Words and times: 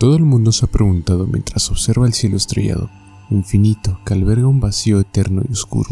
Todo 0.00 0.16
el 0.16 0.24
mundo 0.24 0.50
se 0.50 0.64
ha 0.64 0.70
preguntado 0.70 1.26
mientras 1.26 1.70
observa 1.70 2.06
el 2.06 2.14
cielo 2.14 2.38
estrellado, 2.38 2.88
infinito, 3.28 4.00
que 4.06 4.14
alberga 4.14 4.46
un 4.46 4.58
vacío 4.58 4.98
eterno 4.98 5.42
y 5.46 5.52
oscuro, 5.52 5.90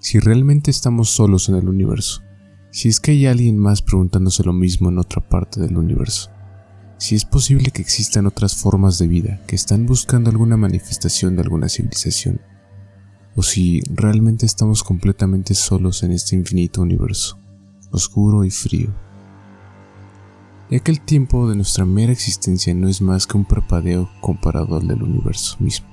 si 0.00 0.18
realmente 0.18 0.70
estamos 0.70 1.10
solos 1.10 1.50
en 1.50 1.56
el 1.56 1.68
universo, 1.68 2.22
si 2.70 2.88
es 2.88 3.00
que 3.00 3.10
hay 3.10 3.26
alguien 3.26 3.58
más 3.58 3.82
preguntándose 3.82 4.44
lo 4.44 4.54
mismo 4.54 4.88
en 4.88 4.98
otra 4.98 5.20
parte 5.20 5.60
del 5.60 5.76
universo, 5.76 6.30
si 6.96 7.16
es 7.16 7.26
posible 7.26 7.70
que 7.70 7.82
existan 7.82 8.24
otras 8.24 8.56
formas 8.56 8.98
de 8.98 9.08
vida 9.08 9.42
que 9.46 9.56
están 9.56 9.84
buscando 9.84 10.30
alguna 10.30 10.56
manifestación 10.56 11.36
de 11.36 11.42
alguna 11.42 11.68
civilización, 11.68 12.40
o 13.36 13.42
si 13.42 13.82
realmente 13.92 14.46
estamos 14.46 14.82
completamente 14.82 15.54
solos 15.54 16.02
en 16.02 16.12
este 16.12 16.34
infinito 16.34 16.80
universo, 16.80 17.38
oscuro 17.90 18.42
y 18.46 18.50
frío 18.50 19.03
ya 20.70 20.78
que 20.78 20.90
el 20.90 21.00
tiempo 21.00 21.48
de 21.48 21.56
nuestra 21.56 21.84
mera 21.84 22.12
existencia 22.12 22.74
no 22.74 22.88
es 22.88 23.00
más 23.00 23.26
que 23.26 23.36
un 23.36 23.44
parpadeo 23.44 24.10
comparado 24.20 24.76
al 24.76 24.88
del 24.88 25.02
universo 25.02 25.56
mismo. 25.60 25.86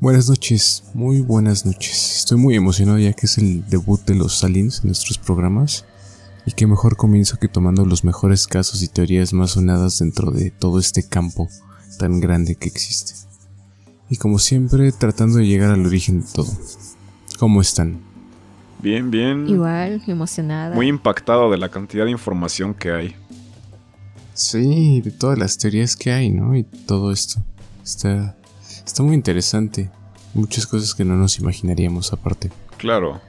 Buenas 0.00 0.28
noches, 0.28 0.84
muy 0.94 1.20
buenas 1.20 1.66
noches. 1.66 2.18
Estoy 2.18 2.38
muy 2.38 2.54
emocionado 2.54 2.98
ya 2.98 3.12
que 3.14 3.26
es 3.26 3.36
el 3.36 3.68
debut 3.68 4.00
de 4.06 4.14
los 4.14 4.44
aliens 4.44 4.78
en 4.80 4.86
nuestros 4.86 5.18
programas. 5.18 5.84
Y 6.46 6.52
qué 6.52 6.68
mejor 6.68 6.96
comienzo 6.96 7.36
que 7.38 7.48
tomando 7.48 7.84
los 7.84 8.04
mejores 8.04 8.46
casos 8.46 8.82
y 8.82 8.88
teorías 8.88 9.32
más 9.32 9.50
sonadas 9.50 9.98
dentro 9.98 10.30
de 10.30 10.50
todo 10.50 10.78
este 10.78 11.02
campo 11.02 11.48
tan 11.98 12.20
grande 12.20 12.54
que 12.54 12.68
existe. 12.68 13.14
Y 14.08 14.16
como 14.16 14.38
siempre, 14.38 14.92
tratando 14.92 15.38
de 15.38 15.46
llegar 15.46 15.72
al 15.72 15.84
origen 15.84 16.20
de 16.20 16.26
todo. 16.32 16.52
¿Cómo 17.38 17.60
están? 17.60 18.07
Bien, 18.80 19.10
bien. 19.10 19.48
Igual, 19.48 20.02
emocionada. 20.06 20.74
Muy 20.74 20.88
impactado 20.88 21.50
de 21.50 21.58
la 21.58 21.68
cantidad 21.68 22.04
de 22.04 22.12
información 22.12 22.74
que 22.74 22.92
hay. 22.92 23.16
Sí, 24.34 25.00
de 25.00 25.10
todas 25.10 25.36
las 25.36 25.58
teorías 25.58 25.96
que 25.96 26.12
hay, 26.12 26.30
¿no? 26.30 26.56
Y 26.56 26.62
todo 26.62 27.10
esto. 27.10 27.42
Está, 27.82 28.36
está 28.86 29.02
muy 29.02 29.14
interesante. 29.14 29.90
Muchas 30.34 30.66
cosas 30.66 30.94
que 30.94 31.04
no 31.04 31.16
nos 31.16 31.38
imaginaríamos 31.38 32.12
aparte. 32.12 32.50
Claro. 32.76 33.20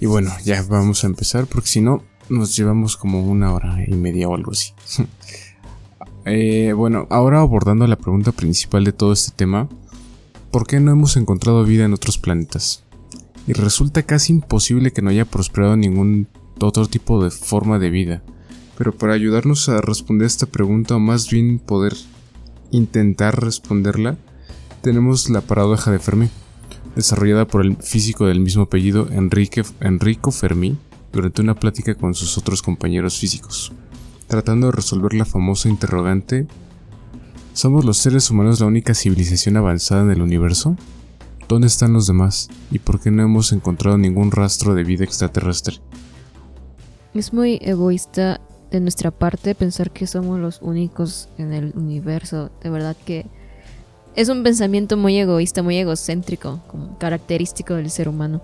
Y 0.00 0.06
bueno, 0.06 0.30
ya 0.44 0.62
vamos 0.62 1.04
a 1.04 1.06
empezar 1.06 1.46
porque 1.46 1.68
si 1.68 1.80
no, 1.80 2.02
nos 2.28 2.56
llevamos 2.56 2.96
como 2.96 3.22
una 3.22 3.52
hora 3.52 3.84
y 3.86 3.92
media 3.92 4.28
o 4.28 4.34
algo 4.34 4.52
así. 4.52 4.72
Eh, 6.24 6.72
bueno, 6.72 7.08
ahora 7.10 7.40
abordando 7.40 7.84
la 7.88 7.96
pregunta 7.96 8.30
principal 8.30 8.84
de 8.84 8.92
todo 8.92 9.12
este 9.12 9.32
tema. 9.34 9.68
¿Por 10.52 10.68
qué 10.68 10.78
no 10.78 10.92
hemos 10.92 11.16
encontrado 11.16 11.64
vida 11.64 11.84
en 11.84 11.92
otros 11.92 12.16
planetas? 12.16 12.84
Y 13.46 13.52
resulta 13.52 14.02
casi 14.02 14.32
imposible 14.32 14.92
que 14.92 15.02
no 15.02 15.10
haya 15.10 15.24
prosperado 15.24 15.76
ningún 15.76 16.28
otro 16.60 16.86
tipo 16.86 17.22
de 17.22 17.30
forma 17.30 17.78
de 17.78 17.90
vida. 17.90 18.22
Pero 18.78 18.92
para 18.92 19.14
ayudarnos 19.14 19.68
a 19.68 19.80
responder 19.80 20.26
esta 20.26 20.46
pregunta, 20.46 20.96
o 20.96 21.00
más 21.00 21.30
bien 21.30 21.58
poder 21.58 21.94
intentar 22.70 23.40
responderla, 23.40 24.16
tenemos 24.80 25.28
la 25.30 25.40
paradoja 25.40 25.90
de 25.90 25.98
Fermi, 25.98 26.28
desarrollada 26.96 27.46
por 27.46 27.64
el 27.64 27.76
físico 27.76 28.26
del 28.26 28.40
mismo 28.40 28.64
apellido 28.64 29.08
Enrique, 29.10 29.62
Enrico 29.80 30.30
Fermi 30.30 30.76
durante 31.12 31.42
una 31.42 31.54
plática 31.54 31.94
con 31.94 32.14
sus 32.14 32.38
otros 32.38 32.62
compañeros 32.62 33.18
físicos, 33.18 33.72
tratando 34.28 34.66
de 34.68 34.72
resolver 34.72 35.14
la 35.14 35.24
famosa 35.24 35.68
interrogante 35.68 36.46
¿Somos 37.54 37.84
los 37.84 37.98
seres 37.98 38.30
humanos 38.30 38.60
la 38.60 38.66
única 38.66 38.94
civilización 38.94 39.58
avanzada 39.58 40.02
en 40.04 40.10
el 40.10 40.22
universo? 40.22 40.74
¿Dónde 41.52 41.66
están 41.66 41.92
los 41.92 42.06
demás? 42.06 42.48
¿Y 42.70 42.78
por 42.78 42.98
qué 42.98 43.10
no 43.10 43.22
hemos 43.22 43.52
encontrado 43.52 43.98
ningún 43.98 44.30
rastro 44.30 44.74
de 44.74 44.84
vida 44.84 45.04
extraterrestre? 45.04 45.80
Es 47.12 47.34
muy 47.34 47.58
egoísta 47.60 48.40
de 48.70 48.80
nuestra 48.80 49.10
parte 49.10 49.54
pensar 49.54 49.90
que 49.90 50.06
somos 50.06 50.40
los 50.40 50.62
únicos 50.62 51.28
en 51.36 51.52
el 51.52 51.74
universo. 51.76 52.50
De 52.62 52.70
verdad 52.70 52.96
que 53.04 53.26
es 54.16 54.30
un 54.30 54.42
pensamiento 54.42 54.96
muy 54.96 55.18
egoísta, 55.18 55.62
muy 55.62 55.76
egocéntrico, 55.76 56.62
como 56.68 56.96
característico 56.96 57.74
del 57.74 57.90
ser 57.90 58.08
humano. 58.08 58.42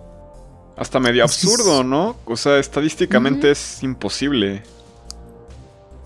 Hasta 0.77 1.01
medio 1.01 1.25
absurdo, 1.25 1.83
¿no? 1.83 2.15
O 2.27 2.37
sea, 2.37 2.59
estadísticamente 2.59 3.53
es 3.53 3.83
imposible. 3.83 4.65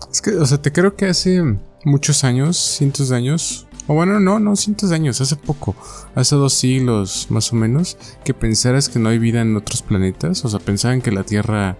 Es 0.09 0.21
que, 0.21 0.37
o 0.37 0.45
sea, 0.45 0.61
te 0.61 0.71
creo 0.71 0.95
que 0.95 1.07
hace 1.07 1.43
muchos 1.83 2.23
años, 2.23 2.55
cientos 2.55 3.09
de 3.09 3.17
años, 3.17 3.67
o 3.87 3.93
bueno, 3.93 4.19
no, 4.19 4.39
no 4.39 4.55
cientos 4.55 4.89
de 4.89 4.95
años, 4.95 5.19
hace 5.19 5.35
poco, 5.35 5.75
hace 6.15 6.35
dos 6.35 6.53
siglos 6.53 7.27
más 7.29 7.51
o 7.51 7.55
menos, 7.55 7.97
que 8.23 8.33
pensaras 8.33 8.87
que 8.87 8.99
no 8.99 9.09
hay 9.09 9.19
vida 9.19 9.41
en 9.41 9.55
otros 9.57 9.81
planetas. 9.81 10.45
O 10.45 10.49
sea, 10.49 10.59
pensaban 10.59 11.01
que 11.01 11.11
la 11.11 11.23
Tierra 11.23 11.77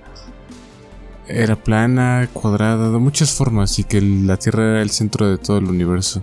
era 1.27 1.55
plana, 1.55 2.29
cuadrada, 2.33 2.91
de 2.91 2.97
muchas 2.97 3.31
formas 3.31 3.79
y 3.79 3.85
que 3.85 4.01
la 4.01 4.37
Tierra 4.37 4.63
era 4.63 4.81
el 4.81 4.89
centro 4.89 5.29
de 5.29 5.37
todo 5.37 5.59
el 5.59 5.65
universo. 5.65 6.21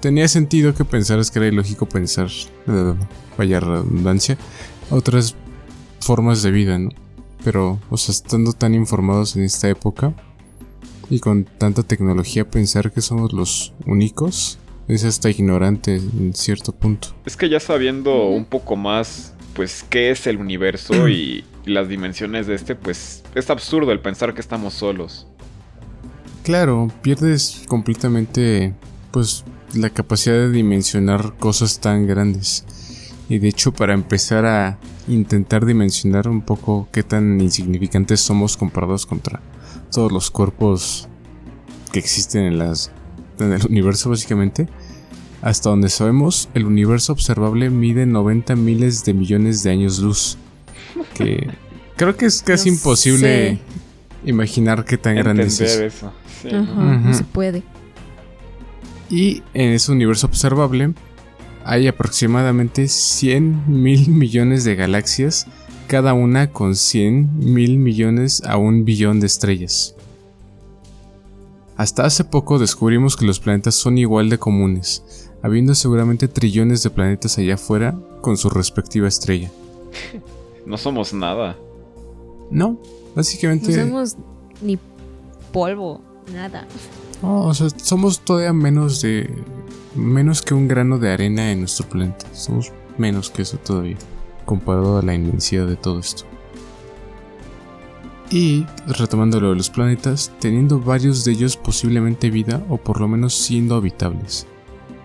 Tenía 0.00 0.26
sentido 0.26 0.74
que 0.74 0.84
pensaras 0.84 1.30
que 1.30 1.38
era 1.38 1.48
ilógico 1.48 1.86
pensar, 1.86 2.28
eh, 2.66 2.94
vaya 3.38 3.60
redundancia, 3.60 4.36
otras 4.90 5.36
formas 6.00 6.42
de 6.42 6.50
vida, 6.50 6.76
¿no? 6.78 6.90
Pero, 7.44 7.78
o 7.90 7.96
sea, 7.96 8.12
estando 8.12 8.52
tan 8.52 8.74
informados 8.74 9.36
en 9.36 9.44
esta 9.44 9.68
época 9.68 10.12
y 11.08 11.20
con 11.20 11.44
tanta 11.44 11.84
tecnología, 11.84 12.50
pensar 12.50 12.90
que 12.90 13.00
somos 13.00 13.32
los 13.32 13.74
únicos 13.86 14.58
es 14.88 15.04
hasta 15.04 15.30
ignorante 15.30 15.96
en 15.96 16.34
cierto 16.34 16.72
punto. 16.72 17.08
Es 17.24 17.36
que 17.36 17.48
ya 17.48 17.60
sabiendo 17.60 18.26
un 18.28 18.44
poco 18.44 18.76
más, 18.76 19.34
pues, 19.54 19.84
qué 19.88 20.10
es 20.10 20.26
el 20.26 20.38
universo 20.38 21.08
y, 21.08 21.44
las 21.64 21.88
dimensiones 21.88 22.48
de 22.48 22.56
este, 22.56 22.74
pues, 22.74 23.22
es 23.36 23.48
absurdo 23.48 23.92
el 23.92 24.00
pensar 24.00 24.34
que 24.34 24.40
estamos 24.40 24.74
solos. 24.74 25.28
Claro, 26.42 26.90
pierdes 27.02 27.62
completamente, 27.68 28.74
pues, 29.12 29.44
la 29.72 29.88
capacidad 29.90 30.34
de 30.34 30.50
dimensionar 30.50 31.34
cosas 31.38 31.78
tan 31.78 32.08
grandes. 32.08 32.64
Y 33.28 33.38
de 33.38 33.48
hecho, 33.48 33.72
para 33.72 33.94
empezar 33.94 34.44
a 34.44 34.78
intentar 35.06 35.64
dimensionar 35.64 36.28
un 36.28 36.42
poco 36.42 36.88
qué 36.90 37.02
tan 37.02 37.40
insignificantes 37.40 38.20
somos 38.20 38.56
comparados 38.56 39.06
contra 39.06 39.40
todos 39.92 40.10
los 40.10 40.30
cuerpos 40.30 41.08
que 41.92 41.98
existen 41.98 42.44
en 42.44 42.58
las 42.58 42.90
en 43.46 43.52
el 43.52 43.66
universo 43.66 44.10
básicamente. 44.10 44.68
Hasta 45.42 45.70
donde 45.70 45.88
sabemos, 45.88 46.48
el 46.54 46.66
universo 46.66 47.12
observable 47.12 47.68
mide 47.68 48.06
90 48.06 48.54
miles 48.54 49.04
de 49.04 49.12
millones 49.12 49.62
de 49.62 49.70
años 49.70 49.98
luz. 49.98 50.38
Que 51.14 51.50
creo 51.96 52.16
que 52.16 52.26
es 52.26 52.42
casi 52.42 52.68
imposible 52.68 53.58
imaginar 54.24 54.84
qué 54.84 54.98
tan 54.98 55.16
grande 55.16 55.44
es 55.44 55.60
eso. 55.60 56.12
No 56.44 57.12
se 57.12 57.24
puede. 57.24 57.62
Y 59.10 59.42
en 59.52 59.72
ese 59.72 59.92
universo 59.92 60.26
observable 60.26 60.94
hay 61.64 61.86
aproximadamente 61.86 62.88
100 62.88 63.64
mil 63.66 64.08
millones 64.08 64.64
de 64.64 64.74
galaxias, 64.74 65.46
cada 65.86 66.14
una 66.14 66.50
con 66.50 66.76
100 66.76 67.38
mil 67.38 67.78
millones 67.78 68.42
a 68.44 68.56
un 68.56 68.84
billón 68.84 69.20
de 69.20 69.26
estrellas. 69.26 69.94
Hasta 71.82 72.04
hace 72.04 72.22
poco 72.22 72.60
descubrimos 72.60 73.16
que 73.16 73.26
los 73.26 73.40
planetas 73.40 73.74
son 73.74 73.98
igual 73.98 74.28
de 74.28 74.38
comunes, 74.38 75.28
habiendo 75.42 75.74
seguramente 75.74 76.28
trillones 76.28 76.84
de 76.84 76.90
planetas 76.90 77.38
allá 77.38 77.54
afuera 77.54 77.98
con 78.20 78.36
su 78.36 78.48
respectiva 78.50 79.08
estrella. 79.08 79.50
No 80.64 80.78
somos 80.78 81.12
nada. 81.12 81.56
No, 82.52 82.78
básicamente... 83.16 83.76
No 83.78 83.82
somos 83.82 84.16
ni 84.60 84.78
polvo, 85.52 86.00
nada. 86.32 86.68
o 87.20 87.52
sea, 87.52 87.68
somos 87.70 88.20
todavía 88.20 88.52
menos 88.52 89.02
de... 89.02 89.28
menos 89.96 90.40
que 90.40 90.54
un 90.54 90.68
grano 90.68 91.00
de 91.00 91.10
arena 91.10 91.50
en 91.50 91.58
nuestro 91.58 91.88
planeta. 91.88 92.32
Somos 92.32 92.70
menos 92.96 93.28
que 93.28 93.42
eso 93.42 93.56
todavía, 93.56 93.96
comparado 94.44 94.98
a 94.98 95.02
la 95.02 95.14
inmensidad 95.14 95.66
de 95.66 95.74
todo 95.74 95.98
esto. 95.98 96.26
Y, 98.32 98.64
retomando 98.86 99.38
lo 99.40 99.50
de 99.50 99.56
los 99.56 99.68
planetas, 99.68 100.32
teniendo 100.40 100.80
varios 100.80 101.22
de 101.22 101.32
ellos 101.32 101.58
posiblemente 101.58 102.30
vida 102.30 102.64
o 102.70 102.78
por 102.78 102.98
lo 102.98 103.06
menos 103.06 103.34
siendo 103.34 103.74
habitables, 103.74 104.46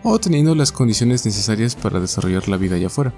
o 0.01 0.17
teniendo 0.17 0.55
las 0.55 0.71
condiciones 0.71 1.25
necesarias 1.25 1.75
para 1.75 1.99
desarrollar 1.99 2.47
la 2.47 2.55
vida 2.55 2.77
allá 2.77 2.87
afuera. 2.87 3.13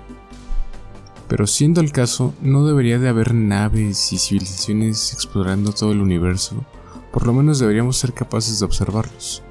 Pero 1.27 1.45
siendo 1.45 1.79
el 1.79 1.91
caso, 1.91 2.33
no 2.41 2.65
debería 2.65 2.97
de 2.97 3.07
haber 3.07 3.35
naves 3.35 4.11
y 4.11 4.17
civilizaciones 4.17 5.13
explorando 5.13 5.73
todo 5.73 5.91
el 5.91 6.01
universo, 6.01 6.65
por 7.13 7.27
lo 7.27 7.33
menos 7.33 7.59
deberíamos 7.59 7.97
ser 7.97 8.13
capaces 8.13 8.57
de 8.57 8.65
observarlos, 8.65 9.43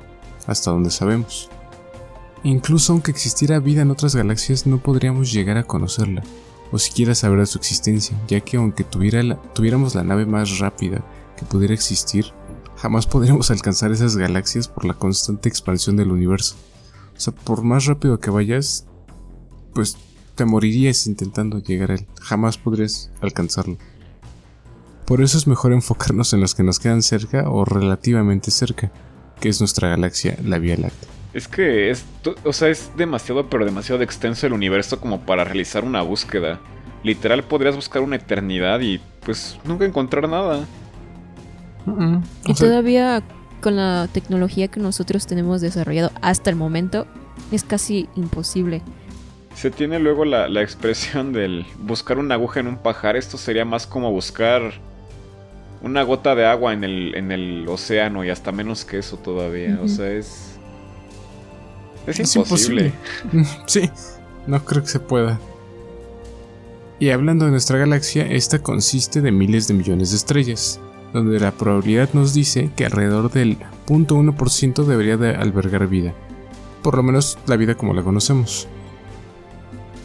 hasta 0.48 0.72
donde 0.72 0.90
sabemos. 0.90 1.50
Incluso 2.42 2.92
aunque 2.92 3.12
existiera 3.12 3.60
vida 3.60 3.82
en 3.82 3.92
otras 3.92 4.16
galaxias, 4.16 4.66
no 4.66 4.78
podríamos 4.78 5.32
llegar 5.32 5.56
a 5.56 5.62
conocerla, 5.62 6.24
o 6.70 6.78
siquiera 6.78 7.14
saber 7.14 7.40
de 7.40 7.46
su 7.46 7.58
existencia, 7.58 8.16
ya 8.28 8.40
que 8.40 8.56
aunque 8.56 8.84
tuviéramos 8.84 9.94
la 9.94 10.04
nave 10.04 10.26
más 10.26 10.58
rápida 10.58 11.04
que 11.36 11.44
pudiera 11.44 11.74
existir, 11.74 12.26
jamás 12.76 13.06
podríamos 13.06 13.50
alcanzar 13.52 13.92
esas 13.92 14.16
galaxias 14.16 14.68
por 14.68 14.84
la 14.84 14.94
constante 14.94 15.48
expansión 15.48 15.96
del 15.96 16.10
universo. 16.10 16.56
O 17.16 17.20
sea, 17.20 17.34
por 17.34 17.62
más 17.62 17.86
rápido 17.86 18.20
que 18.20 18.30
vayas, 18.30 18.86
pues 19.74 19.96
te 20.34 20.44
morirías 20.44 21.06
intentando 21.06 21.58
llegar 21.58 21.90
a 21.90 21.94
él. 21.94 22.06
Jamás 22.20 22.58
podrías 22.58 23.10
alcanzarlo. 23.20 23.76
Por 25.04 25.22
eso 25.22 25.38
es 25.38 25.46
mejor 25.46 25.72
enfocarnos 25.72 26.32
en 26.32 26.40
los 26.40 26.54
que 26.54 26.62
nos 26.62 26.78
quedan 26.78 27.02
cerca 27.02 27.50
o 27.50 27.64
relativamente 27.64 28.50
cerca, 28.50 28.92
que 29.40 29.48
es 29.48 29.60
nuestra 29.60 29.88
galaxia, 29.88 30.38
la 30.44 30.58
Vía 30.58 30.76
Láctea. 30.76 31.17
Es 31.34 31.46
que 31.46 31.90
es, 31.90 32.04
o 32.44 32.52
sea, 32.52 32.68
es 32.68 32.90
demasiado, 32.96 33.48
pero 33.50 33.64
demasiado 33.64 34.02
extenso 34.02 34.46
el 34.46 34.52
universo 34.52 35.00
como 35.00 35.20
para 35.20 35.44
realizar 35.44 35.84
una 35.84 36.02
búsqueda. 36.02 36.58
Literal 37.02 37.44
podrías 37.44 37.76
buscar 37.76 38.02
una 38.02 38.16
eternidad 38.16 38.80
y 38.80 39.00
pues 39.24 39.58
nunca 39.64 39.84
encontrar 39.84 40.28
nada. 40.28 40.66
Y 42.46 42.54
todavía 42.54 43.22
con 43.60 43.76
la 43.76 44.08
tecnología 44.12 44.68
que 44.68 44.80
nosotros 44.80 45.26
tenemos 45.26 45.60
desarrollado 45.60 46.10
hasta 46.22 46.50
el 46.50 46.56
momento, 46.56 47.06
es 47.52 47.62
casi 47.62 48.08
imposible. 48.16 48.82
Se 49.54 49.70
tiene 49.70 49.98
luego 49.98 50.24
la, 50.24 50.46
expresión 50.62 51.32
del 51.32 51.66
buscar 51.78 52.18
una 52.18 52.34
aguja 52.34 52.60
en 52.60 52.68
un 52.68 52.78
pajar. 52.78 53.16
Esto 53.16 53.36
sería 53.36 53.64
más 53.64 53.86
como 53.86 54.12
buscar 54.12 54.72
una 55.82 56.02
gota 56.02 56.34
de 56.34 56.46
agua 56.46 56.72
en 56.72 56.84
el, 56.84 57.14
en 57.16 57.32
el 57.32 57.66
océano 57.68 58.24
y 58.24 58.30
hasta 58.30 58.52
menos 58.52 58.84
que 58.84 58.98
eso 58.98 59.16
todavía. 59.16 59.78
O 59.82 59.88
sea, 59.88 60.10
es... 60.10 60.57
Es, 62.08 62.36
imposible. 62.36 62.92
sí, 63.66 63.90
no 64.46 64.64
creo 64.64 64.82
que 64.82 64.88
se 64.88 65.00
pueda. 65.00 65.38
Y 66.98 67.10
hablando 67.10 67.44
de 67.44 67.52
nuestra 67.52 67.78
galaxia, 67.78 68.26
esta 68.26 68.60
consiste 68.60 69.20
de 69.20 69.30
miles 69.30 69.68
de 69.68 69.74
millones 69.74 70.10
de 70.10 70.16
estrellas 70.16 70.80
donde 71.12 71.40
la 71.40 71.52
probabilidad 71.52 72.10
nos 72.12 72.34
dice 72.34 72.70
que 72.76 72.84
alrededor 72.84 73.30
del 73.30 73.58
0.1% 73.86 74.84
debería 74.84 75.16
de 75.16 75.34
albergar 75.34 75.86
vida, 75.88 76.14
por 76.82 76.96
lo 76.96 77.02
menos 77.02 77.38
la 77.46 77.56
vida 77.56 77.74
como 77.76 77.94
la 77.94 78.02
conocemos. 78.02 78.68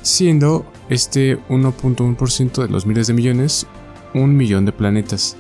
Siendo 0.02 0.66
este 0.90 1.40
1.1% 1.50 2.62
de 2.62 2.70
los 2.70 2.86
miles 2.86 3.08
de 3.08 3.14
millones 3.14 3.68
un 4.14 4.36
millón 4.36 4.66
de 4.66 4.72
planetas. 4.72 5.38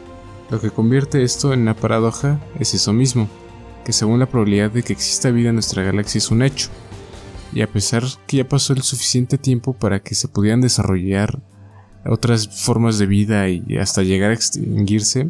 Lo 0.50 0.60
que 0.60 0.71
convierte 0.71 1.24
esto 1.24 1.54
en 1.54 1.62
una 1.62 1.75
paradoja 1.75 2.39
es 2.60 2.74
eso 2.74 2.94
mismo, 2.94 3.27
que 3.85 3.94
según 3.94 4.19
la 4.19 4.25
probabilidad 4.25 4.71
de 4.71 4.83
que 4.83 4.94
exista 4.94 5.31
vida 5.31 5.50
en 5.50 5.56
nuestra 5.56 5.83
galaxia 5.83 6.19
es 6.19 6.31
un 6.31 6.41
hecho. 6.41 6.69
Y 7.53 7.62
a 7.62 7.71
pesar 7.71 8.03
que 8.27 8.38
ya 8.38 8.47
pasó 8.47 8.74
el 8.74 8.81
suficiente 8.81 9.38
tiempo 9.38 9.74
para 9.74 10.00
que 10.00 10.15
se 10.15 10.27
pudieran 10.27 10.62
desarrollar 10.62 11.39
otras 12.06 12.47
formas 12.47 12.97
de 12.97 13.06
vida 13.06 13.47
y 13.50 13.77
hasta 13.77 14.03
llegar 14.03 14.31
a 14.31 14.33
extinguirse, 14.33 15.30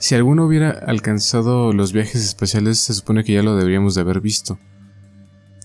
si 0.00 0.14
alguno 0.14 0.46
hubiera 0.46 0.70
alcanzado 0.70 1.74
los 1.74 1.92
viajes 1.92 2.24
espaciales, 2.24 2.78
se 2.78 2.94
supone 2.94 3.22
que 3.22 3.34
ya 3.34 3.42
lo 3.42 3.54
deberíamos 3.54 3.94
de 3.94 4.00
haber 4.00 4.22
visto. 4.22 4.58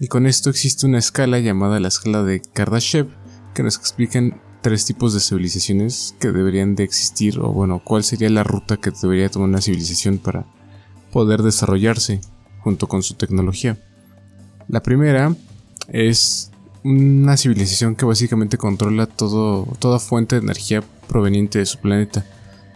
Y 0.02 0.08
con 0.08 0.28
esto 0.28 0.50
existe 0.50 0.86
una 0.86 0.98
escala 0.98 1.40
llamada 1.40 1.80
la 1.80 1.88
escala 1.88 2.22
de 2.22 2.42
Kardashev, 2.42 3.08
que 3.54 3.64
nos 3.64 3.78
explican 3.78 4.42
tres 4.62 4.86
tipos 4.86 5.14
de 5.14 5.22
civilizaciones 5.22 6.16
que 6.20 6.34
deberían 6.34 6.76
de 6.76 6.84
existir, 6.84 7.40
o 7.40 7.54
bueno, 7.54 7.82
cuál 7.82 8.04
sería 8.04 8.30
la 8.30 8.44
ruta 8.44 8.76
que 8.76 8.92
debería 8.92 9.30
tomar 9.30 9.48
una 9.48 9.62
civilización 9.62 10.18
para 10.18 10.46
poder 11.16 11.44
desarrollarse 11.44 12.20
junto 12.60 12.90
con 12.90 13.02
su 13.02 13.14
tecnología. 13.14 13.78
La 14.68 14.84
primera 14.84 15.34
es 15.88 16.52
una 16.84 17.38
civilización 17.38 17.96
que 17.96 18.04
básicamente 18.04 18.58
controla 18.58 19.06
todo, 19.08 19.66
toda 19.80 20.00
fuente 20.00 20.36
de 20.36 20.42
energía 20.42 20.84
proveniente 21.08 21.60
de 21.60 21.66
su 21.66 21.78
planeta 21.78 22.26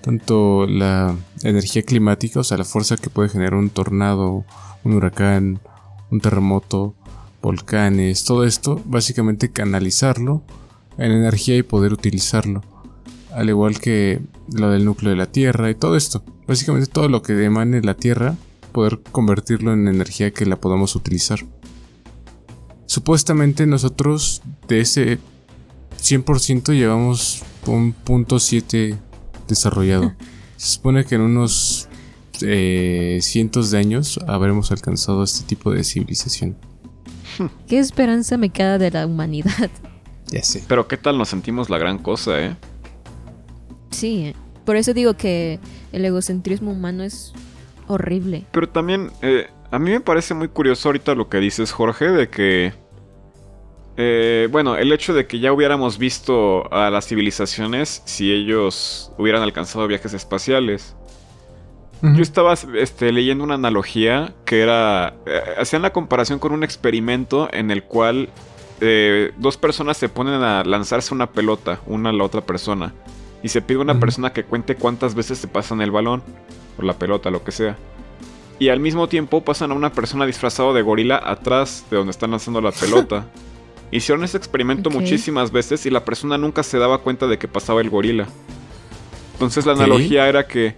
tanto 0.02 0.66
la 0.68 1.18
energía 1.44 1.84
climática, 1.84 2.40
o 2.40 2.44
sea, 2.46 2.58
la 2.58 2.64
fuerza 2.64 2.96
que 2.96 3.10
puede 3.10 3.28
generar 3.28 3.56
un 3.56 3.70
tornado, 3.70 4.46
un 4.86 4.94
huracán, 4.94 5.60
un 6.10 6.22
terremoto, 6.22 6.96
volcanes, 7.42 8.24
todo 8.24 8.46
esto, 8.46 8.82
básicamente 8.86 9.52
canalizarlo 9.52 10.44
en 10.98 11.12
energía 11.12 11.58
y 11.58 11.64
poder 11.64 11.92
utilizarlo. 11.92 12.64
Al 13.34 13.50
igual 13.50 13.80
que 13.80 14.20
lo 14.54 14.70
del 14.72 14.86
núcleo 14.86 15.12
de 15.12 15.18
la 15.18 15.28
Tierra 15.28 15.70
y 15.70 15.76
todo 15.76 15.96
esto. 15.96 16.24
Básicamente 16.48 16.88
todo 16.88 17.10
lo 17.10 17.22
que 17.22 17.44
emane 17.44 17.82
la 17.82 17.94
Tierra, 17.94 18.36
poder 18.72 19.00
convertirlo 19.12 19.74
en 19.74 19.88
energía 19.88 20.32
que 20.32 20.46
la 20.46 20.56
podamos 20.56 20.96
utilizar. 20.96 21.40
Supuestamente 22.86 23.68
nosotros 23.68 24.42
de 24.68 24.82
ese 24.82 25.20
100% 26.02 26.74
llevamos 26.74 27.44
un 27.68 27.94
punto 27.94 28.40
7 28.40 28.98
desarrollado. 29.48 30.14
Se 30.58 30.76
supone 30.76 31.06
que 31.06 31.16
en 31.16 31.22
unos 31.22 31.88
eh, 32.42 33.20
cientos 33.22 33.72
de 33.72 33.78
años 33.78 34.20
habremos 34.28 34.72
alcanzado 34.72 35.24
este 35.24 35.46
tipo 35.46 35.72
de 35.72 35.84
civilización. 35.84 36.58
¿Qué 37.68 37.80
esperanza 37.80 38.38
me 38.38 38.50
queda 38.50 38.78
de 38.78 38.92
la 38.92 39.06
humanidad? 39.06 39.70
Ya 40.32 40.44
sé. 40.44 40.64
Pero 40.68 40.88
qué 40.88 40.98
tal 40.98 41.18
nos 41.18 41.30
sentimos 41.30 41.70
la 41.70 41.78
gran 41.78 41.98
cosa, 41.98 42.40
¿eh? 42.40 42.56
Sí, 43.92 44.28
eh. 44.28 44.36
por 44.66 44.76
eso 44.76 44.94
digo 44.94 45.16
que 45.16 45.60
el 45.92 46.06
egocentrismo 46.06 46.72
humano 46.72 47.04
es 47.04 47.34
horrible. 47.88 48.46
Pero 48.52 48.70
también, 48.70 49.12
eh, 49.22 49.48
a 49.72 49.80
mí 49.80 49.92
me 49.92 50.02
parece 50.02 50.34
muy 50.34 50.48
curioso 50.48 50.90
ahorita 50.90 51.16
lo 51.16 51.30
que 51.30 51.40
dices, 51.40 51.72
Jorge, 51.72 52.10
de 52.10 52.30
que 52.30 52.74
eh, 54.02 54.48
bueno, 54.50 54.78
el 54.78 54.94
hecho 54.94 55.14
de 55.14 55.28
que 55.28 55.40
ya 55.40 55.52
hubiéramos 55.52 55.98
visto 55.98 56.74
a 56.74 56.90
las 56.90 57.06
civilizaciones 57.06 58.02
si 58.06 58.32
ellos 58.32 59.12
hubieran 59.18 59.42
alcanzado 59.42 59.86
viajes 59.88 60.14
espaciales. 60.14 60.96
Yo 62.02 62.22
estaba 62.22 62.54
este, 62.54 63.12
leyendo 63.12 63.44
una 63.44 63.56
analogía 63.56 64.34
que 64.46 64.62
era... 64.62 65.16
Eh, 65.26 65.42
hacían 65.58 65.82
la 65.82 65.92
comparación 65.92 66.40
con 66.40 66.54
un 66.54 66.64
experimento 66.64 67.50
en 67.52 67.72
el 67.72 67.84
cual 67.84 68.30
eh, 68.80 69.34
dos 69.38 69.58
personas 69.58 69.98
se 69.98 70.08
ponen 70.08 70.44
a 70.44 70.64
lanzarse 70.64 71.14
una 71.14 71.32
pelota, 71.34 71.82
una 71.86 72.12
a 72.12 72.14
la 72.14 72.24
otra 72.24 72.40
persona. 72.40 72.94
Y 73.42 73.50
se 73.50 73.62
pide 73.62 73.80
a 73.80 73.82
una 73.82 74.00
persona 74.00 74.34
que 74.34 74.44
cuente 74.44 74.76
cuántas 74.76 75.16
veces 75.16 75.38
se 75.38 75.48
pasan 75.48 75.82
el 75.82 75.92
balón, 75.92 76.24
o 76.78 76.82
la 76.82 76.94
pelota, 76.94 77.30
lo 77.32 77.44
que 77.44 77.52
sea. 77.52 77.78
Y 78.60 78.70
al 78.70 78.80
mismo 78.82 79.08
tiempo 79.08 79.42
pasan 79.42 79.72
a 79.72 79.74
una 79.74 79.92
persona 79.94 80.26
disfrazado 80.26 80.74
de 80.74 80.82
gorila 80.82 81.22
atrás 81.24 81.86
de 81.90 81.98
donde 81.98 82.12
están 82.12 82.32
lanzando 82.32 82.60
la 82.60 82.72
pelota. 82.72 83.26
Hicieron 83.92 84.24
ese 84.24 84.38
experimento 84.38 84.90
muchísimas 84.90 85.52
veces 85.52 85.86
y 85.86 85.90
la 85.90 86.06
persona 86.06 86.38
nunca 86.38 86.62
se 86.62 86.78
daba 86.78 87.00
cuenta 87.00 87.26
de 87.26 87.40
que 87.40 87.48
pasaba 87.48 87.82
el 87.82 87.90
gorila. 87.90 88.28
Entonces 89.34 89.66
la 89.66 89.72
analogía 89.72 90.28
era 90.28 90.46
que 90.46 90.76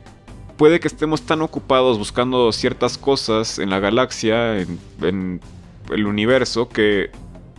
puede 0.56 0.80
que 0.80 0.88
estemos 0.88 1.24
tan 1.24 1.42
ocupados 1.42 1.98
buscando 1.98 2.52
ciertas 2.52 2.98
cosas 2.98 3.58
en 3.58 3.72
la 3.72 3.80
galaxia, 3.80 4.60
en, 4.60 5.42
el 5.90 6.06
universo, 6.06 6.70
que 6.70 7.10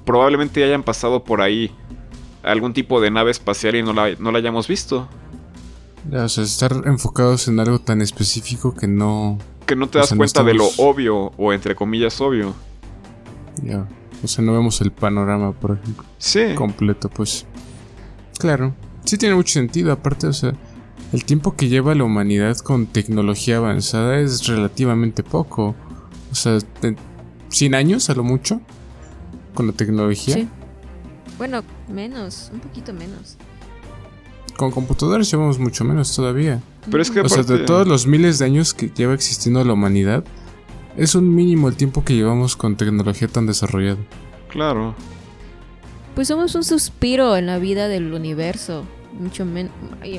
probablemente 0.07 0.63
hayan 0.63 0.85
pasado 0.85 1.25
por 1.25 1.43
ahí 1.43 1.71
algún 2.43 2.73
tipo 2.73 3.01
de 3.01 3.11
nave 3.11 3.31
espacial 3.31 3.77
y 3.77 3.83
no 3.83 3.93
la, 3.93 4.11
no 4.19 4.33
la 4.33 4.39
hayamos 4.39 4.69
visto. 4.69 5.09
o 6.13 6.29
sea, 6.29 6.45
estar 6.45 6.73
enfocados 6.87 7.49
en 7.49 7.61
algo 7.61 7.79
tan 7.79 8.03
específico 8.03 8.75
que 8.75 8.87
no... 8.87 9.39
Que 9.67 9.77
no 9.77 9.89
te 9.89 9.99
das 9.99 10.13
cuenta 10.15 10.43
de 10.43 10.55
lo 10.55 10.69
obvio 10.79 11.33
o 11.37 11.53
entre 11.53 11.75
comillas 11.75 12.21
obvio. 12.21 12.55
Ya. 13.63 13.87
O 14.23 14.29
sea, 14.29 14.45
no 14.45 14.53
vemos 14.53 14.81
el 14.81 14.93
panorama, 14.93 15.53
por 15.53 15.79
ejemplo. 15.79 16.05
Sí. 16.19 16.55
Completo, 16.55 17.09
pues. 17.09 17.47
Claro. 18.39 18.75
Sí 19.05 19.19
tiene 19.19 19.35
mucho 19.35 19.53
sentido. 19.53 19.93
Aparte, 19.93 20.27
o 20.27 20.33
sea, 20.33 20.53
el 21.13 21.25
tiempo 21.25 21.57
que 21.57 21.69
lleva 21.69 21.95
la 21.95 22.05
humanidad 22.05 22.57
con 22.59 22.87
tecnología 22.87 23.59
avanzada 23.59 24.19
es 24.19 24.47
relativamente 24.47 25.23
poco. 25.23 25.75
O 26.31 26.35
sea, 26.35 26.59
100 27.49 27.75
años 27.75 28.11
a 28.11 28.15
lo 28.15 28.25
mucho. 28.25 28.61
Con 29.55 29.67
la 29.67 29.73
tecnología. 29.73 30.35
Sí. 30.35 30.49
Bueno, 31.39 31.63
menos, 31.89 32.51
un 32.53 32.61
poquito 32.61 32.93
menos. 32.93 33.37
Con 34.57 34.71
computadoras 34.71 35.31
llevamos 35.31 35.59
mucho 35.59 35.85
menos 35.85 36.15
todavía. 36.15 36.61
Pero 36.91 37.03
es 37.03 37.11
que 37.11 37.21
O 37.21 37.29
sea, 37.29 37.43
de 37.43 37.61
todos 37.61 37.87
los 37.87 38.07
miles 38.07 38.39
de 38.39 38.45
años 38.45 38.75
que 38.75 38.89
lleva 38.89 39.15
existiendo 39.15 39.65
la 39.65 39.73
humanidad, 39.73 40.25
es 40.97 41.15
un 41.15 41.35
mínimo 41.35 41.69
el 41.69 41.77
tiempo 41.77 42.05
que 42.05 42.15
llevamos 42.15 42.57
con 42.57 42.77
tecnología 42.77 43.29
tan 43.29 43.47
desarrollada. 43.47 43.99
Claro. 44.49 44.95
Pues 46.15 46.29
somos 46.29 46.55
un 46.55 46.65
suspiro 46.65 47.37
en 47.37 47.47
la 47.47 47.59
vida 47.59 47.89
del 47.89 48.13
universo. 48.13 48.85
Mucho 49.19 49.45
menos. 49.45 49.73
Y, 50.03 50.19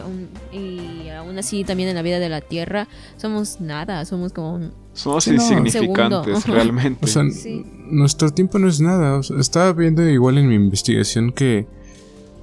aún 1.10 1.38
así 1.38 1.64
también 1.64 1.90
en 1.90 1.96
la 1.96 2.02
vida 2.02 2.20
de 2.20 2.30
la 2.30 2.42
Tierra. 2.42 2.88
Somos 3.18 3.62
nada. 3.62 4.04
Somos 4.06 4.34
como 4.34 4.56
un. 4.56 4.74
Somos 4.94 5.28
insignificantes, 5.28 6.46
realmente. 6.46 7.04
O 7.04 7.08
sea, 7.08 7.24
nuestro 7.90 8.32
tiempo 8.32 8.60
no 8.60 8.68
es 8.68 8.80
nada. 8.80 9.22
estaba 9.40 9.74
viendo 9.74 10.08
igual 10.08 10.38
en 10.38 10.48
mi 10.48 10.56
investigación 10.56 11.32
que 11.32 11.66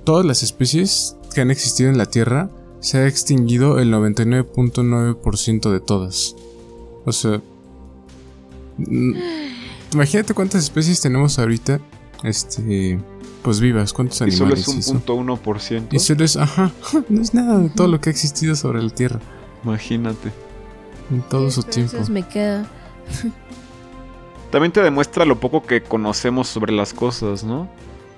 todas 0.05 0.27
las 0.27 0.43
especies 0.43 1.17
que 1.35 1.41
han 1.41 1.51
existido 1.51 1.91
en 1.91 1.99
la 1.99 2.07
Tierra 2.07 2.51
se 2.81 2.99
ha 2.99 3.07
extinguido 3.07 3.79
el 3.79 3.93
99.9% 3.93 5.71
de 5.71 5.81
todas. 5.81 6.35
O 7.05 7.13
sea, 7.13 7.41
imagínate 9.93 10.35
cuántas 10.35 10.65
especies 10.65 11.01
tenemos 11.01 11.39
ahorita, 11.39 11.81
este, 12.25 12.99
pues 13.43 13.61
vivas, 13.61 13.93
cuántos 13.93 14.21
animales. 14.23 14.61
Y 14.61 14.63
solo 14.65 14.79
es 14.81 14.89
un 14.89 14.95
punto 14.95 15.15
uno 15.15 15.37
por 15.37 15.61
ciento. 15.61 15.95
Y 15.95 15.99
solo 15.99 16.25
es, 16.25 16.37
ajá, 16.37 16.73
no 17.09 17.23
es 17.23 17.33
nada 17.33 17.59
de 17.59 17.71
todo 17.71 17.87
lo 17.87 18.01
que 18.01 18.11
ha 18.11 18.13
existido 18.13 18.57
sobre 18.57 18.83
la 18.83 18.91
Tierra. 18.91 19.21
Imagínate. 19.63 20.33
En 21.11 21.23
todo 21.23 21.51
su 21.51 21.63
tiempo. 21.63 21.97
me 22.09 22.27
queda. 22.27 22.67
También 24.51 24.73
te 24.73 24.83
demuestra 24.83 25.25
lo 25.25 25.39
poco 25.39 25.63
que 25.65 25.83
conocemos 25.83 26.49
sobre 26.49 26.73
las 26.73 26.93
cosas, 26.93 27.45
¿no? 27.45 27.69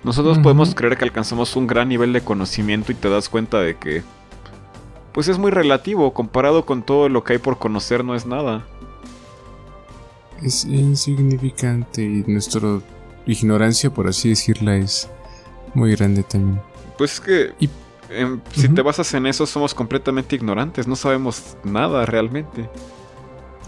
Nosotros 0.04 0.38
podemos 0.38 0.74
creer 0.74 0.96
que 0.96 1.04
alcanzamos 1.04 1.54
un 1.54 1.66
gran 1.66 1.88
nivel 1.88 2.12
de 2.12 2.22
conocimiento 2.22 2.90
y 2.90 2.96
te 2.96 3.08
das 3.08 3.28
cuenta 3.28 3.60
de 3.60 3.76
que 3.76 4.02
pues 5.12 5.28
es 5.28 5.38
muy 5.38 5.50
relativo, 5.50 6.12
comparado 6.12 6.64
con 6.64 6.82
todo 6.82 7.08
lo 7.08 7.22
que 7.22 7.34
hay 7.34 7.38
por 7.38 7.58
conocer 7.58 8.04
no 8.04 8.14
es 8.14 8.26
nada. 8.26 8.66
Es 10.42 10.64
insignificante 10.64 12.02
y 12.02 12.24
nuestra 12.26 12.80
ignorancia, 13.26 13.90
por 13.90 14.08
así 14.08 14.30
decirla, 14.30 14.76
es 14.76 15.08
muy 15.74 15.94
grande 15.94 16.22
también. 16.22 16.60
Pues 16.98 17.14
es 17.14 17.20
que 17.20 17.54
si 18.52 18.68
te 18.68 18.82
basas 18.82 19.12
en 19.14 19.26
eso 19.26 19.46
somos 19.46 19.74
completamente 19.74 20.36
ignorantes, 20.36 20.86
no 20.86 20.96
sabemos 20.96 21.56
nada 21.64 22.04
realmente. 22.06 22.68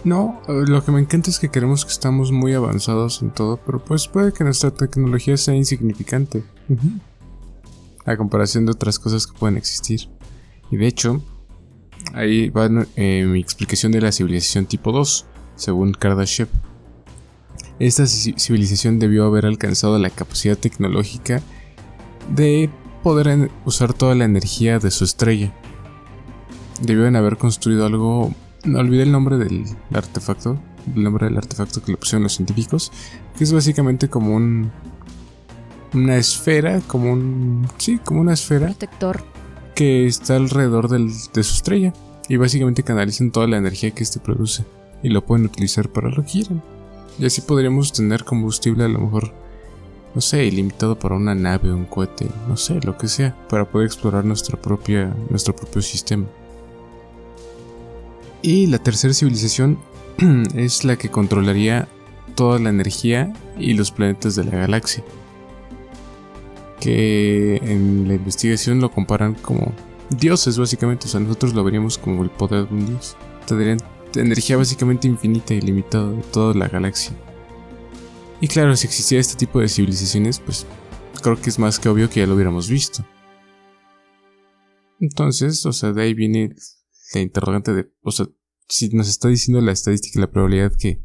No, 0.04 0.42
eh, 0.48 0.64
lo 0.66 0.84
que 0.84 0.92
me 0.92 1.00
encanta 1.00 1.30
es 1.30 1.38
que 1.38 1.48
queremos 1.48 1.84
que 1.84 1.90
estamos 1.90 2.30
muy 2.30 2.52
avanzados 2.52 3.22
en 3.22 3.30
todo, 3.30 3.58
pero 3.64 3.82
pues 3.82 4.06
puede 4.06 4.32
que 4.32 4.44
nuestra 4.44 4.70
tecnología 4.70 5.36
sea 5.36 5.54
insignificante. 5.54 6.44
A 8.04 8.16
comparación 8.16 8.66
de 8.66 8.72
otras 8.72 8.98
cosas 8.98 9.26
que 9.26 9.38
pueden 9.38 9.56
existir. 9.56 10.10
Y 10.70 10.76
de 10.76 10.86
hecho, 10.86 11.22
ahí 12.12 12.50
va 12.50 12.68
eh, 12.96 13.24
mi 13.26 13.40
explicación 13.40 13.92
de 13.92 14.02
la 14.02 14.12
civilización 14.12 14.66
tipo 14.66 14.92
2, 14.92 15.24
según 15.56 15.92
Kardashev. 15.92 16.48
Esta 17.78 18.06
civilización 18.06 18.98
debió 18.98 19.24
haber 19.24 19.46
alcanzado 19.46 19.98
la 19.98 20.10
capacidad 20.10 20.56
tecnológica 20.56 21.40
de 22.34 22.70
poder 23.04 23.52
usar 23.64 23.94
toda 23.94 24.16
la 24.16 24.24
energía 24.24 24.80
de 24.80 24.90
su 24.90 25.04
estrella. 25.04 25.52
Debieron 26.82 27.14
haber 27.14 27.36
construido 27.36 27.86
algo 27.86 28.34
no 28.64 28.78
olvidé 28.78 29.02
el 29.02 29.12
nombre 29.12 29.36
del 29.36 29.64
artefacto. 29.92 30.58
El 30.94 31.02
nombre 31.02 31.26
del 31.26 31.36
artefacto 31.36 31.82
que 31.82 31.92
le 31.92 31.98
pusieron 31.98 32.22
los 32.22 32.34
científicos. 32.34 32.90
Que 33.36 33.44
es 33.44 33.52
básicamente 33.52 34.08
como 34.08 34.34
un. 34.34 34.72
Una 35.92 36.16
esfera. 36.16 36.80
Como 36.86 37.12
un. 37.12 37.68
Sí, 37.76 37.98
como 37.98 38.22
una 38.22 38.32
esfera. 38.32 38.66
Protector. 38.68 39.22
Que 39.74 40.06
está 40.06 40.36
alrededor 40.36 40.88
de 40.88 41.10
su 41.10 41.40
estrella. 41.40 41.92
Y 42.28 42.36
básicamente 42.36 42.82
canalizan 42.82 43.30
toda 43.30 43.46
la 43.46 43.58
energía 43.58 43.90
que 43.90 44.02
este 44.02 44.18
produce. 44.18 44.64
Y 45.02 45.10
lo 45.10 45.24
pueden 45.26 45.44
utilizar 45.44 45.90
para 45.90 46.08
lo 46.08 46.24
que 46.24 46.32
quieran. 46.32 46.62
Y 47.18 47.26
así 47.26 47.42
podríamos 47.42 47.92
tener 47.92 48.24
combustible 48.24 48.84
a 48.84 48.88
lo 48.88 49.00
mejor. 49.00 49.43
No 50.14 50.20
sé, 50.20 50.44
ilimitado 50.44 50.98
para 50.98 51.16
una 51.16 51.34
nave, 51.34 51.72
un 51.72 51.86
cohete, 51.86 52.28
no 52.48 52.56
sé, 52.56 52.80
lo 52.82 52.96
que 52.96 53.08
sea, 53.08 53.36
para 53.48 53.64
poder 53.64 53.86
explorar 53.86 54.24
propia, 54.62 55.14
nuestro 55.28 55.56
propio 55.56 55.82
sistema. 55.82 56.26
Y 58.42 58.66
la 58.66 58.78
tercera 58.78 59.12
civilización 59.12 59.78
es 60.54 60.84
la 60.84 60.96
que 60.96 61.08
controlaría 61.08 61.88
toda 62.34 62.58
la 62.58 62.70
energía 62.70 63.32
y 63.58 63.74
los 63.74 63.90
planetas 63.90 64.36
de 64.36 64.44
la 64.44 64.52
galaxia. 64.52 65.02
Que 66.78 67.56
en 67.56 68.06
la 68.06 68.14
investigación 68.14 68.80
lo 68.80 68.90
comparan 68.90 69.34
como 69.34 69.72
dioses 70.10 70.58
básicamente. 70.58 71.06
O 71.06 71.08
sea, 71.08 71.20
nosotros 71.20 71.54
lo 71.54 71.64
veríamos 71.64 71.98
como 71.98 72.22
el 72.22 72.30
poder 72.30 72.68
de 72.68 72.74
un 72.74 72.86
dios. 72.86 73.16
Tendrían 73.46 73.78
energía 74.14 74.56
básicamente 74.56 75.08
infinita 75.08 75.54
y 75.54 75.60
limitada 75.60 76.10
de 76.10 76.22
toda 76.24 76.54
la 76.54 76.68
galaxia. 76.68 77.14
Y 78.40 78.48
claro, 78.48 78.76
si 78.76 78.86
existiera 78.86 79.20
este 79.20 79.36
tipo 79.36 79.60
de 79.60 79.68
civilizaciones, 79.68 80.40
pues 80.40 80.66
creo 81.22 81.40
que 81.40 81.50
es 81.50 81.58
más 81.58 81.78
que 81.78 81.88
obvio 81.88 82.10
que 82.10 82.20
ya 82.20 82.26
lo 82.26 82.34
hubiéramos 82.34 82.68
visto. 82.68 83.04
Entonces, 85.00 85.64
o 85.66 85.72
sea, 85.72 85.92
de 85.92 86.02
ahí 86.02 86.14
viene 86.14 86.54
la 87.14 87.20
interrogante 87.20 87.72
de, 87.72 87.90
o 88.02 88.10
sea, 88.10 88.26
si 88.68 88.88
nos 88.90 89.08
está 89.08 89.28
diciendo 89.28 89.60
la 89.60 89.72
estadística 89.72 90.18
y 90.18 90.20
la 90.20 90.30
probabilidad 90.30 90.72
que, 90.76 91.00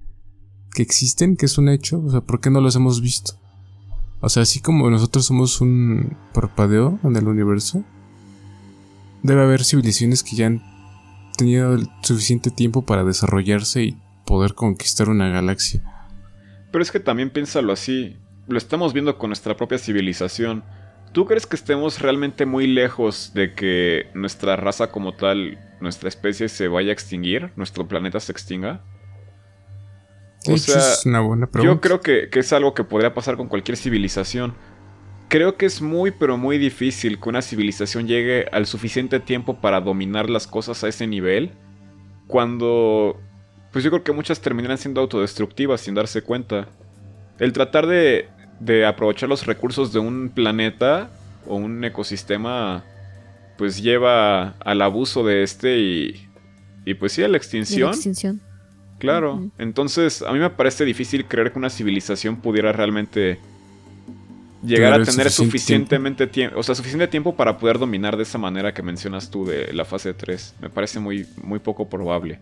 que 0.73 0.81
existen, 0.81 1.35
que 1.35 1.45
es 1.45 1.57
un 1.57 1.69
hecho, 1.69 2.01
o 2.01 2.09
sea, 2.09 2.21
¿por 2.21 2.39
qué 2.39 2.49
no 2.49 2.61
los 2.61 2.75
hemos 2.75 3.01
visto? 3.01 3.39
O 4.21 4.29
sea, 4.29 4.43
así 4.43 4.59
como 4.59 4.89
nosotros 4.89 5.25
somos 5.25 5.61
un 5.61 6.17
parpadeo 6.33 6.99
en 7.03 7.15
el 7.15 7.27
universo, 7.27 7.83
debe 9.23 9.43
haber 9.43 9.63
civilizaciones 9.63 10.23
que 10.23 10.35
ya 10.35 10.47
han 10.47 10.61
tenido 11.37 11.73
el 11.73 11.87
suficiente 12.03 12.51
tiempo 12.51 12.81
para 12.85 13.03
desarrollarse 13.03 13.83
y 13.83 13.97
poder 14.25 14.55
conquistar 14.55 15.09
una 15.09 15.29
galaxia. 15.29 15.98
Pero 16.71 16.81
es 16.81 16.91
que 16.91 16.99
también 16.99 17.29
piénsalo 17.29 17.73
así, 17.73 18.17
lo 18.47 18.57
estamos 18.57 18.93
viendo 18.93 19.17
con 19.17 19.29
nuestra 19.29 19.55
propia 19.55 19.77
civilización. 19.77 20.63
¿Tú 21.11 21.25
crees 21.25 21.47
que 21.47 21.55
estemos 21.55 22.01
realmente 22.01 22.45
muy 22.45 22.67
lejos 22.67 23.31
de 23.33 23.53
que 23.53 24.07
nuestra 24.13 24.55
raza 24.55 24.91
como 24.91 25.13
tal, 25.13 25.57
nuestra 25.81 26.09
especie 26.09 26.49
se 26.49 26.67
vaya 26.67 26.89
a 26.89 26.93
extinguir? 26.93 27.51
¿Nuestro 27.55 27.87
planeta 27.87 28.19
se 28.19 28.31
extinga? 28.31 28.83
O 30.47 30.57
sea, 30.57 30.77
es 30.77 31.05
una 31.05 31.19
buena 31.19 31.47
pregunta. 31.47 31.73
Yo 31.73 31.81
creo 31.81 32.01
que, 32.01 32.29
que, 32.29 32.39
es 32.39 32.53
algo 32.53 32.73
que 32.73 32.83
podría 32.83 33.13
pasar 33.13 33.37
con 33.37 33.47
cualquier 33.47 33.77
civilización. 33.77 34.53
Creo 35.27 35.57
que 35.57 35.65
es 35.65 35.81
muy 35.81 36.11
pero 36.11 36.37
muy 36.37 36.57
difícil 36.57 37.19
que 37.19 37.29
una 37.29 37.41
civilización 37.41 38.07
llegue 38.07 38.47
al 38.51 38.65
suficiente 38.65 39.19
tiempo 39.19 39.61
para 39.61 39.81
dominar 39.81 40.29
las 40.29 40.47
cosas 40.47 40.83
a 40.83 40.87
ese 40.87 41.07
nivel. 41.07 41.51
Cuando... 42.27 43.19
Pues 43.71 43.83
yo 43.83 43.91
creo 43.91 44.03
que 44.03 44.11
muchas 44.11 44.39
terminarán 44.41 44.77
siendo 44.77 45.01
autodestructivas 45.01 45.81
sin 45.81 45.95
darse 45.95 46.21
cuenta. 46.21 46.67
El 47.37 47.53
tratar 47.53 47.87
de, 47.87 48.27
de 48.59 48.85
aprovechar 48.85 49.29
los 49.29 49.45
recursos 49.45 49.93
de 49.93 49.99
un 49.99 50.29
planeta 50.29 51.09
o 51.47 51.55
un 51.55 51.83
ecosistema, 51.83 52.83
pues 53.57 53.81
lleva 53.81 54.55
al 54.59 54.81
abuso 54.81 55.23
de 55.23 55.43
este 55.43 55.79
y, 55.79 56.27
y 56.85 56.95
pues 56.95 57.13
sí, 57.13 57.23
a 57.23 57.27
la 57.27 57.37
extinción. 57.37 57.89
extinción. 57.89 58.41
Claro, 58.97 59.49
entonces 59.57 60.21
a 60.23 60.31
mí 60.33 60.39
me 60.39 60.49
parece 60.49 60.83
difícil 60.83 61.25
creer 61.25 61.53
que 61.53 61.59
una 61.59 61.69
civilización 61.69 62.35
pudiera 62.35 62.73
realmente 62.73 63.39
llegar 64.61 64.99
a 64.99 65.03
tener 65.05 65.31
suficientemente 65.31 66.27
tiempo, 66.27 66.59
o 66.59 66.63
sea, 66.63 66.75
suficiente 66.75 67.07
tiempo 67.07 67.33
para 67.35 67.57
poder 67.57 67.79
dominar 67.79 68.17
de 68.17 68.23
esa 68.23 68.37
manera 68.37 68.73
que 68.73 68.81
mencionas 68.81 69.29
tú 69.29 69.45
de 69.45 69.71
la 69.73 69.85
fase 69.85 70.13
3. 70.13 70.55
Me 70.61 70.69
parece 70.69 70.99
muy, 70.99 71.25
muy 71.41 71.59
poco 71.59 71.87
probable. 71.87 72.39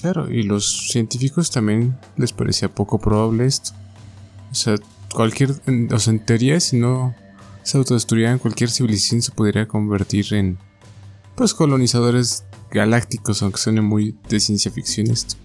Claro, 0.00 0.30
y 0.30 0.42
los 0.42 0.88
científicos 0.88 1.50
también 1.50 1.98
les 2.16 2.32
parecía 2.32 2.74
poco 2.74 2.98
probable 2.98 3.46
esto. 3.46 3.72
O 4.50 4.54
sea, 4.54 4.76
cualquier, 5.12 5.50
o 5.92 5.98
sea, 5.98 6.12
en 6.12 6.24
teoría, 6.24 6.58
si 6.58 6.78
no 6.78 7.14
se 7.62 7.76
autodestruyeran, 7.76 8.38
cualquier 8.38 8.70
civilización 8.70 9.20
se 9.20 9.32
podría 9.32 9.68
convertir 9.68 10.32
en, 10.32 10.58
pues, 11.36 11.52
colonizadores 11.52 12.44
galácticos, 12.70 13.42
aunque 13.42 13.58
suene 13.58 13.82
muy 13.82 14.16
de 14.28 14.40
ciencia 14.40 14.70
ficción 14.70 15.10
esto. 15.10 15.36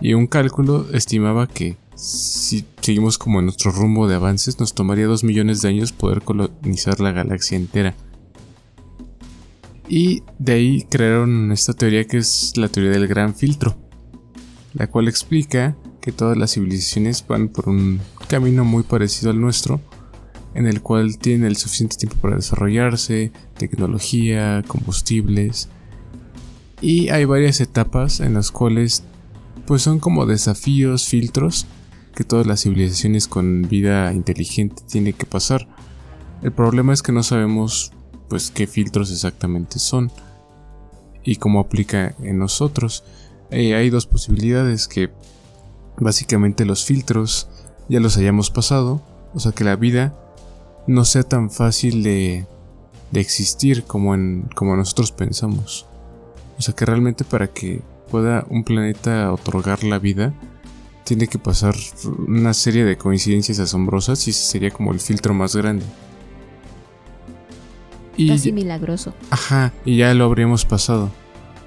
Y 0.00 0.14
un 0.14 0.28
cálculo 0.28 0.86
estimaba 0.92 1.48
que 1.48 1.76
si 1.96 2.64
seguimos 2.80 3.18
como 3.18 3.40
en 3.40 3.46
nuestro 3.46 3.72
rumbo 3.72 4.06
de 4.06 4.14
avances, 4.14 4.60
nos 4.60 4.74
tomaría 4.74 5.06
dos 5.06 5.24
millones 5.24 5.60
de 5.62 5.68
años 5.68 5.92
poder 5.92 6.22
colonizar 6.22 7.00
la 7.00 7.12
galaxia 7.12 7.56
entera. 7.56 7.94
Y 9.94 10.22
de 10.38 10.54
ahí 10.54 10.86
crearon 10.88 11.52
esta 11.52 11.74
teoría 11.74 12.06
que 12.06 12.16
es 12.16 12.56
la 12.56 12.68
teoría 12.68 12.92
del 12.92 13.06
gran 13.06 13.34
filtro, 13.34 13.76
la 14.72 14.86
cual 14.86 15.06
explica 15.06 15.76
que 16.00 16.12
todas 16.12 16.38
las 16.38 16.54
civilizaciones 16.54 17.26
van 17.28 17.50
por 17.50 17.68
un 17.68 18.00
camino 18.26 18.64
muy 18.64 18.84
parecido 18.84 19.32
al 19.32 19.40
nuestro, 19.42 19.82
en 20.54 20.66
el 20.66 20.80
cual 20.80 21.18
tienen 21.18 21.46
el 21.46 21.58
suficiente 21.58 21.96
tiempo 21.98 22.16
para 22.22 22.36
desarrollarse, 22.36 23.32
tecnología, 23.58 24.64
combustibles, 24.66 25.68
y 26.80 27.10
hay 27.10 27.26
varias 27.26 27.60
etapas 27.60 28.20
en 28.20 28.32
las 28.32 28.50
cuales 28.50 29.02
pues 29.66 29.82
son 29.82 29.98
como 29.98 30.24
desafíos, 30.24 31.06
filtros 31.06 31.66
que 32.14 32.24
todas 32.24 32.46
las 32.46 32.62
civilizaciones 32.62 33.28
con 33.28 33.68
vida 33.68 34.10
inteligente 34.14 34.84
tienen 34.90 35.12
que 35.12 35.26
pasar. 35.26 35.68
El 36.40 36.52
problema 36.52 36.94
es 36.94 37.02
que 37.02 37.12
no 37.12 37.22
sabemos 37.22 37.92
pues 38.32 38.50
qué 38.50 38.66
filtros 38.66 39.10
exactamente 39.10 39.78
son 39.78 40.10
y 41.22 41.36
cómo 41.36 41.60
aplica 41.60 42.14
en 42.22 42.38
nosotros. 42.38 43.04
Eh, 43.50 43.74
hay 43.74 43.90
dos 43.90 44.06
posibilidades 44.06 44.88
que 44.88 45.10
básicamente 45.98 46.64
los 46.64 46.86
filtros 46.86 47.50
ya 47.90 48.00
los 48.00 48.16
hayamos 48.16 48.50
pasado, 48.50 49.02
o 49.34 49.38
sea 49.38 49.52
que 49.52 49.64
la 49.64 49.76
vida 49.76 50.14
no 50.86 51.04
sea 51.04 51.24
tan 51.24 51.50
fácil 51.50 52.02
de, 52.02 52.46
de 53.10 53.20
existir 53.20 53.84
como, 53.84 54.14
en, 54.14 54.48
como 54.54 54.76
nosotros 54.76 55.12
pensamos. 55.12 55.84
O 56.58 56.62
sea 56.62 56.74
que 56.74 56.86
realmente 56.86 57.24
para 57.24 57.48
que 57.48 57.82
pueda 58.10 58.46
un 58.48 58.64
planeta 58.64 59.30
otorgar 59.30 59.84
la 59.84 59.98
vida, 59.98 60.32
tiene 61.04 61.28
que 61.28 61.38
pasar 61.38 61.74
una 62.26 62.54
serie 62.54 62.86
de 62.86 62.96
coincidencias 62.96 63.58
asombrosas 63.58 64.26
y 64.26 64.30
ese 64.30 64.42
sería 64.42 64.70
como 64.70 64.90
el 64.90 65.00
filtro 65.00 65.34
más 65.34 65.54
grande. 65.54 65.84
Y 68.16 68.28
Casi 68.28 68.52
milagroso. 68.52 69.14
Ajá, 69.30 69.72
y 69.84 69.96
ya 69.96 70.12
lo 70.14 70.24
habríamos 70.24 70.64
pasado. 70.64 71.10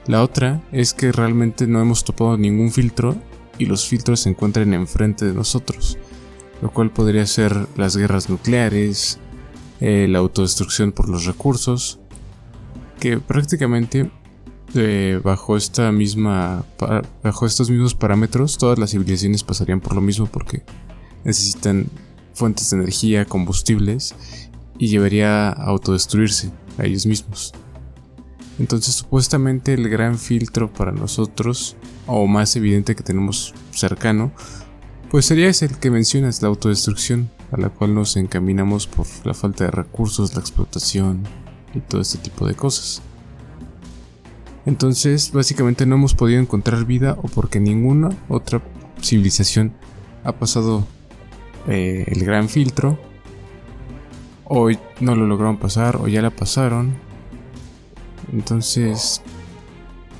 La 0.07 0.23
otra 0.23 0.61
es 0.71 0.93
que 0.93 1.11
realmente 1.11 1.65
no 1.65 1.81
hemos 1.81 2.03
topado 2.03 2.37
ningún 2.37 2.71
filtro 2.71 3.15
y 3.57 3.65
los 3.65 3.87
filtros 3.87 4.21
se 4.21 4.29
encuentran 4.29 4.73
enfrente 4.73 5.25
de 5.25 5.33
nosotros, 5.33 5.97
lo 6.61 6.71
cual 6.71 6.91
podría 6.91 7.25
ser 7.25 7.67
las 7.75 7.97
guerras 7.97 8.29
nucleares, 8.29 9.19
eh, 9.79 10.07
la 10.09 10.19
autodestrucción 10.19 10.91
por 10.91 11.09
los 11.09 11.25
recursos, 11.25 11.99
que 12.99 13.17
prácticamente 13.17 14.11
eh, 14.75 15.19
bajo 15.23 15.57
esta 15.57 15.91
misma 15.91 16.65
bajo 17.23 17.45
estos 17.45 17.69
mismos 17.69 17.93
parámetros 17.93 18.57
todas 18.57 18.77
las 18.79 18.91
civilizaciones 18.91 19.43
pasarían 19.43 19.79
por 19.79 19.95
lo 19.95 20.01
mismo 20.01 20.25
porque 20.25 20.63
necesitan 21.23 21.87
fuentes 22.33 22.71
de 22.71 22.77
energía, 22.77 23.25
combustibles 23.25 24.15
y 24.77 24.87
llevaría 24.87 25.49
a 25.49 25.51
autodestruirse 25.51 26.51
a 26.77 26.85
ellos 26.85 27.05
mismos. 27.05 27.53
Entonces 28.59 28.95
supuestamente 28.95 29.73
el 29.73 29.89
gran 29.89 30.17
filtro 30.17 30.71
para 30.71 30.91
nosotros, 30.91 31.75
o 32.07 32.25
más 32.27 32.55
evidente 32.55 32.95
que 32.95 33.03
tenemos 33.03 33.53
cercano, 33.71 34.31
pues 35.09 35.25
sería 35.25 35.49
ese 35.49 35.65
el 35.65 35.77
que 35.77 35.91
mencionas, 35.91 36.41
la 36.41 36.47
autodestrucción, 36.47 37.29
a 37.51 37.57
la 37.57 37.69
cual 37.69 37.93
nos 37.93 38.17
encaminamos 38.17 38.87
por 38.87 39.05
la 39.23 39.33
falta 39.33 39.65
de 39.65 39.71
recursos, 39.71 40.33
la 40.33 40.41
explotación 40.41 41.23
y 41.73 41.79
todo 41.79 42.01
este 42.01 42.17
tipo 42.17 42.47
de 42.47 42.55
cosas. 42.55 43.01
Entonces, 44.65 45.31
básicamente 45.31 45.85
no 45.85 45.95
hemos 45.95 46.15
podido 46.15 46.39
encontrar 46.39 46.85
vida 46.85 47.17
o 47.21 47.27
porque 47.27 47.59
ninguna 47.59 48.09
otra 48.29 48.61
civilización 49.01 49.73
ha 50.23 50.33
pasado 50.33 50.87
eh, 51.67 52.05
el 52.07 52.25
gran 52.25 52.49
filtro, 52.49 52.97
o 54.45 54.69
no 54.99 55.15
lo 55.15 55.25
lograron 55.27 55.57
pasar, 55.57 55.97
o 55.97 56.07
ya 56.07 56.21
la 56.21 56.29
pasaron. 56.29 56.95
Entonces, 58.31 59.21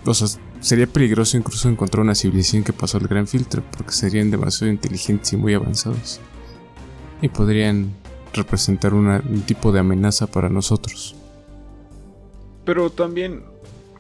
o 0.05 0.13
sea, 0.13 0.27
sería 0.59 0.87
peligroso 0.87 1.37
incluso 1.37 1.69
encontrar 1.69 2.03
una 2.03 2.15
civilización 2.15 2.63
que 2.63 2.73
pasó 2.73 2.97
el 2.97 3.07
gran 3.07 3.27
filtro, 3.27 3.63
porque 3.71 3.91
serían 3.91 4.31
demasiado 4.31 4.71
inteligentes 4.71 5.33
y 5.33 5.37
muy 5.37 5.53
avanzados. 5.53 6.19
Y 7.21 7.29
podrían 7.29 7.91
representar 8.33 8.93
un 8.93 9.43
tipo 9.45 9.71
de 9.71 9.79
amenaza 9.79 10.27
para 10.27 10.49
nosotros. 10.49 11.15
Pero 12.65 12.89
también 12.89 13.43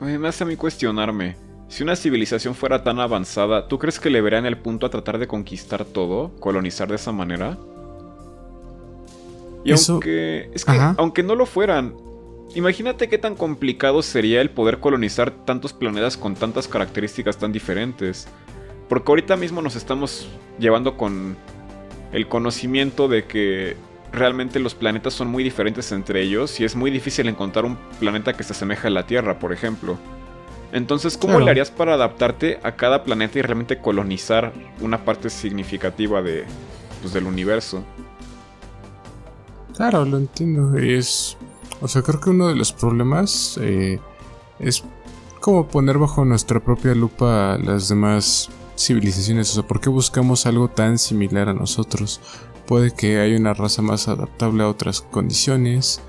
me 0.01 0.27
hace 0.27 0.43
a 0.43 0.47
mí 0.47 0.55
cuestionarme. 0.55 1.37
Si 1.67 1.83
una 1.83 1.95
civilización 1.95 2.53
fuera 2.53 2.83
tan 2.83 2.99
avanzada, 2.99 3.67
¿tú 3.67 3.79
crees 3.79 3.99
que 3.99 4.09
le 4.09 4.21
verían 4.21 4.45
el 4.45 4.57
punto 4.57 4.85
a 4.85 4.89
tratar 4.89 5.17
de 5.17 5.27
conquistar 5.27 5.85
todo? 5.85 6.35
¿Colonizar 6.39 6.87
de 6.87 6.95
esa 6.95 7.11
manera? 7.11 7.57
Y 9.65 9.71
aunque. 9.73 10.49
Es 10.53 10.63
que, 10.63 10.79
aunque 10.97 11.23
no 11.23 11.35
lo 11.35 11.45
fueran, 11.45 11.95
imagínate 12.53 13.09
qué 13.09 13.17
tan 13.17 13.35
complicado 13.35 14.01
sería 14.01 14.39
el 14.41 14.51
poder 14.51 14.79
colonizar 14.79 15.31
tantos 15.31 15.73
planetas 15.73 16.15
con 16.15 16.35
tantas 16.35 16.67
características 16.67 17.37
tan 17.37 17.51
diferentes. 17.51 18.27
Porque 18.87 19.11
ahorita 19.11 19.35
mismo 19.35 19.61
nos 19.61 19.75
estamos 19.75 20.27
llevando 20.59 20.95
con 20.95 21.35
el 22.11 22.27
conocimiento 22.27 23.07
de 23.07 23.25
que 23.25 23.75
realmente 24.13 24.59
los 24.59 24.75
planetas 24.75 25.13
son 25.13 25.27
muy 25.27 25.43
diferentes 25.43 25.91
entre 25.91 26.21
ellos 26.21 26.59
y 26.59 26.63
es 26.63 26.75
muy 26.75 26.91
difícil 26.91 27.27
encontrar 27.27 27.65
un 27.65 27.77
planeta 27.99 28.33
que 28.33 28.43
se 28.43 28.53
asemeje 28.53 28.87
a 28.87 28.91
la 28.91 29.07
Tierra, 29.07 29.39
por 29.39 29.51
ejemplo. 29.51 29.97
Entonces, 30.71 31.17
¿cómo 31.17 31.39
le 31.39 31.51
harías 31.51 31.71
para 31.71 31.93
adaptarte 31.93 32.59
a 32.63 32.75
cada 32.75 33.03
planeta 33.03 33.39
y 33.39 33.41
realmente 33.41 33.77
colonizar 33.79 34.53
una 34.81 35.03
parte 35.03 35.29
significativa 35.29 36.21
de, 36.21 36.43
pues, 37.01 37.13
del 37.13 37.25
universo? 37.25 37.83
Claro, 39.75 40.05
lo 40.05 40.17
entiendo. 40.17 40.77
Es, 40.77 41.37
o 41.81 41.87
sea, 41.87 42.01
creo 42.01 42.19
que 42.21 42.29
uno 42.29 42.47
de 42.47 42.55
los 42.55 42.71
problemas 42.71 43.59
eh, 43.61 43.99
es 44.59 44.83
como 45.41 45.67
poner 45.67 45.97
bajo 45.97 46.23
nuestra 46.23 46.63
propia 46.63 46.95
lupa 46.95 47.57
las 47.57 47.89
demás 47.89 48.49
civilizaciones. 48.77 49.51
O 49.51 49.53
sea, 49.55 49.67
¿por 49.67 49.81
qué 49.81 49.89
buscamos 49.89 50.45
algo 50.45 50.69
tan 50.69 50.97
similar 50.97 51.49
a 51.49 51.53
nosotros? 51.53 52.21
Puede 52.65 52.91
que 52.91 53.19
haya 53.19 53.37
una 53.37 53.53
raza 53.53 53.81
más 53.81 54.07
adaptable 54.07 54.63
a 54.63 54.69
otras 54.69 55.01
condiciones. 55.01 56.01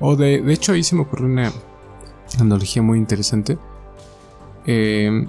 O 0.00 0.16
de, 0.16 0.42
de 0.42 0.52
hecho, 0.52 0.72
ahí 0.72 0.84
se 0.84 0.94
me 0.94 1.02
ocurrió 1.02 1.26
una 1.26 1.50
analogía 2.38 2.82
muy 2.82 2.98
interesante. 2.98 3.58
Eh, 4.66 5.26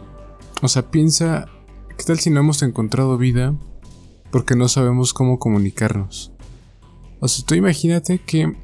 o 0.62 0.68
sea, 0.68 0.92
piensa, 0.92 1.46
¿qué 1.98 2.04
tal 2.04 2.20
si 2.20 2.30
no 2.30 2.42
hemos 2.42 2.62
encontrado 2.62 3.18
vida 3.18 3.54
porque 4.32 4.56
no 4.56 4.68
sabemos 4.68 5.14
cómo 5.14 5.40
comunicarnos? 5.40 6.35
O 7.20 7.28
sea, 7.28 7.46
tú 7.46 7.56
imagínate 7.56 8.20
que 8.20 8.56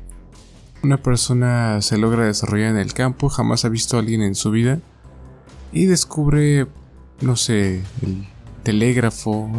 una 0.83 0.97
persona 0.97 1.81
se 1.81 1.97
logra 1.97 2.25
desarrollar 2.25 2.71
en 2.71 2.77
el 2.77 2.93
campo, 2.93 3.29
jamás 3.29 3.65
ha 3.65 3.69
visto 3.69 3.97
a 3.97 3.99
alguien 3.99 4.21
en 4.21 4.35
su 4.35 4.51
vida 4.51 4.79
y 5.71 5.85
descubre, 5.85 6.67
no 7.21 7.35
sé, 7.35 7.81
el 8.01 8.27
telégrafo, 8.63 9.49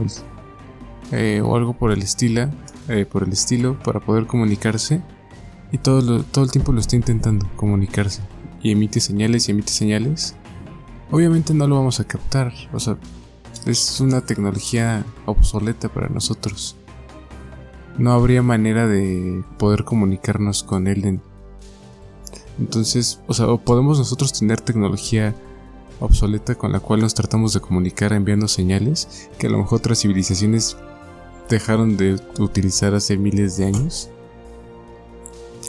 eh, 1.11 1.40
o 1.45 1.57
algo 1.57 1.75
por 1.75 1.93
el 1.93 2.03
estilo, 2.03 2.51
eh, 2.88 3.07
por 3.07 3.23
el 3.23 3.33
estilo, 3.33 3.79
para 3.79 4.01
poder 4.01 4.27
comunicarse. 4.27 5.01
Y 5.71 5.79
todo, 5.79 6.23
todo 6.25 6.45
el 6.45 6.51
tiempo 6.51 6.73
lo 6.73 6.81
está 6.81 6.97
intentando 6.97 7.49
comunicarse. 7.57 8.21
Y 8.62 8.73
emite 8.73 9.01
señales 9.01 9.49
y 9.49 9.53
emite 9.53 9.73
señales. 9.73 10.35
Obviamente 11.11 11.55
no 11.55 11.67
lo 11.67 11.77
vamos 11.77 12.01
a 12.01 12.05
captar. 12.05 12.53
O 12.73 12.81
sea, 12.81 12.99
es 13.67 14.01
una 14.01 14.21
tecnología 14.21 15.05
obsoleta 15.25 15.88
para 15.88 16.09
nosotros. 16.09 16.77
No 17.99 18.13
habría 18.13 18.43
manera 18.43 18.87
de 18.87 19.45
poder 19.59 19.85
comunicarnos 19.85 20.63
con 20.63 20.87
él. 20.87 21.21
Entonces, 22.59 23.21
o 23.27 23.35
sea, 23.35 23.47
podemos 23.57 23.99
nosotros 23.99 24.33
tener 24.33 24.61
tecnología 24.61 25.35
obsoleta 26.01 26.55
con 26.55 26.73
la 26.73 26.81
cual 26.81 27.01
nos 27.01 27.15
tratamos 27.15 27.53
de 27.53 27.61
comunicar 27.61 28.13
enviando 28.13 28.49
señales 28.49 29.31
que 29.39 29.47
a 29.47 29.51
lo 29.51 29.59
mejor 29.59 29.79
otras 29.79 30.01
civilizaciones 30.01 30.77
dejaron 31.49 31.97
de 31.97 32.21
utilizar 32.39 32.95
hace 32.95 33.17
miles 33.17 33.57
de 33.57 33.67
años. 33.67 34.11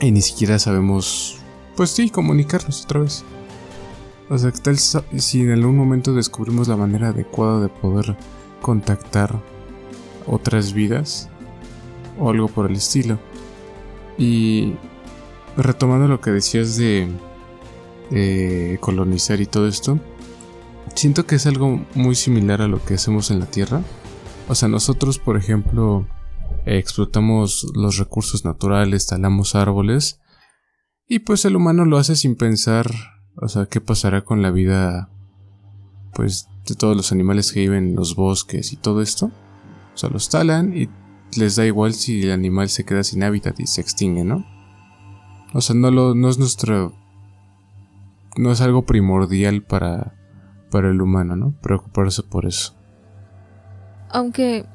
Y 0.02 0.12
ni 0.12 0.22
siquiera 0.22 0.60
sabemos, 0.60 1.38
pues 1.76 1.92
sí, 1.92 2.10
comunicarnos 2.10 2.84
otra 2.86 3.02
vez. 3.02 3.24
O 4.30 4.38
sea, 4.38 4.52
tal 4.52 4.78
si 4.80 5.42
en 5.42 5.52
algún 5.52 5.78
momento 5.78 6.14
descubrimos 6.14 6.68
la 6.68 6.78
manera 6.78 7.10
adecuada 7.10 7.62
de 7.62 7.70
poder 7.70 8.18
contactar 8.62 9.40
otras 10.26 10.74
vidas 10.74 11.30
o 12.20 12.30
algo 12.30 12.48
por 12.48 12.70
el 12.70 12.76
estilo. 12.76 13.20
Y 14.18 14.74
retomando 15.58 16.08
lo 16.08 16.22
que 16.22 16.32
decías 16.32 16.78
de 16.78 17.10
colonizar 18.80 19.42
y 19.42 19.46
todo 19.46 19.68
esto, 19.68 20.00
siento 20.96 21.26
que 21.26 21.36
es 21.36 21.48
algo 21.48 21.84
muy 21.96 22.16
similar 22.16 22.62
a 22.62 22.68
lo 22.68 22.84
que 22.84 22.96
hacemos 22.96 23.32
en 23.32 23.40
la 23.40 23.48
Tierra 23.48 23.82
o 24.48 24.56
sea, 24.56 24.68
nosotros, 24.68 25.20
por 25.20 25.38
ejemplo, 25.38 26.08
explotamos 26.66 27.66
los 27.76 27.98
recursos 27.98 28.44
naturales, 28.46 29.08
talamos 29.08 29.56
árboles, 29.56 30.20
y 31.08 31.20
pues 31.20 31.46
el 31.46 31.56
humano 31.56 31.86
lo 31.86 31.98
hace 31.98 32.16
sin 32.16 32.36
pensar, 32.36 32.92
o 33.42 33.48
sea, 33.48 33.68
qué 33.68 33.80
pasará 33.80 34.24
con 34.24 34.42
la 34.42 34.52
vida, 34.52 35.10
pues, 36.14 36.48
de 36.68 36.76
todos 36.76 36.96
los 36.96 37.12
animales 37.12 37.52
que 37.52 37.62
viven 37.62 37.90
en 37.90 37.96
los 37.96 38.16
bosques 38.16 38.74
y 38.74 38.78
todo 38.78 39.02
esto. 39.02 39.32
O 39.94 39.98
sea, 39.98 40.10
los 40.10 40.30
talan 40.30 40.76
y 40.76 40.90
les 41.38 41.56
da 41.56 41.66
igual 41.66 41.94
si 41.94 42.24
el 42.24 42.32
animal 42.32 42.70
se 42.70 42.86
queda 42.86 43.04
sin 43.04 43.24
hábitat 43.24 43.60
y 43.60 43.68
se 43.68 43.82
extingue, 43.82 44.24
¿no? 44.24 44.46
O 45.54 45.62
sea, 45.62 45.76
no, 45.76 45.92
lo, 45.92 46.16
no 46.16 46.30
es 46.30 46.38
nuestro... 46.40 46.94
No 48.36 48.52
es 48.52 48.62
algo 48.62 48.86
primordial 48.86 49.62
para, 49.62 50.16
para 50.72 50.90
el 50.90 51.02
humano, 51.02 51.36
¿no? 51.36 51.54
Preocuparse 51.62 52.24
por 52.24 52.48
eso. 52.48 52.76
Aunque 54.10 54.66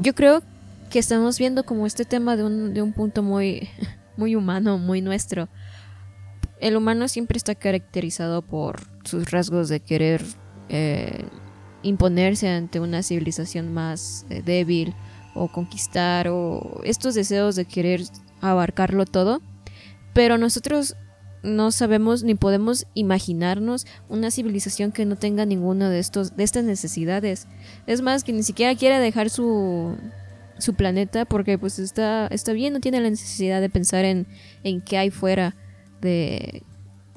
yo 0.00 0.14
creo 0.14 0.42
que 0.90 0.98
estamos 0.98 1.38
viendo 1.38 1.64
como 1.64 1.86
este 1.86 2.04
tema 2.04 2.36
de 2.36 2.44
un, 2.44 2.72
de 2.72 2.80
un 2.80 2.92
punto 2.92 3.22
muy, 3.22 3.68
muy 4.16 4.34
humano, 4.34 4.78
muy 4.78 5.02
nuestro. 5.02 5.48
El 6.58 6.76
humano 6.76 7.08
siempre 7.08 7.36
está 7.36 7.54
caracterizado 7.54 8.40
por 8.40 8.80
sus 9.04 9.30
rasgos 9.30 9.68
de 9.68 9.80
querer 9.80 10.24
eh, 10.70 11.26
imponerse 11.86 12.48
ante 12.48 12.80
una 12.80 13.02
civilización 13.02 13.72
más 13.72 14.26
eh, 14.28 14.42
débil 14.44 14.94
o 15.34 15.48
conquistar 15.48 16.28
o 16.28 16.80
estos 16.84 17.14
deseos 17.14 17.56
de 17.56 17.64
querer 17.64 18.02
abarcarlo 18.40 19.06
todo. 19.06 19.40
Pero 20.12 20.38
nosotros 20.38 20.96
no 21.42 21.70
sabemos 21.70 22.24
ni 22.24 22.34
podemos 22.34 22.86
imaginarnos 22.94 23.86
una 24.08 24.30
civilización 24.30 24.90
que 24.90 25.04
no 25.04 25.16
tenga 25.16 25.46
ninguna 25.46 25.90
de 25.90 26.00
estos 26.00 26.36
de 26.36 26.44
estas 26.44 26.64
necesidades. 26.64 27.46
Es 27.86 28.02
más 28.02 28.24
que 28.24 28.32
ni 28.32 28.42
siquiera 28.42 28.74
quiere 28.74 28.98
dejar 28.98 29.30
su 29.30 29.96
su 30.58 30.74
planeta 30.74 31.24
porque 31.24 31.58
pues 31.58 31.78
está 31.78 32.26
está 32.28 32.52
bien, 32.52 32.72
no 32.72 32.80
tiene 32.80 33.00
la 33.00 33.10
necesidad 33.10 33.60
de 33.60 33.70
pensar 33.70 34.04
en 34.04 34.26
en 34.64 34.80
qué 34.80 34.98
hay 34.98 35.10
fuera 35.10 35.54
de 36.00 36.62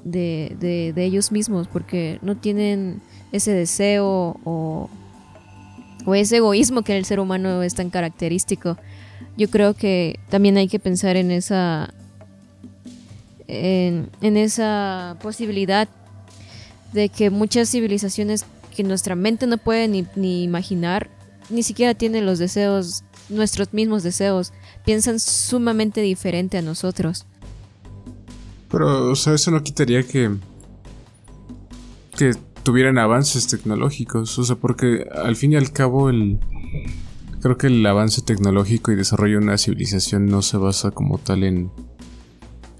de, 0.04 0.56
de, 0.58 0.92
de 0.92 1.04
ellos 1.04 1.32
mismos 1.32 1.68
porque 1.68 2.18
no 2.22 2.36
tienen 2.36 3.00
ese 3.32 3.52
deseo 3.52 4.38
o, 4.44 4.90
o 6.04 6.14
ese 6.14 6.38
egoísmo 6.38 6.82
que 6.82 6.96
el 6.96 7.04
ser 7.04 7.20
humano 7.20 7.62
es 7.62 7.74
tan 7.74 7.90
característico. 7.90 8.76
Yo 9.36 9.48
creo 9.50 9.74
que 9.74 10.18
también 10.28 10.56
hay 10.56 10.68
que 10.68 10.78
pensar 10.78 11.16
en 11.16 11.30
esa 11.30 11.92
en, 13.50 14.36
esa 14.36 15.16
posibilidad 15.22 15.88
de 16.92 17.08
que 17.08 17.30
muchas 17.30 17.70
civilizaciones 17.70 18.44
que 18.74 18.84
nuestra 18.84 19.14
mente 19.14 19.46
no 19.46 19.58
puede 19.58 19.88
ni, 19.88 20.42
imaginar, 20.42 21.10
ni 21.48 21.62
siquiera 21.62 21.94
tienen 21.94 22.26
los 22.26 22.38
deseos, 22.38 23.02
nuestros 23.28 23.72
mismos 23.72 24.02
deseos, 24.02 24.52
piensan 24.84 25.18
sumamente 25.18 26.00
diferente 26.00 26.58
a 26.58 26.62
nosotros. 26.62 27.26
Pero, 28.70 29.10
o 29.10 29.16
sea, 29.16 29.34
eso 29.34 29.50
no 29.50 29.62
quitaría 29.62 30.02
que. 30.02 30.30
que 32.16 32.34
tuvieran 32.62 32.98
avances 32.98 33.46
tecnológicos. 33.48 34.38
O 34.38 34.44
sea, 34.44 34.56
porque 34.56 35.06
al 35.12 35.36
fin 35.36 35.52
y 35.52 35.56
al 35.56 35.72
cabo, 35.72 36.10
el. 36.10 36.38
Creo 37.40 37.56
que 37.56 37.68
el 37.68 37.84
avance 37.86 38.20
tecnológico 38.20 38.92
y 38.92 38.96
desarrollo 38.96 39.38
de 39.38 39.44
una 39.44 39.56
civilización 39.58 40.26
no 40.26 40.42
se 40.42 40.58
basa 40.58 40.90
como 40.90 41.16
tal 41.16 41.42
en 41.42 41.70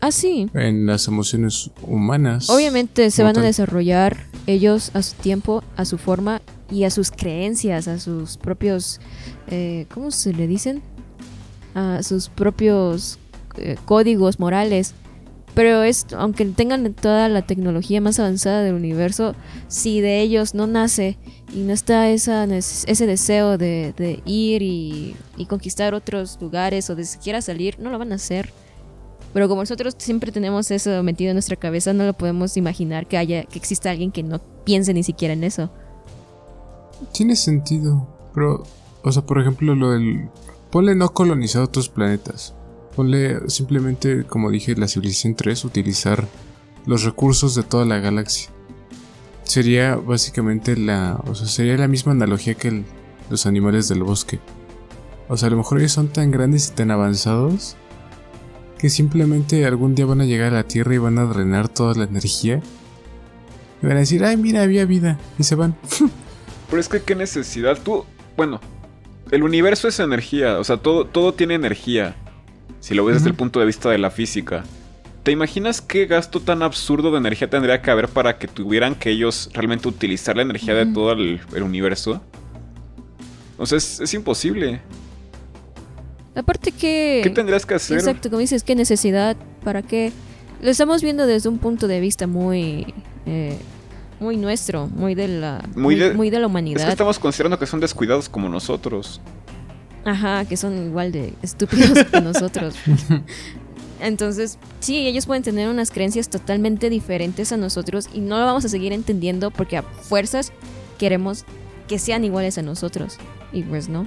Ah, 0.03 0.13
sí. 0.13 0.49
en 0.55 0.87
las 0.87 1.09
emociones 1.09 1.71
humanas. 1.83 2.49
Obviamente 2.51 3.11
se 3.11 3.23
van 3.23 3.39
a 3.39 3.43
desarrollar 3.43 4.19
ellos 4.47 4.91
a 4.95 5.03
su 5.03 5.15
tiempo, 5.17 5.63
a 5.77 5.85
su 5.87 5.97
forma 5.99 6.41
y 6.71 6.85
a 6.85 6.91
sus 6.91 7.11
creencias, 7.11 7.89
a 7.89 7.99
sus 7.99 8.37
propios, 8.37 9.01
eh, 9.49 9.87
¿cómo 9.93 10.11
se 10.11 10.33
le 10.33 10.47
dicen? 10.47 10.83
A 11.75 12.03
sus 12.03 12.29
propios 12.29 13.19
eh, 13.57 13.77
códigos 13.85 14.41
morales. 14.41 14.95
Pero 15.55 15.83
es, 15.83 16.07
aunque 16.17 16.45
tengan 16.45 16.95
toda 16.95 17.29
la 17.29 17.43
tecnología 17.43 18.01
más 18.01 18.19
avanzada 18.21 18.63
del 18.63 18.75
universo, 18.75 19.35
si 19.69 20.01
de 20.01 20.21
ellos 20.21 20.55
no 20.55 20.67
nace 20.67 21.19
y 21.53 21.61
no 21.61 21.73
está 21.73 22.09
esa, 22.09 22.45
ese 22.45 23.07
deseo 23.07 23.59
de, 23.59 24.23
ir 24.25 24.63
y, 24.63 25.17
y 25.37 25.47
conquistar 25.47 25.95
otros 25.95 26.39
lugares 26.41 26.89
o 26.89 26.95
de 26.95 27.05
siquiera 27.05 27.43
salir, 27.43 27.79
no 27.81 27.91
lo 27.91 27.99
van 27.99 28.13
a 28.13 28.17
hacer. 28.17 28.53
Pero 29.33 29.49
como 29.49 29.63
nosotros 29.63 29.95
siempre 29.99 30.33
tenemos 30.33 30.71
eso 30.71 31.03
metido 31.03 31.31
en 31.31 31.37
nuestra 31.37 31.57
cabeza, 31.57 31.93
no 31.93 32.05
lo 32.05 32.15
podemos 32.15 32.57
imaginar 32.57 33.07
que 33.07 33.17
haya, 33.17 33.45
que 33.45 33.59
exista 33.59 33.91
alguien 33.91 34.11
que 34.11 34.23
no 34.23 34.41
piense 34.65 34.93
ni 34.93 35.03
siquiera 35.03 35.35
en 35.35 35.45
eso. 35.45 35.71
Tiene 37.13 37.37
sentido, 37.37 38.09
pero, 38.35 38.65
o 39.03 39.13
sea, 39.13 39.23
por 39.23 39.41
ejemplo, 39.41 39.75
lo 39.75 39.93
del... 39.93 40.29
Ponle 40.71 40.95
no 40.95 41.09
colonizar 41.13 41.63
otros 41.63 41.89
planetas. 41.89 42.55
Ponle 42.95 43.49
simplemente, 43.49 44.25
como 44.25 44.51
dije, 44.51 44.75
la 44.77 44.89
civilización 44.89 45.35
3, 45.35 45.65
utilizar 45.65 46.27
los 46.87 47.05
recursos 47.05 47.55
de 47.55 47.63
toda 47.63 47.85
la 47.85 47.99
galaxia. 47.99 48.51
Sería 49.45 49.97
básicamente 49.97 50.77
la... 50.77 51.21
O 51.27 51.35
sea, 51.35 51.47
sería 51.47 51.77
la 51.77 51.89
misma 51.89 52.13
analogía 52.13 52.55
que 52.55 52.85
los 53.31 53.47
animales 53.47 53.89
del 53.89 54.03
bosque. 54.03 54.41
O 55.29 55.37
sea, 55.37 55.49
a 55.49 55.51
lo 55.51 55.57
mejor 55.57 55.79
ellos 55.79 55.93
son 55.93 56.09
tan 56.09 56.31
grandes 56.31 56.69
y 56.69 56.73
tan 56.73 56.91
avanzados 56.91 57.77
que 58.79 58.89
simplemente 58.89 59.67
algún 59.67 59.95
día 59.95 60.07
van 60.07 60.21
a 60.21 60.25
llegar 60.25 60.53
a 60.53 60.57
la 60.57 60.65
Tierra 60.65 60.95
y 60.95 60.99
van 60.99 61.19
a 61.19 61.25
drenar 61.25 61.69
toda 61.69 61.95
la 61.95 62.05
energía. 62.05 62.61
Y 63.83 63.87
van 63.87 63.97
a 63.97 64.01
decir, 64.01 64.25
ay, 64.25 64.37
mira, 64.37 64.63
había 64.63 64.85
vida. 64.87 65.19
Y 65.39 65.45
se 65.45 65.55
van. 65.55 65.77
Pero 66.71 66.81
es 66.81 66.89
que 66.89 67.03
qué 67.03 67.15
necesidad. 67.15 67.79
Tú, 67.83 68.05
bueno, 68.37 68.61
el 69.31 69.43
universo 69.43 69.87
es 69.87 70.01
energía, 70.01 70.59
o 70.59 70.65
sea, 70.65 70.79
todo, 70.79 71.05
todo 71.05 71.35
tiene 71.35 71.55
energía. 71.55 72.17
Si 72.81 72.95
lo 72.95 73.05
ves 73.05 73.17
desde 73.17 73.29
el 73.29 73.35
punto 73.35 73.61
de 73.61 73.67
vista 73.67 73.91
de 73.91 73.99
la 73.99 74.11
física. 74.11 74.65
¿Te 75.23 75.31
imaginas 75.33 75.83
qué 75.83 76.07
gasto 76.07 76.41
tan 76.41 76.63
absurdo 76.63 77.11
de 77.13 77.19
energía 77.19 77.49
tendría 77.51 77.83
que 77.83 77.91
haber 77.91 78.09
para 78.09 78.39
que 78.39 78.49
tuvieran 78.49 78.95
que 78.95 79.11
ellos 79.11 79.51
realmente 79.53 79.87
utilizar 79.87 80.35
la 80.35 80.43
energía 80.43 80.75
de 80.75 80.87
todo 80.87 81.13
el, 81.13 81.41
el 81.55 81.63
universo? 81.63 82.23
O 83.59 83.67
sea, 83.67 83.77
es, 83.77 84.01
es 84.01 84.15
imposible. 84.15 84.81
Aparte 86.35 86.73
que... 86.73 87.21
¿Qué 87.23 87.31
tendrías 87.31 87.67
que 87.67 87.75
hacer? 87.75 87.99
Exacto, 87.99 88.31
como 88.31 88.41
dices, 88.41 88.63
¿qué 88.63 88.75
necesidad? 88.75 89.37
¿Para 89.63 89.83
qué? 89.83 90.13
Lo 90.63 90.71
estamos 90.71 91.03
viendo 91.03 91.27
desde 91.27 91.49
un 91.51 91.59
punto 91.59 91.87
de 91.87 92.01
vista 92.01 92.27
muy... 92.27 92.95
eh, 93.27 93.59
muy 94.21 94.37
nuestro, 94.37 94.87
muy 94.87 95.15
de 95.15 95.29
la... 95.29 95.63
Muy 95.75 95.83
Muy, 95.83 95.95
de- 95.97 96.15
muy 96.15 96.31
de 96.31 96.39
la 96.39 96.45
Es 96.47 96.51
humanidad. 96.51 96.85
que 96.87 96.91
estamos 96.93 97.19
considerando 97.19 97.59
que 97.59 97.67
son 97.67 97.81
descuidados 97.81 98.29
como 98.29 98.49
nosotros. 98.49 99.21
Ajá, 100.05 100.45
que 100.45 100.57
son 100.57 100.87
igual 100.87 101.13
de 101.13 101.35
estúpidos 101.43 102.05
que 102.05 102.21
nosotros. 102.23 102.75
Entonces, 104.01 104.59
sí, 104.81 105.07
ellos 105.07 105.27
pueden 105.27 105.43
tener 105.43 105.69
unas 105.69 105.91
creencias 105.91 106.31
totalmente 106.31 106.89
diferentes 106.89 107.53
a 107.53 107.57
nosotros 107.57 108.09
y 108.13 108.21
no 108.21 108.39
lo 108.39 108.47
vamos 108.47 108.65
a 108.65 108.69
seguir 108.69 108.93
entendiendo 108.93 109.51
porque 109.51 109.77
a 109.77 109.83
fuerzas 109.83 110.53
queremos 110.99 111.45
que 111.87 111.99
sean 111.99 112.25
iguales 112.25 112.57
a 112.57 112.63
nosotros. 112.63 113.19
Y 113.53 113.63
pues 113.63 113.89
no. 113.89 114.07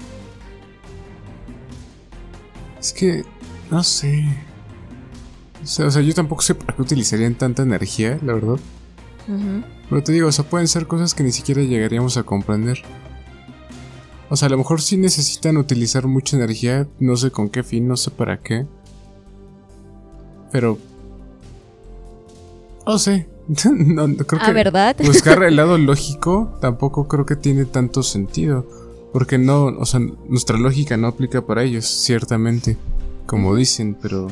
Es 2.80 2.92
que, 2.92 3.24
no 3.70 3.84
sé. 3.84 4.26
O 5.64 5.68
sea, 5.68 5.88
o 5.88 5.92
sea, 5.92 6.02
yo 6.02 6.14
tampoco 6.14 6.42
sé 6.42 6.56
para 6.56 6.76
qué 6.76 6.82
utilizarían 6.82 7.36
tanta 7.36 7.62
energía, 7.64 8.20
la 8.24 8.34
verdad. 8.34 8.60
Ujú. 9.28 9.64
Pero 9.90 10.04
te 10.04 10.12
digo, 10.12 10.28
o 10.28 10.32
sea, 10.32 10.46
pueden 10.46 10.68
ser 10.68 10.88
cosas 10.88 11.14
que 11.14 11.24
ni 11.24 11.32
siquiera 11.32 11.62
llegaríamos 11.62 12.18
a 12.18 12.24
comprender. 12.24 12.82
O 14.30 14.36
sea, 14.36 14.48
a 14.48 14.50
lo 14.50 14.58
mejor 14.58 14.82
sí 14.82 14.98
necesitan 14.98 15.58
utilizar 15.58 16.08
mucha 16.08 16.38
energía, 16.38 16.88
no 17.00 17.16
sé 17.18 17.32
con 17.32 17.50
qué 17.50 17.64
fin, 17.64 17.88
no 17.88 17.98
sé 17.98 18.12
para 18.12 18.40
qué. 18.40 18.66
Pero... 20.52 20.78
No 22.86 22.98
sé. 22.98 23.28
no, 23.66 24.08
no, 24.08 24.18
creo 24.26 24.42
Ah, 24.42 24.46
que 24.48 24.54
¿verdad? 24.54 24.96
buscar 25.04 25.44
el 25.44 25.56
lado 25.56 25.78
lógico 25.78 26.58
tampoco 26.62 27.08
creo 27.08 27.26
que 27.26 27.36
tiene 27.36 27.66
tanto 27.66 28.04
sentido. 28.04 28.66
Porque 29.12 29.38
no, 29.38 29.66
o 29.66 29.86
sea, 29.86 30.00
nuestra 30.00 30.58
lógica 30.58 30.98
no 30.98 31.08
aplica 31.08 31.46
para 31.46 31.64
ellos, 31.64 31.86
ciertamente. 31.86 32.78
Como 33.28 33.56
dicen, 33.56 33.96
pero... 34.02 34.28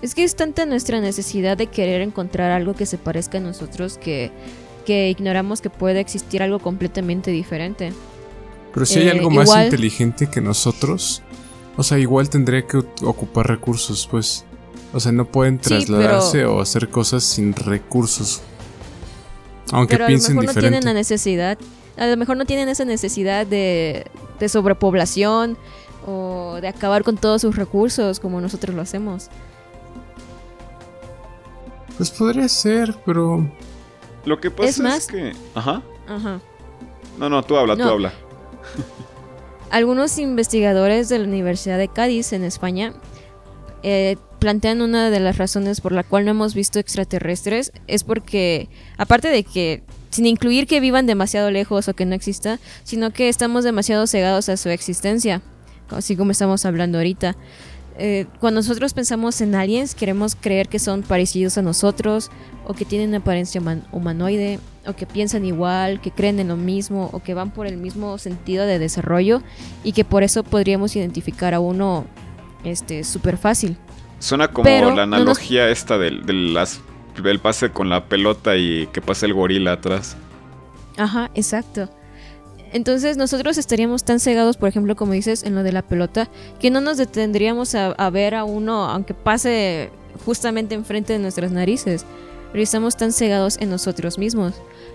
Es 0.00 0.14
que 0.14 0.22
es 0.22 0.36
tanta 0.36 0.64
nuestra 0.66 1.00
necesidad 1.00 1.56
de 1.56 1.66
querer 1.66 2.02
encontrar 2.02 2.52
algo 2.52 2.74
que 2.74 2.86
se 2.86 2.98
parezca 2.98 3.38
a 3.38 3.40
nosotros 3.40 3.98
que, 3.98 4.30
que 4.86 5.10
ignoramos 5.10 5.60
que 5.60 5.68
puede 5.68 6.00
existir 6.00 6.42
algo 6.42 6.58
completamente 6.60 7.30
diferente. 7.30 7.92
Pero 8.72 8.86
si 8.86 9.00
hay 9.00 9.08
Eh, 9.08 9.10
algo 9.10 9.28
más 9.30 9.48
igual- 9.48 9.64
inteligente 9.66 10.28
que 10.30 10.40
nosotros, 10.40 11.22
o 11.76 11.82
sea, 11.82 11.98
igual 11.98 12.30
tendría 12.30 12.66
que 12.66 12.78
ocupar 13.02 13.46
recursos, 13.48 14.08
pues. 14.10 14.44
O 14.94 15.00
sea, 15.00 15.12
no 15.12 15.26
pueden 15.26 15.58
Sí, 15.62 15.68
trasladarse 15.68 16.46
o 16.46 16.60
hacer 16.60 16.88
cosas 16.88 17.24
sin 17.24 17.52
recursos. 17.54 18.40
Aunque 19.72 19.94
Pero 19.94 20.04
a 20.04 20.06
lo 20.06 20.08
piensen 20.12 20.34
mejor 20.36 20.44
no 20.46 20.50
diferente. 20.52 20.70
tienen 20.70 20.84
la 20.86 20.94
necesidad, 20.94 21.58
a 21.98 22.06
lo 22.06 22.16
mejor 22.16 22.36
no 22.36 22.44
tienen 22.46 22.68
esa 22.68 22.84
necesidad 22.84 23.46
de, 23.46 24.06
de 24.38 24.48
sobrepoblación 24.48 25.58
o 26.06 26.58
de 26.60 26.68
acabar 26.68 27.02
con 27.02 27.16
todos 27.16 27.42
sus 27.42 27.56
recursos 27.56 28.20
como 28.20 28.40
nosotros 28.40 28.76
lo 28.76 28.82
hacemos. 28.82 29.28
Pues 31.96 32.10
podría 32.10 32.48
ser, 32.48 32.94
pero. 33.04 33.50
Lo 34.26 34.40
que 34.40 34.50
pasa 34.50 34.96
Es 34.96 35.06
que... 35.06 35.32
Ajá. 35.54 35.82
Ajá. 36.06 36.40
No, 37.18 37.30
no, 37.30 37.42
tú 37.42 37.56
habla, 37.56 37.76
tú 37.76 37.84
habla. 37.84 38.12
Algunos 39.70 40.18
investigadores 40.18 41.08
de 41.08 41.18
la 41.18 41.24
Universidad 41.24 41.78
de 41.78 41.88
Cádiz 41.88 42.32
en 42.32 42.44
España 42.44 42.92
eh, 43.82 44.16
plantean 44.38 44.82
una 44.82 45.10
de 45.10 45.20
las 45.20 45.38
razones 45.38 45.80
por 45.80 45.92
la 45.92 46.02
cual 46.02 46.24
no 46.24 46.32
hemos 46.32 46.54
visto 46.54 46.78
extraterrestres 46.78 47.72
es 47.86 48.04
porque, 48.04 48.68
aparte 48.96 49.28
de 49.28 49.44
que, 49.44 49.82
sin 50.10 50.26
incluir 50.26 50.66
que 50.66 50.80
vivan 50.80 51.06
demasiado 51.06 51.50
lejos 51.50 51.88
o 51.88 51.94
que 51.94 52.04
no 52.04 52.14
exista, 52.14 52.58
sino 52.84 53.12
que 53.12 53.28
estamos 53.28 53.64
demasiado 53.64 54.06
cegados 54.06 54.48
a 54.48 54.56
su 54.56 54.68
existencia, 54.68 55.42
así 55.90 56.16
como 56.16 56.32
estamos 56.32 56.64
hablando 56.64 56.98
ahorita. 56.98 57.36
Eh, 57.98 58.26
cuando 58.40 58.60
nosotros 58.60 58.92
pensamos 58.92 59.40
en 59.40 59.54
aliens, 59.54 59.94
queremos 59.94 60.36
creer 60.36 60.68
que 60.68 60.78
son 60.78 61.02
parecidos 61.02 61.56
a 61.58 61.62
nosotros, 61.62 62.30
o 62.66 62.74
que 62.74 62.84
tienen 62.84 63.14
apariencia 63.14 63.60
human- 63.60 63.86
humanoide, 63.92 64.58
o 64.86 64.92
que 64.94 65.06
piensan 65.06 65.44
igual, 65.44 66.00
que 66.00 66.10
creen 66.10 66.38
en 66.40 66.48
lo 66.48 66.56
mismo, 66.56 67.08
o 67.12 67.20
que 67.22 67.32
van 67.34 67.50
por 67.50 67.66
el 67.66 67.76
mismo 67.78 68.18
sentido 68.18 68.66
de 68.66 68.78
desarrollo, 68.78 69.40
y 69.82 69.92
que 69.92 70.04
por 70.04 70.22
eso 70.22 70.44
podríamos 70.44 70.94
identificar 70.94 71.54
a 71.54 71.60
uno 71.60 72.04
este 72.64 73.02
súper 73.04 73.38
fácil. 73.38 73.76
Suena 74.18 74.48
como 74.48 74.64
Pero 74.64 74.94
la 74.94 75.06
no 75.06 75.16
nos- 75.16 75.16
analogía 75.22 75.68
esta 75.70 75.96
del, 75.98 76.26
del 76.26 76.52
las- 76.54 76.80
del 77.22 77.38
pase 77.38 77.70
con 77.70 77.88
la 77.88 78.04
pelota 78.06 78.56
y 78.56 78.88
que 78.88 79.00
pase 79.00 79.24
el 79.26 79.32
gorila 79.34 79.72
atrás. 79.72 80.16
Ajá, 80.98 81.30
exacto. 81.34 81.88
Entonces 82.72 83.16
nosotros 83.16 83.58
estaríamos 83.58 84.04
tan 84.04 84.20
cegados, 84.20 84.56
por 84.56 84.68
ejemplo, 84.68 84.96
como 84.96 85.12
dices, 85.12 85.44
en 85.44 85.54
lo 85.54 85.62
de 85.62 85.72
la 85.72 85.82
pelota, 85.82 86.28
que 86.58 86.70
no 86.70 86.80
nos 86.80 86.96
detendríamos 86.96 87.74
a, 87.74 88.10
ver 88.10 88.34
a 88.34 88.44
uno, 88.44 88.84
aunque 88.86 89.14
pase 89.14 89.90
justamente 90.24 90.74
enfrente 90.74 91.12
de 91.12 91.18
nuestras 91.18 91.52
narices. 91.52 92.04
Pero 92.52 92.62
estamos 92.62 92.96
tan 92.96 93.12
cegados 93.12 93.58
en 93.60 93.70
nosotros 93.70 94.18
mismos. 94.18 94.54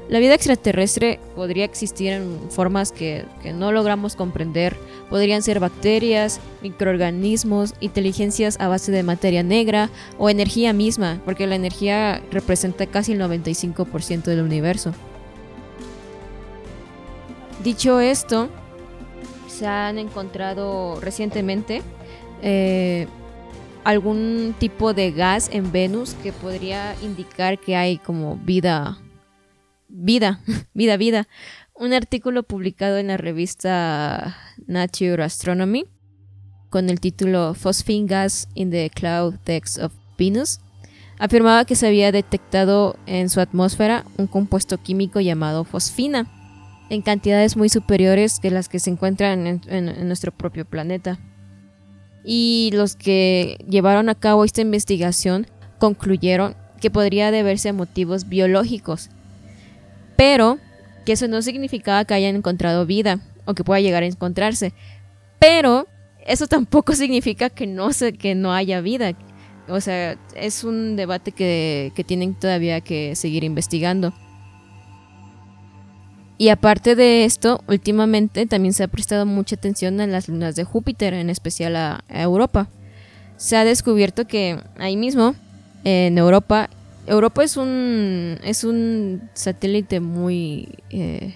La 0.10 0.20
vida 0.20 0.34
extraterrestre 0.34 1.20
podría 1.36 1.66
existir 1.66 2.14
en 2.14 2.50
formas 2.50 2.92
que 2.92 3.26
no 3.54 3.72
logramos 3.72 4.16
comprender. 4.16 4.76
Podrían 5.10 5.44
ser 5.44 5.60
bacterias, 5.60 6.40
microorganismos, 6.64 7.76
inteligencias 7.80 8.60
a 8.60 8.68
base 8.68 8.92
de 8.92 9.04
materia 9.04 9.44
negra 9.44 9.90
o 10.18 10.30
energía 10.30 10.74
misma, 10.74 11.22
porque 11.24 11.46
la 11.46 11.56
energía 11.56 12.22
representa 12.32 12.88
casi 12.88 13.12
el 13.12 13.22
95% 13.22 14.24
del 14.24 14.42
universo. 14.42 14.94
Dicho 17.64 18.00
esto, 18.00 18.50
se 19.48 19.68
han 19.68 20.00
encontrado 20.00 21.00
recientemente 21.00 21.84
eh, 22.42 23.08
algún 23.84 24.56
tipo 24.58 24.96
de 24.96 25.12
gas 25.12 25.48
en 25.54 25.72
Venus 25.72 26.16
que 26.24 26.34
podría 26.34 26.96
indicar 27.04 27.60
que 27.60 27.76
hay 27.76 28.00
como 28.00 28.38
vida, 28.38 28.98
vida, 29.88 30.42
vida, 30.74 30.98
vida. 30.98 31.28
Un 31.76 31.94
artículo 31.94 32.42
publicado 32.42 32.98
en 32.98 33.08
la 33.08 33.18
revista 33.18 34.36
Nature 34.66 35.24
Astronomy 35.24 35.86
con 36.72 36.90
el 36.90 37.00
título 37.00 37.54
Phosphine 37.54 38.08
Gas 38.08 38.48
in 38.56 38.72
the 38.72 38.90
Cloud 38.90 39.36
Decks 39.46 39.78
of 39.78 39.94
Venus 40.18 40.62
afirmaba 41.20 41.66
que 41.66 41.76
se 41.76 41.86
había 41.86 42.12
detectado 42.12 42.98
en 43.06 43.30
su 43.30 43.40
atmósfera 43.40 44.04
un 44.18 44.26
compuesto 44.26 44.80
químico 44.80 45.20
llamado 45.20 45.64
fosfina 45.64 46.41
en 46.92 47.02
cantidades 47.02 47.56
muy 47.56 47.70
superiores 47.70 48.42
que 48.42 48.52
las 48.52 48.68
que 48.68 48.78
se 48.78 48.90
encuentran 48.90 49.62
en, 49.66 50.08
nuestro 50.10 50.34
propio 50.34 50.66
planeta. 50.66 51.20
Y 52.26 52.70
los 52.74 52.98
que 52.98 53.56
llevaron 53.66 54.10
a 54.10 54.16
cabo 54.16 54.44
esta 54.44 54.60
investigación 54.60 55.48
concluyeron 55.80 56.54
que 56.82 56.92
podría 56.92 57.32
deberse 57.32 57.70
a 57.70 57.74
motivos 57.74 58.28
biológicos, 58.28 59.10
pero 60.18 60.58
que 61.06 61.14
eso 61.14 61.30
no 61.30 61.42
significaba 61.42 62.04
que 62.04 62.14
hayan 62.14 62.36
encontrado 62.36 62.86
vida 62.86 63.22
o 63.46 63.54
que 63.54 63.64
pueda 63.64 63.80
llegar 63.80 64.04
a 64.04 64.08
encontrarse. 64.08 64.74
Pero 65.40 65.88
eso 66.26 66.48
tampoco 66.48 66.94
significa 66.96 67.50
que 67.50 67.68
no, 67.68 67.94
se, 67.94 68.12
que 68.12 68.36
no 68.36 68.54
haya 68.54 68.82
vida. 68.82 69.14
O 69.70 69.80
sea, 69.80 70.18
es 70.36 70.66
un 70.66 70.98
debate 70.98 71.32
que, 71.32 71.94
que 71.96 72.04
tienen 72.04 72.36
todavía 72.36 72.82
que 72.82 73.16
seguir 73.16 73.46
investigando. 73.46 74.14
Y 76.42 76.50
aparte 76.50 76.96
de 76.96 77.24
esto, 77.24 77.64
últimamente 77.68 78.48
también 78.48 78.74
se 78.74 78.82
ha 78.82 78.88
prestado 78.88 79.28
mucha 79.28 79.56
atención 79.56 80.02
a 80.02 80.08
las 80.08 80.28
lunas 80.28 80.56
de 80.56 80.64
Júpiter, 80.64 81.14
en 81.14 81.30
especial 81.30 81.76
a, 81.76 82.04
Europa. 82.10 82.68
Se 83.38 83.58
ha 83.58 83.64
descubierto 83.64 84.26
que 84.26 84.58
ahí 84.80 84.98
mismo, 84.98 85.36
en 85.84 86.18
Europa, 86.18 86.68
Europa 87.06 87.44
es 87.44 87.58
un, 87.58 88.40
es 88.44 88.64
un 88.64 89.30
satélite 89.36 90.00
muy, 90.00 90.80
eh, 90.90 91.36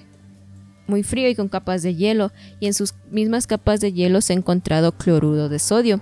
muy 0.87 1.03
frío 1.03 1.29
y 1.29 1.35
con 1.35 1.49
capas 1.49 1.83
de 1.83 1.93
hielo, 1.93 2.31
y 2.59 2.65
en 2.65 2.73
sus 2.73 2.95
mismas 3.11 3.45
capas 3.45 3.81
de 3.81 3.93
hielo 3.93 4.21
se 4.21 4.33
ha 4.33 4.37
encontrado 4.37 4.91
cloruro 4.91 5.49
de 5.49 5.59
sodio, 5.59 6.01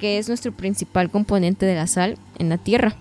que 0.00 0.18
es 0.18 0.26
nuestro 0.26 0.50
principal 0.56 1.08
componente 1.08 1.66
de 1.66 1.76
la 1.76 1.86
sal 1.86 2.18
en 2.40 2.48
la 2.48 2.58
Tierra. 2.58 2.96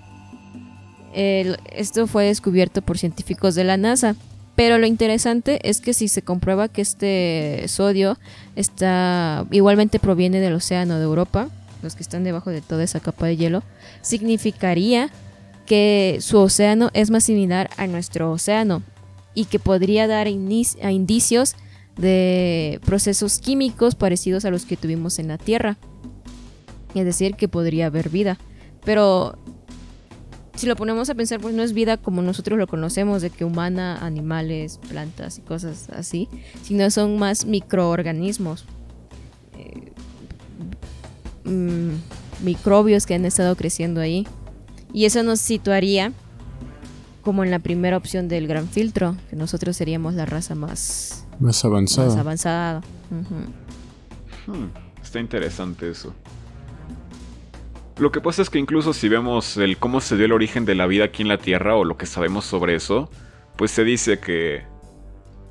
esto 1.16 2.06
fue 2.06 2.26
descubierto 2.26 2.84
por 2.84 3.00
científicos 3.00 3.56
de 3.56 3.64
la 3.64 3.78
NASA 3.78 4.16
pero 4.58 4.80
lo 4.80 4.88
interesante 4.88 5.60
es 5.70 5.82
que 5.82 5.94
si 5.94 6.08
se 6.08 6.24
comprueba 6.24 6.68
que 6.68 6.82
este 6.82 7.64
sodio 7.68 8.18
está 8.56 9.46
igualmente 9.52 10.00
proviene 10.00 10.40
del 10.40 10.54
océano 10.56 10.98
de 10.98 11.04
Europa, 11.04 11.48
los 11.84 11.96
que 11.96 12.02
están 12.02 12.24
debajo 12.24 12.50
de 12.50 12.62
toda 12.62 12.84
esa 12.84 13.00
capa 13.00 13.28
de 13.28 13.38
hielo, 13.38 13.62
significaría 14.02 15.12
que 15.68 16.18
su 16.22 16.40
océano 16.40 16.90
es 16.94 17.12
más 17.12 17.26
similar 17.26 17.70
a 17.78 17.86
nuestro 17.86 18.32
océano 18.32 18.82
y 19.36 19.46
que 19.46 19.60
podría 19.60 20.08
dar 20.08 20.28
indicios 20.28 21.56
de 21.96 22.80
procesos 22.84 23.38
químicos 23.38 23.94
parecidos 23.94 24.44
a 24.44 24.50
los 24.50 24.66
que 24.66 24.76
tuvimos 24.76 25.20
en 25.20 25.28
la 25.28 25.38
Tierra. 25.38 25.78
Es 26.96 27.06
decir, 27.06 27.36
que 27.36 27.48
podría 27.48 27.86
haber 27.86 28.10
vida. 28.10 28.40
Pero 28.84 29.38
si 30.58 30.66
lo 30.66 30.76
ponemos 30.76 31.10
a 31.10 31.16
pensar, 31.16 31.40
pues 31.40 31.54
no 31.54 31.62
es 31.62 31.74
vida 31.74 31.98
como 31.98 32.22
nosotros 32.24 32.58
lo 32.58 32.66
conocemos, 32.68 33.22
de 33.22 33.30
que 33.30 33.46
humana, 33.46 34.04
animales, 34.04 34.80
plantas 34.90 35.38
y 35.38 35.42
cosas 35.42 35.90
así, 35.92 36.28
sino 36.64 36.90
son 36.90 37.18
más 37.20 37.46
microorganismos, 37.46 38.66
eh, 39.56 39.92
mm, 41.44 42.44
microbios 42.44 43.06
que 43.06 43.14
han 43.14 43.26
estado 43.26 43.56
creciendo 43.56 44.02
ahí. 44.02 44.28
Y 44.92 45.06
eso 45.06 45.22
nos 45.22 45.40
situaría 45.40 46.12
como 47.22 47.44
en 47.44 47.52
la 47.52 47.60
primera 47.60 47.98
opción 47.98 48.28
del 48.28 48.48
gran 48.48 48.68
filtro, 48.68 49.16
que 49.30 49.36
nosotros 49.36 49.78
seríamos 49.78 50.16
la 50.16 50.26
raza 50.26 50.56
más, 50.56 51.26
más 51.40 51.64
avanzada. 51.66 52.08
Más 52.08 52.18
avanzada. 52.18 52.82
Hmm, 54.48 54.70
está 55.04 55.20
interesante 55.20 55.92
eso. 55.92 56.14
Lo 58.00 58.12
que 58.12 58.22
pasa 58.22 58.44
es 58.44 58.50
que 58.50 58.60
incluso 58.60 58.94
si 58.94 59.10
vemos 59.10 59.58
el 59.58 59.78
cómo 59.78 60.02
se 60.02 60.16
dio 60.16 60.26
el 60.26 60.32
origen 60.32 60.66
de 60.66 60.76
la 60.76 60.86
vida 60.86 61.06
aquí 61.06 61.24
en 61.24 61.28
la 61.28 61.40
Tierra 61.40 61.76
o 61.76 61.84
lo 61.84 61.98
que 61.98 62.06
sabemos 62.06 62.46
sobre 62.46 62.76
eso, 62.76 63.10
pues 63.56 63.72
se 63.72 63.84
dice 63.84 64.20
que 64.20 64.66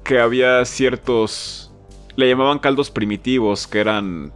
que 0.05 0.21
había 0.21 0.65
ciertos 0.65 1.73
le 2.15 2.29
llamaban 2.29 2.61
caldos 2.61 2.91
primitivos 2.91 3.67
que 3.67 3.81
eran 3.81 4.33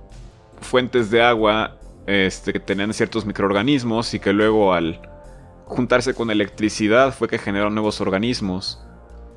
fuentes 0.60 1.10
de 1.10 1.22
agua 1.22 1.78
este, 2.06 2.52
que 2.52 2.60
tenían 2.60 2.92
ciertos 2.92 3.24
microorganismos 3.24 4.12
y 4.14 4.18
que 4.18 4.32
luego 4.32 4.74
al 4.74 5.00
juntarse 5.66 6.12
con 6.12 6.30
electricidad 6.30 7.14
fue 7.14 7.28
que 7.28 7.38
generaron 7.38 7.74
nuevos 7.74 8.00
organismos. 8.00 8.82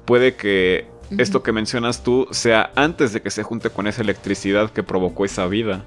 Puede 0.06 0.36
que 0.36 0.88
esto 1.18 1.44
que 1.44 1.52
mencionas 1.52 2.04
tú 2.04 2.28
sea 2.32 2.72
antes 2.76 3.14
de 3.14 3.22
que 3.22 3.30
se 3.30 3.44
junte 3.44 3.70
con 3.70 3.86
esa 3.86 4.02
electricidad 4.02 4.72
que 4.72 4.82
provocó 4.82 5.26
esa 5.26 5.46
vida. 5.46 5.86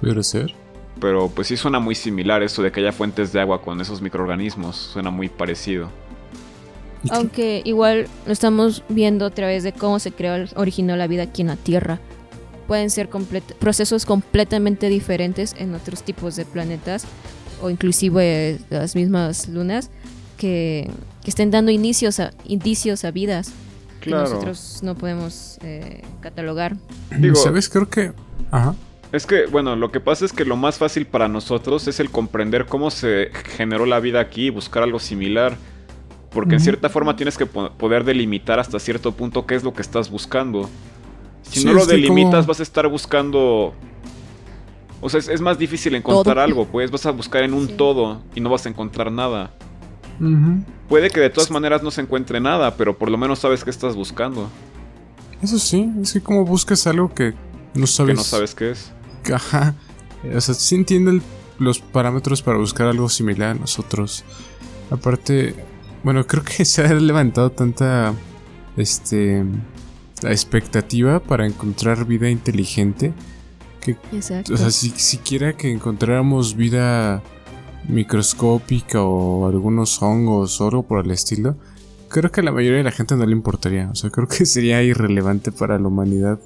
¿Puede 0.00 0.22
ser? 0.22 0.54
Pero 1.00 1.28
pues 1.28 1.48
sí 1.48 1.56
suena 1.56 1.78
muy 1.78 1.94
similar 1.94 2.42
eso 2.42 2.62
de 2.62 2.72
que 2.72 2.80
haya 2.80 2.92
fuentes 2.92 3.32
de 3.32 3.40
agua 3.40 3.62
con 3.62 3.80
esos 3.80 4.02
microorganismos. 4.02 4.76
Suena 4.76 5.10
muy 5.10 5.28
parecido. 5.28 5.90
Aunque 7.10 7.62
igual 7.64 8.08
lo 8.26 8.32
estamos 8.32 8.82
viendo 8.88 9.26
a 9.26 9.30
través 9.30 9.62
de 9.62 9.72
cómo 9.72 9.98
se 9.98 10.12
creó, 10.12 10.46
originó 10.56 10.96
la 10.96 11.06
vida 11.06 11.24
aquí 11.24 11.42
en 11.42 11.48
la 11.48 11.56
Tierra. 11.56 12.00
Pueden 12.66 12.90
ser 12.90 13.08
procesos 13.58 14.04
completamente 14.04 14.88
diferentes 14.88 15.54
en 15.58 15.74
otros 15.74 16.02
tipos 16.02 16.36
de 16.36 16.44
planetas 16.44 17.06
o 17.62 17.70
inclusive 17.70 18.58
las 18.68 18.94
mismas 18.94 19.48
lunas 19.48 19.90
que, 20.36 20.90
estén 21.24 21.50
dando 21.50 21.70
inicios 21.70 22.20
a, 22.20 22.30
indicios 22.46 23.04
a 23.04 23.10
vidas 23.10 23.52
que 24.00 24.08
nosotros 24.10 24.80
no 24.82 24.94
podemos 24.94 25.58
eh, 25.62 26.02
catalogar. 26.20 26.76
Digo, 27.18 27.36
¿Sabes? 27.36 27.68
Creo 27.68 27.88
que... 27.88 28.12
Ajá. 28.50 28.74
Es 29.10 29.26
que, 29.26 29.46
bueno, 29.46 29.74
lo 29.74 29.90
que 29.90 30.00
pasa 30.00 30.24
es 30.24 30.32
que 30.32 30.44
lo 30.44 30.56
más 30.56 30.78
fácil 30.78 31.06
para 31.06 31.28
nosotros 31.28 31.88
es 31.88 31.98
el 31.98 32.10
comprender 32.10 32.66
cómo 32.66 32.90
se 32.90 33.30
generó 33.56 33.86
la 33.86 34.00
vida 34.00 34.20
aquí 34.20 34.46
y 34.46 34.50
buscar 34.50 34.82
algo 34.82 34.98
similar. 34.98 35.56
Porque 36.30 36.56
en 36.56 36.60
cierta 36.60 36.90
forma 36.90 37.16
tienes 37.16 37.38
que 37.38 37.46
poder 37.46 38.04
delimitar 38.04 38.60
hasta 38.60 38.78
cierto 38.78 39.12
punto 39.12 39.46
qué 39.46 39.54
es 39.54 39.64
lo 39.64 39.72
que 39.72 39.80
estás 39.80 40.10
buscando. 40.10 40.68
Si 41.42 41.64
no 41.64 41.72
lo 41.72 41.86
delimitas, 41.86 42.46
vas 42.46 42.60
a 42.60 42.62
estar 42.62 42.86
buscando. 42.86 43.72
O 45.00 45.08
sea, 45.08 45.20
es, 45.20 45.40
más 45.40 45.58
difícil 45.58 45.94
encontrar 45.94 46.38
algo, 46.38 46.66
pues 46.66 46.90
vas 46.90 47.06
a 47.06 47.12
buscar 47.12 47.44
en 47.44 47.54
un 47.54 47.76
todo 47.76 48.20
y 48.34 48.40
no 48.40 48.50
vas 48.50 48.66
a 48.66 48.68
encontrar 48.68 49.10
nada. 49.10 49.52
Puede 50.88 51.08
que 51.10 51.20
de 51.20 51.30
todas 51.30 51.50
maneras 51.50 51.82
no 51.82 51.90
se 51.90 52.02
encuentre 52.02 52.40
nada, 52.40 52.76
pero 52.76 52.98
por 52.98 53.10
lo 53.10 53.16
menos 53.16 53.38
sabes 53.38 53.64
qué 53.64 53.70
estás 53.70 53.96
buscando. 53.96 54.50
Eso 55.40 55.58
sí, 55.58 55.90
es 56.02 56.12
que 56.12 56.20
como 56.20 56.44
buscas 56.44 56.86
algo 56.86 57.14
que 57.14 57.32
no 57.74 57.86
sabes. 57.86 58.12
Que 58.12 58.16
no 58.16 58.24
sabes 58.24 58.54
qué 58.54 58.72
es. 58.72 58.92
Ajá. 59.32 59.74
O 60.34 60.40
sea, 60.40 60.54
sí 60.54 60.74
entiendo 60.74 61.20
los 61.58 61.80
parámetros 61.80 62.42
para 62.42 62.58
buscar 62.58 62.88
algo 62.88 63.08
similar 63.08 63.50
a 63.50 63.54
nosotros. 63.54 64.24
Aparte, 64.90 65.54
bueno, 66.02 66.26
creo 66.26 66.42
que 66.42 66.64
se 66.64 66.82
ha 66.82 66.94
levantado 66.94 67.50
tanta 67.50 68.14
este 68.76 69.44
la 70.22 70.30
expectativa 70.30 71.20
para 71.20 71.46
encontrar 71.46 72.04
vida 72.04 72.28
inteligente 72.28 73.12
que 73.80 73.96
Exacto. 74.12 74.54
o 74.54 74.56
sea, 74.56 74.72
si 74.72 74.90
siquiera 74.90 75.56
que 75.56 75.70
encontráramos 75.70 76.56
vida 76.56 77.22
microscópica 77.86 79.00
o 79.00 79.46
algunos 79.46 80.02
hongos 80.02 80.60
o 80.60 80.64
algo 80.64 80.82
por 80.82 81.04
el 81.04 81.12
estilo, 81.12 81.56
creo 82.08 82.32
que 82.32 82.40
a 82.40 82.44
la 82.44 82.52
mayoría 82.52 82.78
de 82.78 82.84
la 82.84 82.90
gente 82.90 83.14
no 83.16 83.24
le 83.24 83.32
importaría. 83.32 83.88
O 83.90 83.94
sea, 83.94 84.10
creo 84.10 84.26
que 84.26 84.44
sería 84.46 84.82
irrelevante 84.82 85.52
para 85.52 85.78
la 85.78 85.88
humanidad 85.88 86.40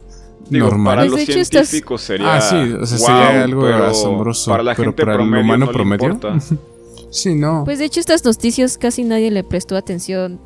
normal. 0.50 0.96
Para 0.96 1.08
los 1.08 1.20
científicos 1.20 2.02
sería. 2.02 2.36
Ah, 2.36 2.40
sí, 2.40 2.56
o 2.72 2.86
sea, 2.86 2.98
sería 2.98 3.44
algo 3.44 3.66
asombroso. 3.66 4.50
Para 4.50 4.62
la 4.62 4.74
pero 4.74 4.94
para 4.94 5.14
el 5.14 5.20
humano 5.20 5.70
promedio. 5.70 6.18
sí, 7.10 7.34
no. 7.34 7.64
Pues 7.64 7.78
de 7.78 7.86
hecho, 7.86 8.00
estas 8.00 8.24
noticias 8.24 8.78
casi 8.78 9.04
nadie 9.04 9.30
le 9.30 9.44
prestó 9.44 9.76
atención. 9.76 10.40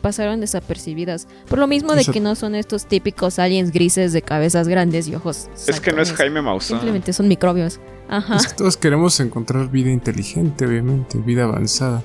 Pasaron 0.00 0.40
desapercibidas. 0.40 1.26
Por 1.48 1.58
lo 1.58 1.66
mismo 1.66 1.94
de 1.94 2.04
que 2.04 2.20
no 2.20 2.34
son 2.34 2.54
estos 2.54 2.84
típicos 2.84 3.38
aliens 3.38 3.72
grises 3.72 4.12
de 4.12 4.20
cabezas 4.20 4.68
grandes 4.68 5.08
y 5.08 5.14
ojos. 5.14 5.48
Es 5.66 5.80
que 5.80 5.92
no 5.92 6.02
es 6.02 6.12
Jaime 6.12 6.42
Maussan. 6.42 6.78
Simplemente 6.78 7.14
son 7.14 7.26
microbios. 7.26 7.80
Ajá. 8.08 8.36
Es 8.36 8.48
que 8.48 8.54
todos 8.54 8.76
queremos 8.76 9.18
encontrar 9.20 9.70
vida 9.70 9.90
inteligente, 9.90 10.66
obviamente, 10.66 11.16
vida 11.16 11.44
avanzada. 11.44 12.02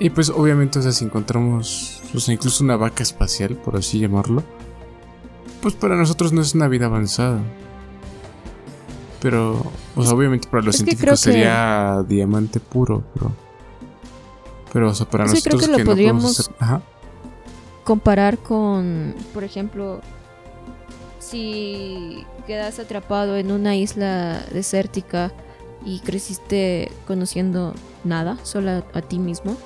Y 0.00 0.10
pues 0.10 0.30
obviamente, 0.30 0.78
o 0.78 0.82
sea, 0.82 0.92
si 0.92 1.04
encontramos, 1.04 2.00
o 2.14 2.18
sea, 2.18 2.34
incluso 2.34 2.64
una 2.64 2.76
vaca 2.76 3.02
espacial, 3.02 3.54
por 3.54 3.76
así 3.76 4.00
llamarlo, 4.00 4.42
pues 5.60 5.74
para 5.74 5.96
nosotros 5.96 6.32
no 6.32 6.40
es 6.40 6.54
una 6.54 6.68
vida 6.68 6.86
avanzada. 6.86 7.40
Pero, 9.20 9.62
o 9.96 10.02
sea, 10.02 10.14
obviamente 10.14 10.48
para 10.48 10.62
los 10.62 10.76
científicos 10.76 11.20
sería 11.20 12.02
diamante 12.08 12.58
puro, 12.58 13.04
pero, 13.12 13.32
pero 14.72 14.90
o 14.90 14.94
sea, 14.94 15.08
para 15.08 15.26
nosotros 15.26 15.62
creo 15.62 15.76
que, 15.76 15.82
lo 15.82 15.84
podríamos 15.84 16.50
comparar 17.84 18.38
con, 18.38 19.14
por 19.34 19.44
ejemplo, 19.44 20.00
si 21.18 22.24
quedas 22.46 22.78
atrapado 22.78 23.36
en 23.36 23.52
una 23.52 23.76
isla 23.76 24.42
desértica 24.52 25.32
y 25.84 26.00
creciste 26.00 26.90
conociendo 27.06 27.74
nada, 28.04 28.38
solo 28.42 28.70
a 28.70 29.02
ti 29.02 29.18
mismo, 29.18 29.56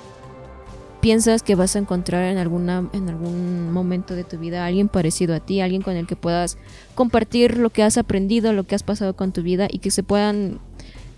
piensas 1.05 1.43
que 1.43 1.53
vas 1.53 1.75
a 1.75 1.79
encontrar 1.79 2.23
en, 2.31 2.39
alguna, 2.39 2.89
en 2.91 3.07
algún 3.09 3.71
momento 3.71 4.15
de 4.15 4.23
tu 4.23 4.39
vida 4.39 4.63
a 4.63 4.65
alguien 4.65 4.87
parecido 4.87 5.35
a 5.35 5.39
ti, 5.39 5.61
alguien 5.61 5.83
con 5.83 5.95
el 5.95 6.07
que 6.07 6.15
puedas 6.15 6.57
compartir 6.95 7.59
lo 7.59 7.69
que 7.69 7.83
has 7.83 7.99
aprendido, 7.99 8.53
lo 8.53 8.63
que 8.63 8.73
has 8.73 8.81
pasado 8.81 9.15
con 9.15 9.31
tu 9.31 9.43
vida 9.43 9.67
y 9.69 9.77
que 9.77 9.91
se 9.91 10.01
puedan 10.01 10.57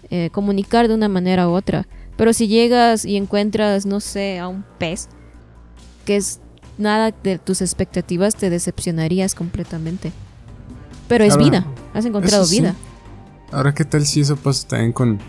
eh, 0.09 0.29
comunicar 0.33 0.89
de 0.89 0.93
una 0.93 1.07
manera 1.07 1.47
u 1.47 1.53
otra. 1.53 1.87
Pero 2.17 2.33
si 2.33 2.49
llegas 2.49 3.05
y 3.05 3.15
encuentras, 3.15 3.85
no 3.85 4.01
sé, 4.01 4.39
a 4.39 4.49
un 4.49 4.65
pez, 4.77 5.07
que 6.03 6.17
es 6.17 6.41
nada 6.77 7.13
de 7.23 7.39
tus 7.39 7.61
expectativas, 7.61 8.35
te 8.35 8.49
decepcionarías 8.49 9.35
completamente. 9.35 10.11
Pero 11.07 11.23
es 11.23 11.37
vida. 11.37 11.65
Has 11.93 12.03
encontrado 12.03 12.43
sí. 12.43 12.59
vida. 12.59 12.75
Ahora, 13.53 13.73
¿qué 13.73 13.85
tal 13.85 14.05
si 14.05 14.19
eso 14.19 14.35
pasa 14.35 14.67
también 14.67 14.91
con 14.91 15.19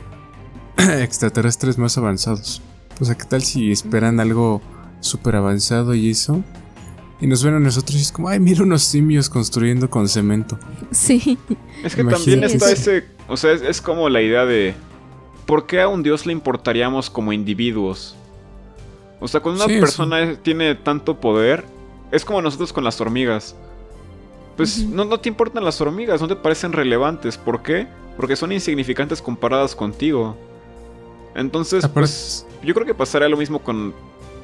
extraterrestres 0.78 1.78
más 1.78 1.96
avanzados? 1.96 2.60
O 3.00 3.04
sea, 3.04 3.14
¿qué 3.16 3.24
tal 3.24 3.42
si 3.42 3.70
esperan 3.70 4.20
algo 4.20 4.60
súper 5.00 5.36
avanzado 5.36 5.94
y 5.94 6.10
eso? 6.10 6.42
Y 7.20 7.26
nos 7.26 7.42
ven 7.42 7.54
a 7.54 7.60
nosotros 7.60 7.96
y 7.98 8.00
es 8.02 8.12
como, 8.12 8.28
ay, 8.28 8.38
mira 8.40 8.62
unos 8.62 8.82
simios 8.82 9.28
construyendo 9.28 9.90
con 9.90 10.08
cemento. 10.08 10.58
Sí. 10.90 11.38
Es 11.84 11.94
que 11.94 12.02
Imagínate. 12.02 12.10
también 12.12 12.44
está 12.44 12.70
ese. 12.70 13.04
O 13.28 13.36
sea, 13.36 13.52
es, 13.52 13.62
es 13.62 13.80
como 13.80 14.08
la 14.08 14.22
idea 14.22 14.44
de. 14.44 14.74
¿Por 15.46 15.66
qué 15.66 15.80
a 15.80 15.88
un 15.88 16.02
dios 16.02 16.26
le 16.26 16.32
importaríamos 16.32 17.08
como 17.10 17.32
individuos? 17.32 18.14
O 19.20 19.26
sea, 19.28 19.40
cuando 19.40 19.64
una 19.64 19.72
Sí, 19.74 19.80
persona 19.80 20.20
es- 20.20 20.42
tiene 20.42 20.74
tanto 20.76 21.20
poder, 21.20 21.64
es 22.12 22.24
como 22.24 22.40
nosotros 22.42 22.72
con 22.72 22.84
las 22.84 23.00
hormigas. 23.00 23.56
Pues 24.56 24.84
no, 24.84 25.04
no 25.04 25.18
te 25.20 25.28
importan 25.28 25.64
las 25.64 25.80
hormigas, 25.80 26.20
no 26.20 26.28
te 26.28 26.36
parecen 26.36 26.72
relevantes. 26.72 27.36
¿Por 27.36 27.62
qué? 27.62 27.86
Porque 28.16 28.34
son 28.36 28.50
insignificantes 28.52 29.22
comparadas 29.22 29.74
contigo. 29.76 30.36
Entonces, 31.38 31.84
Aparte- 31.84 32.00
pues, 32.00 32.46
yo 32.62 32.74
creo 32.74 32.86
que 32.86 32.94
pasaría 32.94 33.28
lo 33.28 33.36
mismo 33.36 33.60
con, 33.60 33.94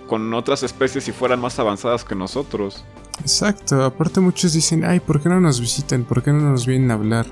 con 0.07 0.33
otras 0.33 0.63
especies 0.63 1.05
si 1.05 1.13
fueran 1.13 1.41
más 1.41 1.59
avanzadas 1.59 2.05
que 2.05 2.15
nosotros. 2.15 2.85
Exacto, 3.21 3.83
aparte 3.85 4.21
muchos 4.21 4.53
dicen, 4.53 4.85
ay, 4.85 5.01
¿por 5.01 5.21
qué 5.23 5.29
no 5.29 5.41
nos 5.41 5.61
visitan? 5.61 6.05
¿Por 6.05 6.23
qué 6.23 6.33
no 6.33 6.41
nos 6.51 6.67
vienen 6.67 6.91
a 6.91 6.95
hablar? 6.95 7.27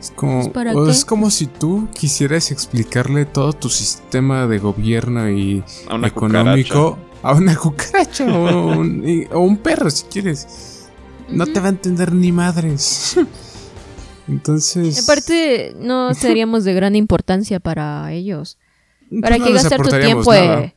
Es 0.00 0.10
como, 0.12 0.40
Pues, 0.40 0.48
¿para 0.52 0.72
o 0.74 0.84
qué? 0.84 0.90
es 0.92 1.04
como 1.04 1.30
si 1.30 1.46
tú 1.46 1.88
quisieras 1.92 2.50
explicarle 2.50 3.24
todo 3.24 3.52
tu 3.52 3.68
sistema 3.68 4.46
de 4.46 4.58
gobierno 4.58 5.28
y 5.30 5.62
A 5.88 5.94
una 5.96 6.06
económico 6.08 6.98
a 7.22 7.32
una 7.34 7.56
cucaracha 7.58 8.24
o 8.26 8.78
un, 8.78 9.06
y- 9.08 9.26
o 9.32 9.40
un 9.40 9.56
perro 9.58 9.90
si 9.90 10.04
quieres. 10.04 10.88
No 11.28 11.46
te 11.46 11.58
va 11.60 11.66
a 11.66 11.70
entender 11.70 12.12
ni 12.14 12.30
madres. 12.32 13.16
Entonces... 14.28 15.02
Aparte, 15.02 15.74
no 15.78 16.14
seríamos 16.14 16.64
de 16.64 16.74
gran 16.74 16.94
importancia 16.96 17.60
para 17.60 18.12
ellos. 18.12 18.56
¿Para 19.22 19.38
no 19.38 19.44
qué 19.44 19.52
gastar 19.52 19.80
tu 19.82 19.88
tiempo? 20.00 20.34
eh? 20.34 20.74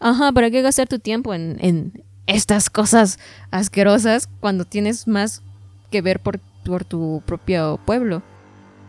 Ajá, 0.00 0.32
¿para 0.32 0.50
qué 0.50 0.62
gastar 0.62 0.88
tu 0.88 0.98
tiempo 0.98 1.34
en, 1.34 1.56
en 1.60 2.04
estas 2.26 2.70
cosas 2.70 3.18
asquerosas 3.50 4.28
cuando 4.40 4.64
tienes 4.64 5.06
más 5.08 5.42
que 5.90 6.02
ver 6.02 6.20
por, 6.20 6.40
por 6.64 6.84
tu 6.84 7.22
propio 7.26 7.78
pueblo? 7.84 8.22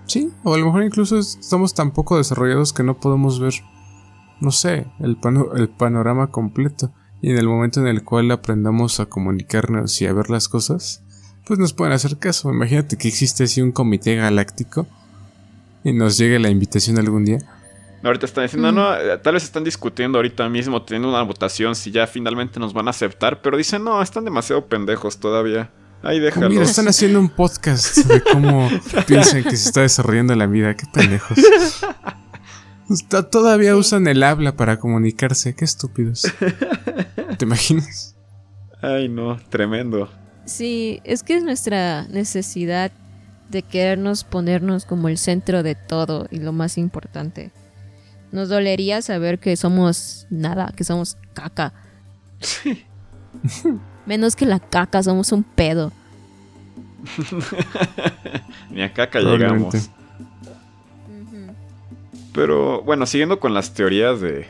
Sí, 0.07 0.31
o 0.43 0.53
a 0.53 0.57
lo 0.57 0.65
mejor 0.67 0.83
incluso 0.83 1.17
estamos 1.19 1.73
tan 1.73 1.91
poco 1.91 2.17
desarrollados 2.17 2.73
que 2.73 2.83
no 2.83 2.99
podemos 2.99 3.39
ver, 3.39 3.53
no 4.39 4.51
sé, 4.51 4.85
el, 4.99 5.17
pano- 5.17 5.53
el 5.55 5.69
panorama 5.69 6.27
completo. 6.31 6.91
Y 7.21 7.31
en 7.31 7.37
el 7.37 7.47
momento 7.47 7.79
en 7.79 7.87
el 7.87 8.03
cual 8.03 8.29
aprendamos 8.29 8.99
a 8.99 9.07
comunicarnos 9.07 9.99
y 10.01 10.05
a 10.05 10.13
ver 10.13 10.29
las 10.29 10.47
cosas, 10.47 11.01
pues 11.47 11.59
nos 11.59 11.73
pueden 11.73 11.93
hacer 11.93 12.17
caso. 12.19 12.51
Imagínate 12.51 12.97
que 12.97 13.07
existe 13.07 13.45
así 13.45 13.61
un 13.61 13.71
comité 13.71 14.15
galáctico 14.15 14.85
y 15.83 15.93
nos 15.93 16.17
llegue 16.17 16.37
la 16.39 16.49
invitación 16.49 16.99
algún 16.99 17.25
día. 17.25 17.39
Ahorita 18.05 18.25
están 18.27 18.43
diciendo, 18.45 18.71
Mm. 18.71 18.75
no, 18.75 18.95
eh, 18.95 19.17
tal 19.17 19.33
vez 19.33 19.43
están 19.43 19.63
discutiendo 19.63 20.17
ahorita 20.19 20.47
mismo, 20.47 20.81
teniendo 20.83 21.09
una 21.09 21.23
votación 21.23 21.75
si 21.75 21.89
ya 21.91 22.05
finalmente 22.07 22.59
nos 22.59 22.71
van 22.73 22.87
a 22.87 22.91
aceptar, 22.91 23.41
pero 23.41 23.57
dicen, 23.57 23.83
no, 23.83 24.01
están 24.01 24.23
demasiado 24.25 24.67
pendejos 24.67 25.17
todavía. 25.19 25.71
Ahí 26.03 26.19
déjalos. 26.19 26.51
mira, 26.51 26.63
están 26.63 26.87
haciendo 26.87 27.19
un 27.19 27.29
podcast 27.29 27.97
de 28.07 28.21
cómo 28.21 28.69
piensan 29.07 29.43
que 29.43 29.55
se 29.57 29.67
está 29.69 29.81
desarrollando 29.81 30.35
la 30.35 30.45
vida. 30.45 30.75
Qué 30.75 30.85
pendejos. 30.93 31.37
Está- 32.89 33.27
Todavía 33.29 33.75
usan 33.75 34.05
el 34.07 34.21
habla 34.21 34.55
para 34.55 34.77
comunicarse. 34.77 35.55
Qué 35.55 35.65
estúpidos. 35.65 36.23
¿Te 37.37 37.45
imaginas? 37.45 38.15
Ay, 38.81 39.09
no, 39.09 39.37
tremendo. 39.49 40.09
Sí, 40.45 41.01
es 41.03 41.23
que 41.23 41.37
es 41.37 41.43
nuestra 41.43 42.03
necesidad 42.09 42.91
de 43.49 43.63
querernos 43.63 44.23
ponernos 44.23 44.85
como 44.85 45.07
el 45.09 45.17
centro 45.17 45.63
de 45.63 45.73
todo 45.73 46.27
y 46.29 46.37
lo 46.37 46.51
más 46.51 46.77
importante. 46.77 47.51
Nos 48.35 48.49
dolería 48.49 49.01
saber 49.01 49.39
que 49.39 49.55
somos 49.55 50.27
nada, 50.29 50.73
que 50.75 50.83
somos 50.83 51.17
caca. 51.33 51.71
Sí. 52.41 52.83
Menos 54.05 54.35
que 54.35 54.45
la 54.45 54.59
caca, 54.59 55.01
somos 55.01 55.31
un 55.31 55.41
pedo. 55.43 55.93
Ni 58.71 58.81
a 58.81 58.91
caca 58.91 59.21
llegamos. 59.21 59.89
Pero 62.33 62.81
bueno, 62.81 63.05
siguiendo 63.05 63.39
con 63.39 63.53
las 63.53 63.73
teorías 63.73 64.19
de, 64.19 64.47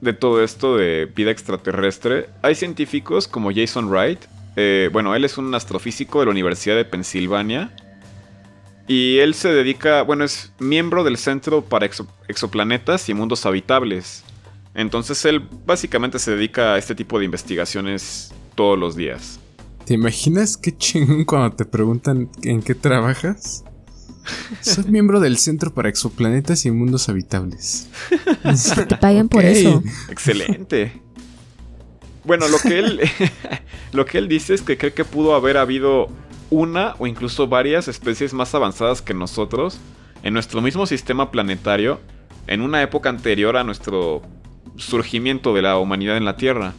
de 0.00 0.12
todo 0.12 0.44
esto 0.44 0.76
de 0.76 1.06
vida 1.06 1.32
extraterrestre, 1.32 2.28
hay 2.42 2.54
científicos 2.54 3.26
como 3.26 3.50
Jason 3.52 3.88
Wright. 3.88 4.20
eh, 4.54 4.88
bueno, 4.92 5.16
él 5.16 5.24
es 5.24 5.36
un 5.36 5.52
astrofísico 5.52 6.20
de 6.20 6.26
la 6.26 6.30
Universidad 6.30 6.76
de 6.76 6.84
Pensilvania. 6.84 7.72
Y 8.90 9.18
él 9.18 9.34
se 9.34 9.50
dedica, 9.50 10.02
bueno, 10.02 10.24
es 10.24 10.52
miembro 10.58 11.04
del 11.04 11.16
Centro 11.16 11.62
para 11.64 11.86
Exo- 11.86 12.08
Exoplanetas 12.26 13.08
y 13.08 13.14
Mundos 13.14 13.46
Habitables. 13.46 14.24
Entonces 14.74 15.24
él 15.26 15.46
básicamente 15.64 16.18
se 16.18 16.32
dedica 16.32 16.74
a 16.74 16.78
este 16.78 16.96
tipo 16.96 17.20
de 17.20 17.24
investigaciones 17.24 18.32
todos 18.56 18.76
los 18.76 18.96
días. 18.96 19.38
¿Te 19.84 19.94
imaginas 19.94 20.56
qué 20.56 20.76
chingón 20.76 21.24
cuando 21.24 21.54
te 21.54 21.66
preguntan 21.66 22.30
en 22.42 22.62
qué 22.62 22.74
trabajas? 22.74 23.62
Soy 24.60 24.82
miembro 24.88 25.20
del 25.20 25.38
Centro 25.38 25.72
para 25.72 25.88
Exoplanetas 25.88 26.66
y 26.66 26.72
Mundos 26.72 27.08
Habitables. 27.08 27.86
Te 28.88 28.96
pagan 28.96 29.28
por 29.28 29.44
eso. 29.44 29.84
Excelente. 30.08 31.00
Bueno, 32.24 32.48
lo 32.48 32.58
que 32.58 32.80
él 32.80 33.00
lo 33.92 34.04
que 34.04 34.18
él 34.18 34.26
dice 34.26 34.52
es 34.52 34.62
que 34.62 34.76
cree 34.76 34.92
que 34.92 35.04
pudo 35.04 35.36
haber 35.36 35.58
habido 35.58 36.08
una 36.50 36.94
o 36.98 37.06
incluso 37.06 37.46
varias 37.46 37.88
especies 37.88 38.34
más 38.34 38.54
avanzadas 38.54 39.02
que 39.02 39.14
nosotros 39.14 39.80
en 40.22 40.34
nuestro 40.34 40.60
mismo 40.60 40.86
sistema 40.86 41.30
planetario 41.30 42.00
en 42.46 42.60
una 42.60 42.82
época 42.82 43.08
anterior 43.08 43.56
a 43.56 43.64
nuestro 43.64 44.22
surgimiento 44.76 45.54
de 45.54 45.62
la 45.62 45.78
humanidad 45.78 46.16
en 46.16 46.24
la 46.24 46.36
Tierra. 46.36 46.74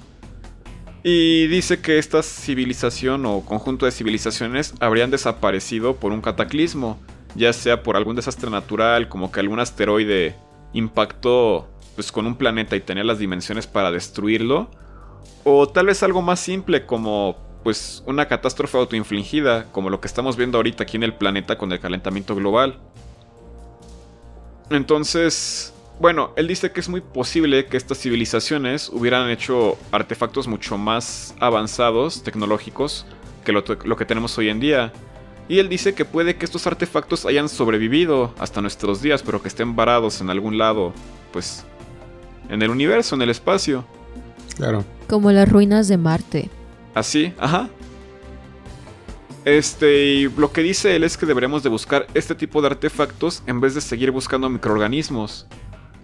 Y 1.03 1.47
dice 1.47 1.81
que 1.81 1.97
esta 1.97 2.21
civilización 2.21 3.25
o 3.25 3.41
conjunto 3.41 3.85
de 3.85 3.91
civilizaciones 3.91 4.73
habrían 4.79 5.09
desaparecido 5.09 5.95
por 5.95 6.11
un 6.11 6.21
cataclismo, 6.21 6.99
ya 7.35 7.53
sea 7.53 7.81
por 7.81 7.95
algún 7.95 8.15
desastre 8.15 8.51
natural, 8.51 9.09
como 9.09 9.31
que 9.31 9.39
algún 9.39 9.59
asteroide 9.59 10.35
impactó 10.73 11.69
pues 11.95 12.11
con 12.11 12.27
un 12.27 12.35
planeta 12.35 12.75
y 12.75 12.81
tenía 12.81 13.03
las 13.03 13.19
dimensiones 13.19 13.65
para 13.65 13.91
destruirlo, 13.91 14.69
o 15.43 15.67
tal 15.67 15.87
vez 15.87 16.03
algo 16.03 16.21
más 16.21 16.39
simple 16.39 16.85
como 16.85 17.37
pues 17.63 18.03
una 18.05 18.27
catástrofe 18.27 18.77
autoinfligida, 18.77 19.65
como 19.71 19.89
lo 19.89 20.01
que 20.01 20.07
estamos 20.07 20.35
viendo 20.35 20.57
ahorita 20.57 20.83
aquí 20.83 20.97
en 20.97 21.03
el 21.03 21.13
planeta 21.13 21.57
con 21.57 21.71
el 21.71 21.79
calentamiento 21.79 22.35
global. 22.35 22.79
Entonces, 24.69 25.73
bueno, 25.99 26.31
él 26.35 26.47
dice 26.47 26.71
que 26.71 26.79
es 26.79 26.89
muy 26.89 27.01
posible 27.01 27.65
que 27.65 27.77
estas 27.77 27.99
civilizaciones 27.99 28.89
hubieran 28.89 29.29
hecho 29.29 29.77
artefactos 29.91 30.47
mucho 30.47 30.77
más 30.77 31.35
avanzados, 31.39 32.23
tecnológicos, 32.23 33.05
que 33.45 33.51
lo, 33.51 33.63
lo 33.83 33.95
que 33.97 34.05
tenemos 34.05 34.37
hoy 34.37 34.49
en 34.49 34.59
día. 34.59 34.93
Y 35.47 35.59
él 35.59 35.69
dice 35.69 35.93
que 35.93 36.05
puede 36.05 36.37
que 36.37 36.45
estos 36.45 36.65
artefactos 36.65 37.25
hayan 37.25 37.49
sobrevivido 37.49 38.33
hasta 38.39 38.61
nuestros 38.61 39.01
días, 39.01 39.21
pero 39.21 39.41
que 39.41 39.49
estén 39.49 39.75
varados 39.75 40.21
en 40.21 40.29
algún 40.29 40.57
lado, 40.57 40.93
pues, 41.33 41.65
en 42.49 42.61
el 42.61 42.69
universo, 42.69 43.15
en 43.15 43.21
el 43.21 43.29
espacio. 43.29 43.85
Claro. 44.55 44.85
Como 45.07 45.31
las 45.31 45.49
ruinas 45.49 45.87
de 45.87 45.97
Marte. 45.97 46.49
Así, 46.93 47.33
ajá. 47.39 47.69
Este, 49.45 50.05
y 50.05 50.29
lo 50.29 50.51
que 50.51 50.61
dice 50.61 50.95
él 50.95 51.03
es 51.03 51.17
que 51.17 51.25
deberíamos 51.25 51.63
de 51.63 51.69
buscar 51.69 52.05
este 52.13 52.35
tipo 52.35 52.61
de 52.61 52.67
artefactos 52.67 53.41
en 53.47 53.59
vez 53.59 53.73
de 53.73 53.81
seguir 53.81 54.11
buscando 54.11 54.49
microorganismos. 54.49 55.47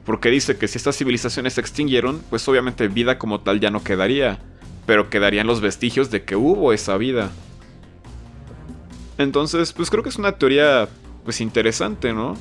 Porque 0.06 0.30
dice 0.30 0.58
que 0.58 0.67
si 0.67 0.78
estas 0.78 0.97
civilizaciones 0.97 1.53
se 1.53 1.62
extinguieron, 1.62 2.22
pues 2.30 2.47
obviamente 2.47 2.88
vida 2.88 3.20
como 3.20 3.41
tal 3.41 3.59
ya 3.59 3.70
no 3.70 3.84
quedaría, 3.84 4.39
pero 4.86 5.09
quedarían 5.09 5.47
los 5.47 5.62
vestigios 5.62 6.09
de 6.09 6.24
que 6.24 6.36
hubo 6.36 6.74
esa 6.74 6.97
vida. 6.97 7.30
Entonces, 9.18 9.74
pues 9.74 9.89
creo 9.89 10.03
que 10.03 10.09
es 10.09 10.18
una 10.18 10.34
teoría 10.34 10.88
pues 11.24 11.41
interesante, 11.41 12.14
¿no? 12.14 12.36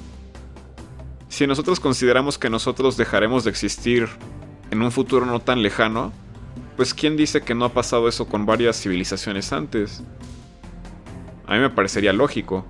Si 1.29 1.47
nosotros 1.47 1.81
consideramos 1.81 2.39
que 2.39 2.49
nosotros 2.49 2.97
dejaremos 2.97 3.45
de 3.45 3.51
existir 3.51 4.09
en 4.71 4.81
un 4.81 4.93
futuro 4.93 5.27
no 5.27 5.41
tan 5.41 5.63
lejano, 5.63 6.13
pues 6.77 6.95
quién 6.95 7.17
dice 7.17 7.41
que 7.41 7.55
no 7.55 7.65
ha 7.65 7.73
pasado 7.73 8.09
eso 8.09 8.27
con 8.27 8.47
varias 8.47 8.81
civilizaciones 8.81 9.53
antes. 9.53 10.03
A 11.47 11.55
mí 11.55 11.61
me 11.61 11.71
parecería 11.71 12.13
lógico. 12.13 12.65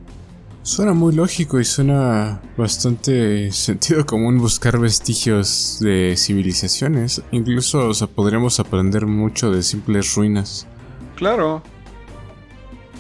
Suena 0.63 0.95
muy 0.95 1.15
lógico 1.15 1.61
y 1.61 1.65
suena 1.65 2.41
bastante 2.57 3.53
sentido 3.53 4.05
común 4.05 4.39
buscar 4.39 4.79
vestigios 4.79 5.79
de 5.81 6.15
civilizaciones. 6.17 7.23
Incluso, 7.31 7.89
o 7.89 7.95
sea, 7.95 8.09
podríamos 8.09 8.59
aprender 8.59 9.07
mucho 9.07 9.53
de 9.53 9.63
simples 9.63 10.15
ruinas. 10.15 10.67
Claro. 11.15 11.63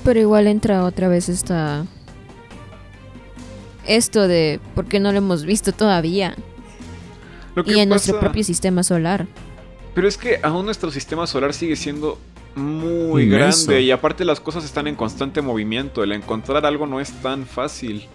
Pero 0.04 0.20
igual 0.20 0.46
entra 0.46 0.84
otra 0.84 1.08
vez 1.08 1.28
esta... 1.28 1.84
Esto 3.84 4.28
de 4.28 4.60
por 4.74 4.86
qué 4.86 5.00
no 5.00 5.10
lo 5.10 5.18
hemos 5.18 5.44
visto 5.44 5.72
todavía. 5.72 6.36
Lo 7.56 7.64
que 7.64 7.72
Y 7.72 7.80
en 7.80 7.88
nuestro 7.88 8.20
propio 8.20 8.44
sistema 8.44 8.82
solar. 8.82 9.26
Pero 9.96 10.08
es 10.08 10.18
que 10.18 10.38
aún 10.42 10.66
nuestro 10.66 10.90
sistema 10.90 11.26
solar 11.26 11.54
sigue 11.54 11.74
siendo 11.74 12.18
muy 12.54 13.22
Inmenso. 13.22 13.64
grande 13.64 13.80
y 13.80 13.90
aparte 13.90 14.26
las 14.26 14.40
cosas 14.40 14.62
están 14.62 14.86
en 14.88 14.94
constante 14.94 15.40
movimiento. 15.40 16.02
El 16.02 16.12
encontrar 16.12 16.66
algo 16.66 16.86
no 16.86 17.00
es 17.00 17.10
tan 17.22 17.46
fácil. 17.46 18.06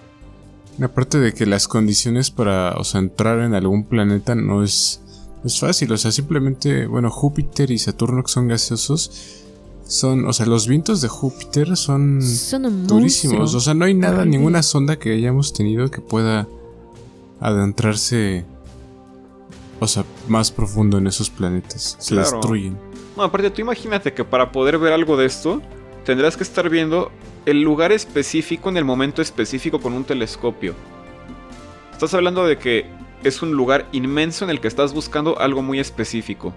Aparte 0.79 1.19
de 1.19 1.33
que 1.33 1.47
las 1.47 1.67
condiciones 1.67 2.29
para, 2.29 2.75
o 2.77 2.83
sea, 2.83 2.99
entrar 3.01 3.39
en 3.39 3.55
algún 3.55 3.83
planeta 3.83 4.35
no 4.35 4.63
es, 4.63 5.01
no 5.41 5.47
es 5.47 5.59
fácil. 5.59 5.91
O 5.91 5.97
sea, 5.97 6.11
simplemente, 6.11 6.85
bueno, 6.85 7.09
Júpiter 7.09 7.71
y 7.71 7.79
Saturno 7.79 8.21
que 8.21 8.31
son 8.31 8.47
gaseosos, 8.47 9.41
son, 9.87 10.27
o 10.27 10.33
sea, 10.33 10.45
los 10.45 10.67
vientos 10.67 11.01
de 11.01 11.07
Júpiter 11.07 11.75
son 11.77 12.19
durísimos. 12.85 13.55
O 13.55 13.59
sea, 13.59 13.73
no 13.73 13.85
hay 13.85 13.95
nada, 13.95 14.23
ninguna 14.23 14.61
sonda 14.61 14.99
que 14.99 15.13
hayamos 15.13 15.51
tenido 15.51 15.89
que 15.89 16.01
pueda 16.01 16.47
adentrarse, 17.39 18.45
o 19.81 19.87
sea, 19.87 20.05
más 20.27 20.51
profundo 20.51 20.99
en 20.99 21.07
esos 21.07 21.29
planetas. 21.31 21.97
Se 21.99 22.13
Claro. 22.13 22.29
destruyen. 22.31 22.77
No, 23.17 23.23
aparte 23.23 23.49
tú 23.49 23.61
imagínate 23.61 24.13
que 24.13 24.23
para 24.23 24.51
poder 24.51 24.77
ver 24.77 24.93
algo 24.93 25.17
de 25.17 25.25
esto, 25.25 25.59
tendrás 26.05 26.37
que 26.37 26.43
estar 26.43 26.69
viendo 26.69 27.11
el 27.47 27.61
lugar 27.63 27.91
específico 27.91 28.69
en 28.69 28.77
el 28.77 28.85
momento 28.85 29.21
específico 29.23 29.81
con 29.81 29.93
un 29.93 30.03
telescopio. 30.03 30.75
Estás 31.91 32.13
hablando 32.13 32.45
de 32.45 32.57
que 32.59 32.85
es 33.23 33.41
un 33.41 33.51
lugar 33.53 33.87
inmenso 33.91 34.45
en 34.45 34.51
el 34.51 34.61
que 34.61 34.67
estás 34.67 34.93
buscando 34.93 35.39
algo 35.39 35.61
muy 35.63 35.79
específico. 35.79 36.53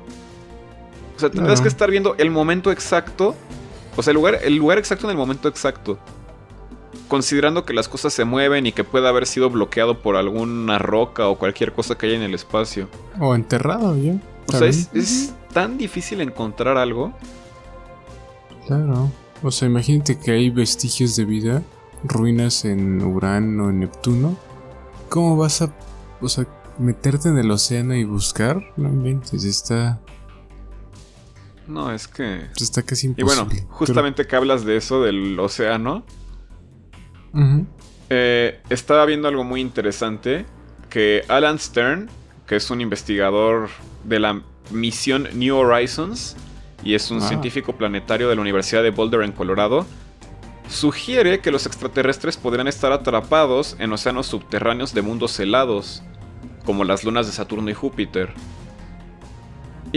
O 1.16 1.18
sea, 1.20 1.30
tendrás 1.30 1.60
que 1.62 1.68
estar 1.68 1.90
viendo 1.90 2.14
el 2.18 2.30
momento 2.30 2.70
exacto. 2.70 3.34
O 3.96 4.02
sea, 4.02 4.10
el 4.10 4.16
lugar, 4.16 4.38
el 4.42 4.56
lugar 4.56 4.76
exacto 4.78 5.06
en 5.06 5.12
el 5.12 5.16
momento 5.16 5.48
exacto. 5.48 5.98
Considerando 7.08 7.64
que 7.64 7.74
las 7.74 7.88
cosas 7.88 8.12
se 8.12 8.24
mueven 8.24 8.66
y 8.66 8.72
que 8.72 8.82
puede 8.84 9.06
haber 9.08 9.26
sido 9.26 9.50
bloqueado 9.50 10.00
por 10.00 10.16
alguna 10.16 10.78
roca 10.78 11.28
o 11.28 11.38
cualquier 11.38 11.72
cosa 11.72 11.96
que 11.96 12.06
haya 12.06 12.16
en 12.16 12.22
el 12.22 12.34
espacio. 12.34 12.88
O 13.20 13.34
enterrado 13.34 13.96
ya. 13.96 14.14
O 14.48 14.52
sea, 14.52 14.66
es, 14.66 14.90
es 14.94 15.34
tan 15.52 15.76
difícil 15.78 16.20
encontrar 16.20 16.76
algo. 16.78 17.12
Claro. 18.66 19.10
O 19.42 19.50
sea, 19.50 19.68
imagínate 19.68 20.18
que 20.18 20.30
hay 20.32 20.50
vestigios 20.50 21.16
de 21.16 21.24
vida, 21.26 21.62
ruinas 22.02 22.64
en 22.64 23.02
Urano, 23.02 23.70
en 23.70 23.80
Neptuno. 23.80 24.36
¿Cómo 25.10 25.36
vas 25.36 25.60
a, 25.62 25.72
o 26.20 26.28
sea, 26.28 26.46
meterte 26.78 27.28
en 27.28 27.38
el 27.38 27.50
océano 27.50 27.94
y 27.94 28.04
buscar? 28.04 28.62
No 28.76 28.88
inventes, 28.88 29.44
está, 29.44 30.00
No, 31.66 31.92
es 31.92 32.08
que... 32.08 32.46
está 32.56 32.82
casi 32.82 33.06
Y 33.08 33.10
imposible. 33.10 33.44
bueno, 33.46 33.66
justamente 33.70 34.26
que 34.26 34.34
hablas 34.36 34.64
de 34.64 34.76
eso, 34.76 35.02
del 35.02 35.38
océano, 35.38 36.04
Eh, 38.10 38.60
estaba 38.70 39.04
viendo 39.06 39.28
algo 39.28 39.44
muy 39.44 39.60
interesante, 39.60 40.44
que 40.90 41.24
Alan 41.28 41.58
Stern, 41.58 42.08
que 42.46 42.56
es 42.56 42.70
un 42.70 42.80
investigador 42.80 43.68
de 44.04 44.20
la 44.20 44.40
misión 44.70 45.28
New 45.34 45.56
Horizons, 45.56 46.36
y 46.82 46.94
es 46.94 47.10
un 47.10 47.18
Ah. 47.22 47.28
científico 47.28 47.72
planetario 47.76 48.28
de 48.28 48.34
la 48.34 48.40
Universidad 48.42 48.82
de 48.82 48.90
Boulder 48.90 49.22
en 49.22 49.32
Colorado, 49.32 49.86
sugiere 50.68 51.40
que 51.40 51.50
los 51.50 51.66
extraterrestres 51.66 52.36
podrían 52.36 52.68
estar 52.68 52.92
atrapados 52.92 53.76
en 53.78 53.92
océanos 53.92 54.26
subterráneos 54.26 54.94
de 54.94 55.02
mundos 55.02 55.38
helados, 55.40 56.02
como 56.64 56.84
las 56.84 57.04
lunas 57.04 57.26
de 57.26 57.32
Saturno 57.32 57.70
y 57.70 57.74
Júpiter. 57.74 58.30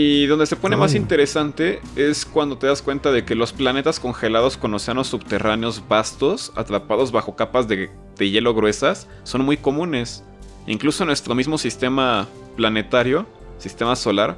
Y 0.00 0.26
donde 0.26 0.46
se 0.46 0.54
pone 0.54 0.76
más 0.76 0.94
interesante 0.94 1.80
es 1.96 2.24
cuando 2.24 2.56
te 2.56 2.68
das 2.68 2.82
cuenta 2.82 3.10
de 3.10 3.24
que 3.24 3.34
los 3.34 3.52
planetas 3.52 3.98
congelados 3.98 4.56
con 4.56 4.72
océanos 4.72 5.08
subterráneos 5.08 5.82
vastos, 5.88 6.52
atrapados 6.54 7.10
bajo 7.10 7.34
capas 7.34 7.66
de, 7.66 7.90
de 8.16 8.30
hielo 8.30 8.54
gruesas, 8.54 9.08
son 9.24 9.44
muy 9.44 9.56
comunes. 9.56 10.22
Incluso 10.68 11.02
en 11.02 11.08
nuestro 11.08 11.34
mismo 11.34 11.58
sistema 11.58 12.28
planetario, 12.54 13.26
sistema 13.58 13.96
solar, 13.96 14.36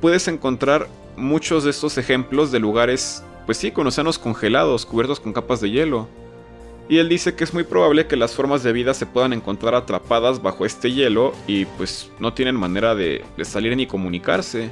puedes 0.00 0.26
encontrar 0.26 0.88
muchos 1.18 1.64
de 1.64 1.70
estos 1.70 1.98
ejemplos 1.98 2.50
de 2.50 2.60
lugares, 2.60 3.22
pues 3.44 3.58
sí, 3.58 3.72
con 3.72 3.86
océanos 3.86 4.18
congelados, 4.18 4.86
cubiertos 4.86 5.20
con 5.20 5.34
capas 5.34 5.60
de 5.60 5.68
hielo. 5.70 6.08
Y 6.88 6.96
él 6.96 7.10
dice 7.10 7.34
que 7.34 7.44
es 7.44 7.52
muy 7.52 7.64
probable 7.64 8.06
que 8.06 8.16
las 8.16 8.32
formas 8.32 8.62
de 8.62 8.72
vida 8.72 8.94
se 8.94 9.04
puedan 9.04 9.34
encontrar 9.34 9.74
atrapadas 9.74 10.40
bajo 10.40 10.64
este 10.64 10.92
hielo 10.92 11.34
y 11.46 11.66
pues 11.66 12.10
no 12.20 12.32
tienen 12.32 12.56
manera 12.56 12.94
de, 12.94 13.22
de 13.36 13.44
salir 13.44 13.76
ni 13.76 13.86
comunicarse. 13.86 14.70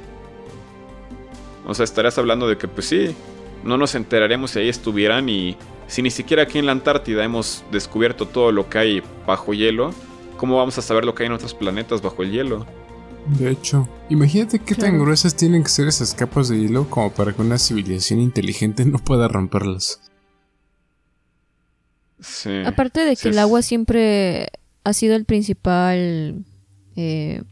O 1.65 1.73
sea, 1.73 1.83
estarías 1.83 2.17
hablando 2.17 2.47
de 2.47 2.57
que 2.57 2.67
pues 2.67 2.87
sí, 2.87 3.15
no 3.63 3.77
nos 3.77 3.95
enteraremos 3.95 4.51
si 4.51 4.59
ahí 4.59 4.69
estuvieran 4.69 5.29
y 5.29 5.55
si 5.87 6.01
ni 6.01 6.11
siquiera 6.11 6.43
aquí 6.43 6.59
en 6.59 6.65
la 6.65 6.71
Antártida 6.71 7.23
hemos 7.23 7.63
descubierto 7.71 8.27
todo 8.27 8.51
lo 8.51 8.69
que 8.69 8.77
hay 8.77 9.03
bajo 9.25 9.53
hielo, 9.53 9.93
¿cómo 10.37 10.57
vamos 10.57 10.77
a 10.77 10.81
saber 10.81 11.05
lo 11.05 11.15
que 11.15 11.23
hay 11.23 11.27
en 11.27 11.33
otros 11.33 11.53
planetas 11.53 12.01
bajo 12.01 12.23
el 12.23 12.31
hielo? 12.31 12.65
De 13.25 13.49
hecho, 13.51 13.87
imagínate 14.09 14.59
qué 14.59 14.75
tan 14.75 14.99
gruesas 14.99 15.35
tienen 15.35 15.63
que 15.63 15.69
ser 15.69 15.87
esas 15.87 16.13
capas 16.13 16.49
de 16.49 16.59
hielo 16.59 16.89
como 16.89 17.11
para 17.13 17.31
que 17.31 17.41
una 17.41 17.57
civilización 17.57 18.19
inteligente 18.19 18.83
no 18.85 18.99
pueda 18.99 19.27
romperlas. 19.27 20.01
Sí. 22.19 22.63
Aparte 22.65 23.01
de 23.01 23.11
que 23.11 23.21
Sí, 23.23 23.29
el 23.29 23.39
agua 23.39 23.61
siempre 23.61 24.49
ha 24.83 24.93
sido 24.93 25.15
el 25.15 25.25
principal. 25.25 26.43
eh, 26.95 27.43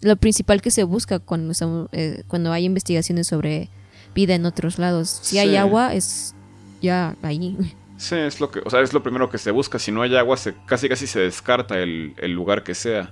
lo 0.00 0.16
principal 0.16 0.62
que 0.62 0.70
se 0.70 0.84
busca 0.84 1.18
cuando, 1.18 1.52
estamos- 1.52 1.88
eh, 1.92 2.22
cuando 2.28 2.52
hay 2.52 2.64
investigaciones 2.64 3.26
sobre 3.26 3.68
vida 4.14 4.34
en 4.34 4.46
otros 4.46 4.78
lados. 4.78 5.08
Si 5.22 5.30
Sí. 5.36 5.38
hay 5.38 5.56
agua, 5.56 5.94
es 5.94 6.34
ya 6.80 7.16
ahí. 7.22 7.56
Sí, 7.96 8.14
es 8.14 8.40
lo 8.40 8.50
que, 8.50 8.60
o 8.64 8.70
sea, 8.70 8.80
es 8.80 8.92
lo 8.92 9.02
primero 9.02 9.28
que 9.28 9.38
se 9.38 9.50
busca. 9.50 9.78
Si 9.80 9.90
no 9.90 10.02
hay 10.02 10.14
agua, 10.16 10.36
se, 10.36 10.54
casi 10.66 10.88
casi 10.88 11.06
se 11.08 11.18
descarta 11.20 11.78
el, 11.80 12.14
el 12.18 12.30
lugar 12.32 12.62
que 12.62 12.74
sea. 12.76 13.10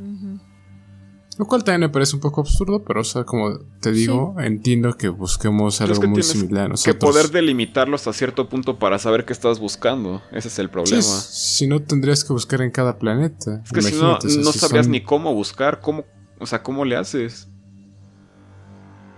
Lo 1.38 1.44
cual 1.44 1.64
también 1.64 1.80
me 1.82 1.88
parece 1.90 2.16
un 2.16 2.22
poco 2.22 2.40
absurdo, 2.40 2.82
pero 2.82 3.02
o 3.02 3.04
sea, 3.04 3.24
como 3.24 3.58
te 3.82 3.92
digo, 3.92 4.36
entiendo 4.40 4.96
que 4.96 5.08
busquemos 5.08 5.82
algo 5.82 5.92
es 5.92 5.98
que 6.00 6.06
muy 6.06 6.22
similar 6.22 6.62
a 6.62 6.64
Que 6.66 6.70
nosotros. 6.70 6.96
poder 7.12 7.30
delimitarlo 7.30 7.94
hasta 7.96 8.12
cierto 8.14 8.48
punto 8.48 8.78
para 8.78 8.98
saber 8.98 9.26
qué 9.26 9.34
estás 9.34 9.58
buscando. 9.58 10.22
Ese 10.32 10.48
es 10.48 10.58
el 10.58 10.66
Sí, 10.68 10.72
problema. 10.72 11.02
si 11.02 11.66
no 11.66 11.82
tendrías 11.82 12.24
que 12.24 12.32
buscar 12.32 12.62
en 12.62 12.70
cada 12.70 12.98
planeta. 12.98 13.60
Es 13.64 13.70
que 13.72 13.82
si 13.82 13.94
no, 13.96 14.12
no 14.14 14.20
si 14.52 14.58
sabrías 14.58 14.86
son- 14.86 14.92
ni 14.92 15.02
cómo 15.02 15.34
buscar, 15.34 15.80
cómo, 15.80 16.06
o 16.38 16.46
sea, 16.46 16.62
cómo 16.62 16.84
le 16.84 16.96
haces. 16.96 17.48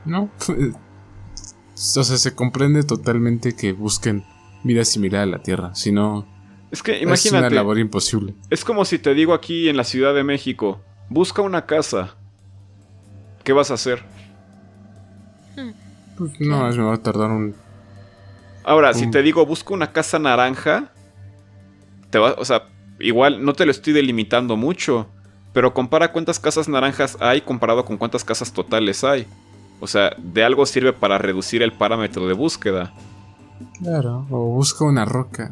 No. 0.05 0.31
o 0.49 1.75
sea, 1.75 2.05
se 2.05 2.35
comprende 2.35 2.83
totalmente 2.83 3.55
que 3.55 3.73
busquen 3.73 4.25
vida 4.65 4.85
similar 4.85 5.23
a 5.23 5.27
la 5.27 5.43
Tierra. 5.43 5.75
Si 5.75 5.93
no, 5.93 6.27
Es 6.71 6.83
que 6.83 6.93
es 6.93 7.03
una 7.03 7.11
imagínate, 7.11 7.55
labor 7.55 7.79
imposible. 7.79 8.35
es 8.51 8.65
como 8.65 8.85
si 8.85 8.99
te 8.99 9.15
digo 9.15 9.35
aquí 9.35 9.69
en 9.69 9.77
la 9.77 9.85
Ciudad 9.85 10.15
de 10.15 10.25
México, 10.25 10.81
busca 11.09 11.43
una 11.43 11.67
casa. 11.67 12.17
¿Qué 13.45 13.53
vas 13.53 13.71
a 13.71 13.75
hacer? 13.75 14.03
Pues, 16.17 16.41
no, 16.41 16.69
es 16.69 16.77
me 16.77 16.83
va 16.83 16.95
a 16.95 17.03
tardar 17.03 17.31
un. 17.31 17.55
Ahora, 18.65 18.93
si 18.93 19.11
te 19.11 19.23
digo 19.23 19.47
busca 19.47 19.73
una 19.73 19.93
casa 19.93 20.19
naranja, 20.19 20.93
te 22.11 22.19
va, 22.19 22.35
o 22.37 22.45
sea, 22.45 22.65
igual 22.99 23.45
no 23.45 23.55
te 23.55 23.65
lo 23.65 23.71
estoy 23.71 23.93
delimitando 23.93 24.57
mucho, 24.57 25.09
pero 25.59 25.75
compara 25.75 26.13
cuántas 26.13 26.39
casas 26.39 26.69
naranjas 26.69 27.17
hay 27.19 27.41
comparado 27.41 27.85
con 27.85 27.97
cuántas 27.97 28.23
casas 28.23 28.53
totales 28.53 29.03
hay. 29.03 29.27
O 29.81 29.89
sea, 29.89 30.15
de 30.17 30.45
algo 30.45 30.65
sirve 30.65 30.93
para 30.93 31.19
reducir 31.19 31.65
el 31.65 31.73
parámetro 31.73 32.29
de 32.29 32.33
búsqueda. 32.33 32.95
Claro. 33.83 34.25
O 34.31 34.53
busca 34.53 34.85
una 34.85 35.05
roca. 35.05 35.51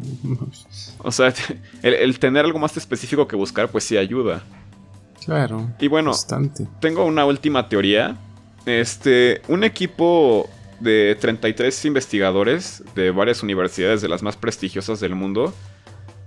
O 0.98 1.10
sea, 1.10 1.34
el, 1.82 1.94
el 1.94 2.20
tener 2.20 2.44
algo 2.44 2.60
más 2.60 2.76
específico 2.76 3.26
que 3.26 3.34
buscar, 3.34 3.68
pues 3.68 3.82
sí 3.82 3.96
ayuda. 3.96 4.44
claro. 5.24 5.70
Y 5.80 5.88
bueno, 5.88 6.10
Bastante. 6.12 6.68
tengo 6.80 7.04
una 7.04 7.24
última 7.26 7.68
teoría. 7.68 8.16
Este, 8.64 9.42
un 9.48 9.64
equipo 9.64 10.48
de 10.78 11.16
33 11.20 11.84
investigadores 11.84 12.84
de 12.94 13.10
varias 13.10 13.42
universidades 13.42 14.02
de 14.02 14.08
las 14.08 14.22
más 14.22 14.36
prestigiosas 14.36 15.00
del 15.00 15.16
mundo 15.16 15.52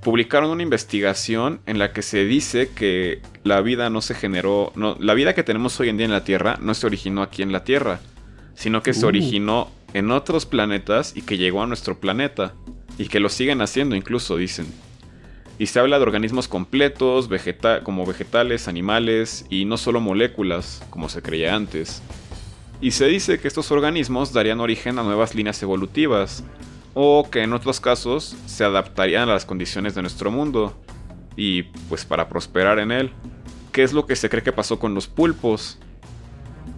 publicaron 0.02 0.50
una 0.50 0.64
investigación 0.64 1.60
en 1.66 1.78
la 1.80 1.92
que 1.92 2.02
se 2.02 2.26
dice 2.26 2.70
que 2.70 3.22
la 3.44 3.62
vida 3.62 3.90
no 3.90 4.02
se 4.02 4.16
generó, 4.16 4.72
no, 4.76 4.96
la 5.00 5.14
vida 5.14 5.34
que 5.36 5.44
tenemos 5.44 5.80
hoy 5.80 5.90
en 5.90 5.98
día 5.98 6.06
en 6.06 6.12
la 6.12 6.24
Tierra 6.24 6.58
no 6.62 6.74
se 6.74 6.86
originó 6.86 7.22
aquí 7.22 7.42
en 7.42 7.52
la 7.52 7.64
Tierra, 7.64 8.00
sino 8.56 8.82
que 8.82 8.94
se 8.94 9.06
Uh. 9.06 9.10
originó 9.10 9.70
en 9.94 10.12
otros 10.12 10.46
planetas 10.46 11.14
y 11.16 11.22
que 11.24 11.38
llegó 11.38 11.64
a 11.64 11.68
nuestro 11.68 12.00
planeta 12.00 12.54
y 12.98 13.08
que 13.08 13.20
lo 13.20 13.30
siguen 13.30 13.62
haciendo 13.62 13.96
incluso 13.96 14.38
dicen. 14.38 14.68
Y 15.58 15.66
se 15.66 15.80
habla 15.80 15.98
de 15.98 16.04
organismos 16.04 16.48
completos, 16.48 17.28
vegeta- 17.28 17.84
como 17.84 18.06
vegetales, 18.06 18.70
animales 18.70 19.46
y 19.50 19.66
no 19.66 19.76
solo 19.78 20.00
moléculas, 20.00 20.82
como 20.90 21.10
se 21.10 21.22
creía 21.22 21.54
antes. 21.56 22.02
Y 22.80 22.92
se 22.92 23.08
dice 23.08 23.40
que 23.40 23.50
estos 23.50 23.70
organismos 23.72 24.32
darían 24.32 24.62
origen 24.62 25.00
a 25.00 25.04
nuevas 25.04 25.36
líneas 25.36 25.62
evolutivas, 25.62 26.46
o 26.94 27.30
que 27.30 27.44
en 27.44 27.54
otros 27.54 27.80
casos 27.80 28.36
se 28.46 28.64
adaptarían 28.64 29.30
a 29.30 29.34
las 29.34 29.46
condiciones 29.46 29.96
de 29.96 30.02
nuestro 30.02 30.32
mundo, 30.32 30.76
y 31.40 31.64
pues 31.88 32.04
para 32.04 32.28
prosperar 32.28 32.80
en 32.80 32.92
él. 32.92 33.12
¿Qué 33.72 33.84
es 33.84 33.94
lo 33.94 34.06
que 34.06 34.16
se 34.16 34.30
cree 34.30 34.44
que 34.44 34.52
pasó 34.52 34.78
con 34.78 34.94
los 34.94 35.08
pulpos? 35.08 35.78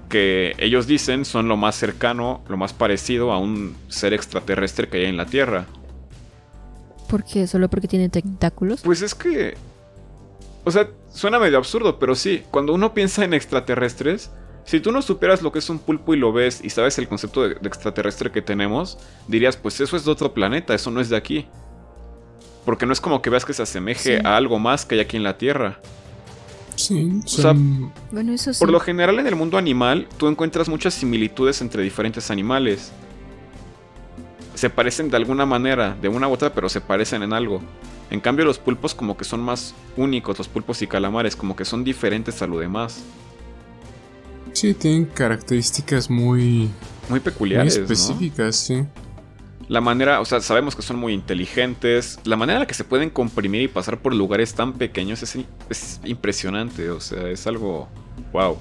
Que 0.08 0.56
ellos 0.60 0.86
dicen 0.86 1.26
son 1.26 1.48
lo 1.48 1.58
más 1.58 1.76
cercano, 1.76 2.44
lo 2.48 2.58
más 2.58 2.72
parecido 2.72 3.32
a 3.32 3.40
un 3.40 3.76
ser 3.88 4.14
extraterrestre 4.14 4.88
que 4.88 4.98
hay 4.98 5.06
en 5.06 5.18
la 5.18 5.26
Tierra. 5.26 5.66
¿Por 7.10 7.24
qué? 7.24 7.48
¿Solo 7.48 7.70
porque 7.70 7.88
tiene 7.88 8.10
tentáculos? 8.10 8.82
Pues 8.82 9.02
es 9.02 9.16
que. 9.16 9.56
O 10.64 10.70
sea, 10.70 10.90
suena 11.12 11.40
medio 11.40 11.58
absurdo, 11.58 11.98
pero 11.98 12.14
sí. 12.14 12.44
Cuando 12.52 12.74
uno 12.74 12.94
piensa 12.94 13.26
en 13.26 13.34
extraterrestres, 13.34 14.30
Si 14.66 14.80
tú 14.80 14.92
no 14.92 15.02
supieras 15.02 15.42
lo 15.42 15.52
que 15.52 15.60
es 15.60 15.70
un 15.70 15.80
pulpo 15.80 16.14
y 16.14 16.18
lo 16.18 16.32
ves 16.32 16.62
y 16.64 16.70
sabes 16.70 16.98
el 17.00 17.08
concepto 17.08 17.42
de, 17.44 17.56
de 17.56 17.68
extraterrestre 17.68 18.32
que 18.32 18.42
tenemos, 18.42 18.98
dirías, 19.28 19.58
pues 19.58 19.80
eso 19.82 19.96
es 19.98 20.06
de 20.06 20.12
otro 20.12 20.34
planeta, 20.34 20.74
eso 20.74 20.92
no 20.92 21.02
es 21.02 21.10
de 21.10 21.18
aquí. 21.18 21.48
Porque 22.66 22.86
no 22.86 22.94
es 22.94 23.02
como 23.02 23.22
que 23.22 23.30
veas 23.32 23.44
que 23.44 23.54
se 23.54 23.64
asemeje 23.64 24.18
Sí. 24.20 24.24
a 24.26 24.38
algo 24.38 24.60
más 24.60 24.86
que 24.86 24.96
hay 24.96 25.02
aquí 25.02 25.18
en 25.18 25.24
la 25.24 25.38
Tierra. 25.38 25.80
Sí, 26.76 27.22
sea, 27.26 27.54
Bueno, 28.12 28.34
eso 28.34 28.54
sí. 28.54 28.60
Por 28.60 28.70
lo 28.72 28.80
general 28.80 29.20
en 29.20 29.28
el 29.28 29.36
mundo 29.36 29.58
animal 29.58 30.08
tú 30.18 30.28
encuentras 30.28 30.70
muchas 30.70 30.94
similitudes 30.94 31.60
entre 31.62 31.84
diferentes 31.84 32.32
animales. 32.32 32.92
Se 34.56 34.70
parecen 34.70 35.10
de 35.10 35.18
alguna 35.18 35.46
manera, 35.46 35.96
de 36.02 36.08
una 36.08 36.28
u 36.28 36.34
otra, 36.34 36.54
pero 36.54 36.70
se 36.70 36.82
parecen 36.82 37.24
en 37.24 37.34
algo. 37.34 37.62
En 38.10 38.20
cambio 38.20 38.46
los 38.46 38.60
pulpos 38.60 38.94
como 38.94 39.18
que 39.18 39.24
son 39.26 39.42
más 39.42 39.74
únicos, 39.98 40.38
los 40.38 40.48
pulpos 40.48 40.82
y 40.82 40.88
calamares, 40.88 41.36
como 41.36 41.56
que 41.56 41.66
son 41.66 41.84
diferentes 41.84 42.42
a 42.42 42.48
lo 42.48 42.60
demás. 42.60 43.04
Sí, 44.54 44.74
tienen 44.74 45.06
características 45.06 46.10
muy, 46.10 46.70
Muy 46.70 46.70
muy 47.10 47.20
peculiares. 47.20 47.78
¿no? 47.78 47.84
específicas, 47.84 48.56
sí. 48.56 48.84
La 49.68 49.80
manera, 49.80 50.20
o 50.20 50.26
sea, 50.26 50.42
sabemos 50.42 50.76
que 50.76 50.82
son 50.82 50.98
muy 51.00 51.14
inteligentes. 51.14 52.20
La 52.26 52.36
manera 52.36 52.58
en 52.58 52.60
la 52.62 52.68
que 52.68 52.74
se 52.74 52.84
pueden 52.84 53.10
comprimir 53.10 53.62
y 53.62 53.68
pasar 53.70 54.02
por 54.02 54.14
lugares 54.14 54.54
tan 54.54 54.74
pequeños 54.74 55.24
es, 55.24 55.38
es 55.70 56.02
impresionante. 56.04 56.90
O 56.90 57.00
sea, 57.00 57.28
es 57.30 57.48
algo. 57.48 57.88
¡Wow! 58.34 58.58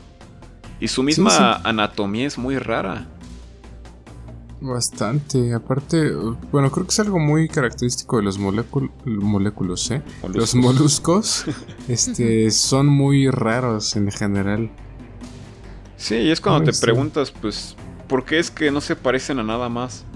Y 0.79 0.87
su 0.89 1.03
misma 1.03 1.31
sí. 1.57 1.63
anatomía 1.65 2.27
es 2.27 2.39
muy 2.39 2.59
rara. 2.59 3.09
Bastante. 4.61 5.55
Aparte, 5.55 6.13
bueno, 6.53 6.71
creo 6.71 6.85
que 6.87 6.91
es 6.91 7.01
algo 7.01 7.19
muy 7.19 7.49
característico 7.49 8.19
de 8.19 8.25
los 8.25 8.39
molécul- 8.39 8.91
moléculos, 9.07 9.91
¿eh? 9.91 10.03
Los 10.33 10.55
Moluscos. 10.55 11.45
moluscos, 11.45 11.45
este, 11.89 12.51
son 12.51 12.87
muy 12.87 13.29
raros 13.31 13.97
en 13.97 14.11
general. 14.11 14.71
Sí, 16.01 16.17
y 16.17 16.31
es 16.31 16.41
cuando 16.41 16.61
Ay, 16.61 16.67
te 16.67 16.73
sí. 16.73 16.81
preguntas, 16.81 17.31
pues, 17.31 17.77
¿por 18.09 18.25
qué 18.25 18.39
es 18.39 18.51
que 18.51 18.71
no 18.71 18.81
se 18.81 18.97
parecen 18.97 19.39
a 19.39 19.43
nada 19.43 19.69
más? 19.69 20.07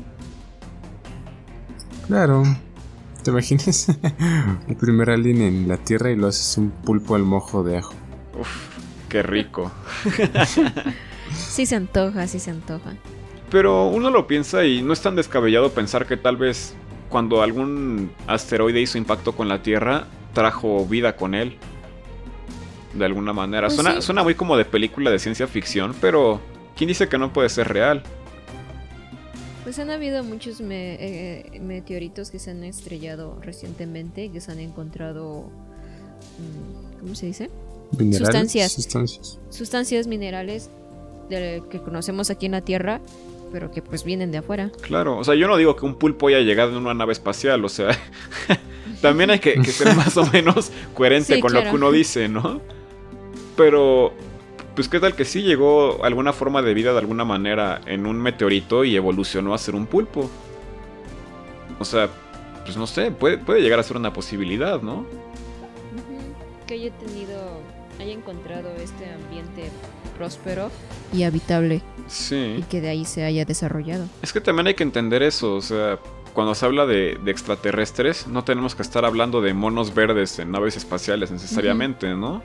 Claro. 2.06 2.42
¿Te 3.22 3.30
imaginas? 3.30 3.88
El 4.68 4.76
primer 4.76 5.10
alien 5.10 5.42
en 5.42 5.68
la 5.68 5.76
Tierra 5.76 6.10
y 6.10 6.16
lo 6.16 6.26
haces 6.26 6.56
un 6.56 6.70
pulpo 6.70 7.14
al 7.16 7.22
mojo 7.22 7.62
de 7.62 7.76
ajo. 7.76 7.94
Uf, 8.40 8.48
qué 9.08 9.22
rico. 9.22 9.70
Sí 11.34 11.66
se 11.66 11.74
antoja, 11.74 12.28
sí 12.28 12.38
se 12.38 12.50
antoja. 12.50 12.92
Pero 13.50 13.88
uno 13.88 14.10
lo 14.10 14.26
piensa 14.26 14.64
y 14.66 14.82
no 14.82 14.92
es 14.92 15.00
tan 15.00 15.16
descabellado 15.16 15.72
pensar 15.72 16.06
que 16.06 16.16
tal 16.16 16.36
vez 16.36 16.74
cuando 17.08 17.42
algún 17.42 18.12
asteroide 18.26 18.80
hizo 18.80 18.98
impacto 18.98 19.32
con 19.34 19.48
la 19.48 19.62
Tierra, 19.62 20.06
trajo 20.32 20.86
vida 20.86 21.16
con 21.16 21.34
él. 21.34 21.56
De 22.94 23.04
alguna 23.04 23.32
manera. 23.32 23.66
Pues 23.68 23.74
suena, 23.74 23.96
sí. 23.96 24.02
suena 24.02 24.22
muy 24.22 24.34
como 24.34 24.56
de 24.56 24.64
película 24.64 25.10
de 25.10 25.18
ciencia 25.18 25.46
ficción, 25.46 25.94
pero 26.00 26.40
¿quién 26.76 26.88
dice 26.88 27.08
que 27.08 27.18
no 27.18 27.32
puede 27.32 27.48
ser 27.48 27.68
real? 27.68 28.02
Pues 29.64 29.78
han 29.78 29.90
habido 29.90 30.22
muchos 30.22 30.60
me- 30.60 30.94
eh, 31.00 31.60
meteoritos 31.60 32.30
que 32.30 32.38
se 32.38 32.50
han 32.50 32.62
estrellado 32.64 33.38
recientemente, 33.40 34.30
que 34.30 34.40
se 34.40 34.52
han 34.52 34.60
encontrado, 34.60 35.50
mm, 36.38 37.00
¿cómo 37.00 37.14
se 37.14 37.26
dice? 37.26 37.50
Minerales, 37.98 38.18
Sustancias. 38.28 38.72
Sustancias. 38.72 39.38
Sustancias 39.50 40.06
minerales 40.06 40.68
de- 41.30 41.62
que 41.70 41.80
conocemos 41.80 42.28
aquí 42.30 42.46
en 42.46 42.52
la 42.52 42.60
Tierra, 42.60 43.00
pero 43.52 43.70
que 43.70 43.80
pues 43.82 44.04
vienen 44.04 44.30
de 44.32 44.38
afuera. 44.38 44.70
Claro, 44.82 45.16
o 45.16 45.24
sea, 45.24 45.34
yo 45.34 45.48
no 45.48 45.56
digo 45.56 45.76
que 45.76 45.86
un 45.86 45.94
pulpo 45.94 46.28
haya 46.28 46.40
llegado 46.40 46.70
en 46.70 46.76
una 46.76 46.92
nave 46.94 47.12
espacial, 47.12 47.64
o 47.64 47.68
sea, 47.70 47.88
también 49.00 49.30
hay 49.30 49.38
que, 49.38 49.54
que 49.54 49.70
ser 49.72 49.94
más 49.96 50.16
o 50.18 50.26
menos 50.26 50.70
coherente 50.94 51.36
Sí, 51.36 51.40
con 51.40 51.52
lo 51.54 51.62
que 51.62 51.70
uno 51.70 51.90
dice, 51.90 52.28
¿no? 52.28 52.60
Pero, 53.56 54.12
pues 54.74 54.88
qué 54.88 54.98
tal 55.00 55.14
que 55.14 55.24
sí 55.24 55.42
llegó 55.42 56.04
alguna 56.04 56.32
forma 56.32 56.62
de 56.62 56.74
vida 56.74 56.92
de 56.92 56.98
alguna 56.98 57.24
manera 57.24 57.80
en 57.86 58.06
un 58.06 58.16
meteorito 58.20 58.84
y 58.84 58.96
evolucionó 58.96 59.54
a 59.54 59.58
ser 59.58 59.74
un 59.74 59.86
pulpo. 59.86 60.28
O 61.78 61.84
sea, 61.84 62.08
pues 62.64 62.76
no 62.76 62.86
sé, 62.86 63.10
puede, 63.10 63.38
puede 63.38 63.60
llegar 63.60 63.78
a 63.78 63.82
ser 63.82 63.96
una 63.96 64.12
posibilidad, 64.12 64.80
¿no? 64.82 65.04
Que 66.66 66.74
haya 66.74 66.90
tenido, 66.92 67.60
haya 68.00 68.12
encontrado 68.12 68.70
este 68.76 69.10
ambiente 69.12 69.70
próspero 70.16 70.70
y 71.12 71.24
habitable 71.24 71.76
y 71.76 71.82
Sí. 72.10 72.64
que 72.70 72.80
de 72.80 72.88
ahí 72.88 73.04
se 73.04 73.24
haya 73.24 73.44
desarrollado. 73.44 74.06
Es 74.22 74.32
que 74.32 74.40
también 74.40 74.68
hay 74.68 74.74
que 74.74 74.82
entender 74.82 75.22
eso, 75.22 75.56
o 75.56 75.60
sea, 75.60 75.98
cuando 76.32 76.54
se 76.54 76.64
habla 76.64 76.86
de, 76.86 77.18
de 77.22 77.30
extraterrestres, 77.30 78.26
no 78.26 78.44
tenemos 78.44 78.74
que 78.74 78.82
estar 78.82 79.04
hablando 79.04 79.40
de 79.40 79.54
monos 79.54 79.94
verdes 79.94 80.38
en 80.38 80.50
naves 80.52 80.76
espaciales 80.76 81.30
necesariamente, 81.30 82.14
¿no? 82.14 82.42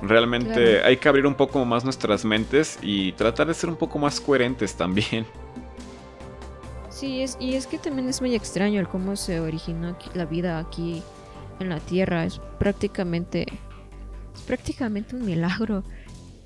Realmente 0.00 0.52
Claro. 0.54 0.86
hay 0.86 0.96
que 0.96 1.08
abrir 1.08 1.26
un 1.26 1.34
poco 1.34 1.64
más 1.64 1.82
nuestras 1.84 2.24
mentes 2.24 2.78
y 2.82 3.12
tratar 3.12 3.48
de 3.48 3.54
ser 3.54 3.68
un 3.68 3.76
poco 3.76 3.98
más 3.98 4.20
coherentes 4.20 4.74
también. 4.74 5.26
Sí, 6.90 7.22
es, 7.22 7.36
y 7.38 7.54
es 7.54 7.68
que 7.68 7.78
también 7.78 8.08
es 8.08 8.20
muy 8.20 8.34
extraño 8.34 8.80
el 8.80 8.88
cómo 8.88 9.14
se 9.14 9.38
originó 9.38 9.90
aquí- 9.90 10.10
la 10.14 10.24
vida 10.24 10.58
aquí 10.58 11.00
en 11.60 11.68
la 11.68 11.78
Tierra. 11.78 12.24
Es 12.24 12.40
prácticamente, 12.58 13.46
es 14.34 14.40
prácticamente 14.42 15.14
un 15.14 15.24
milagro 15.24 15.84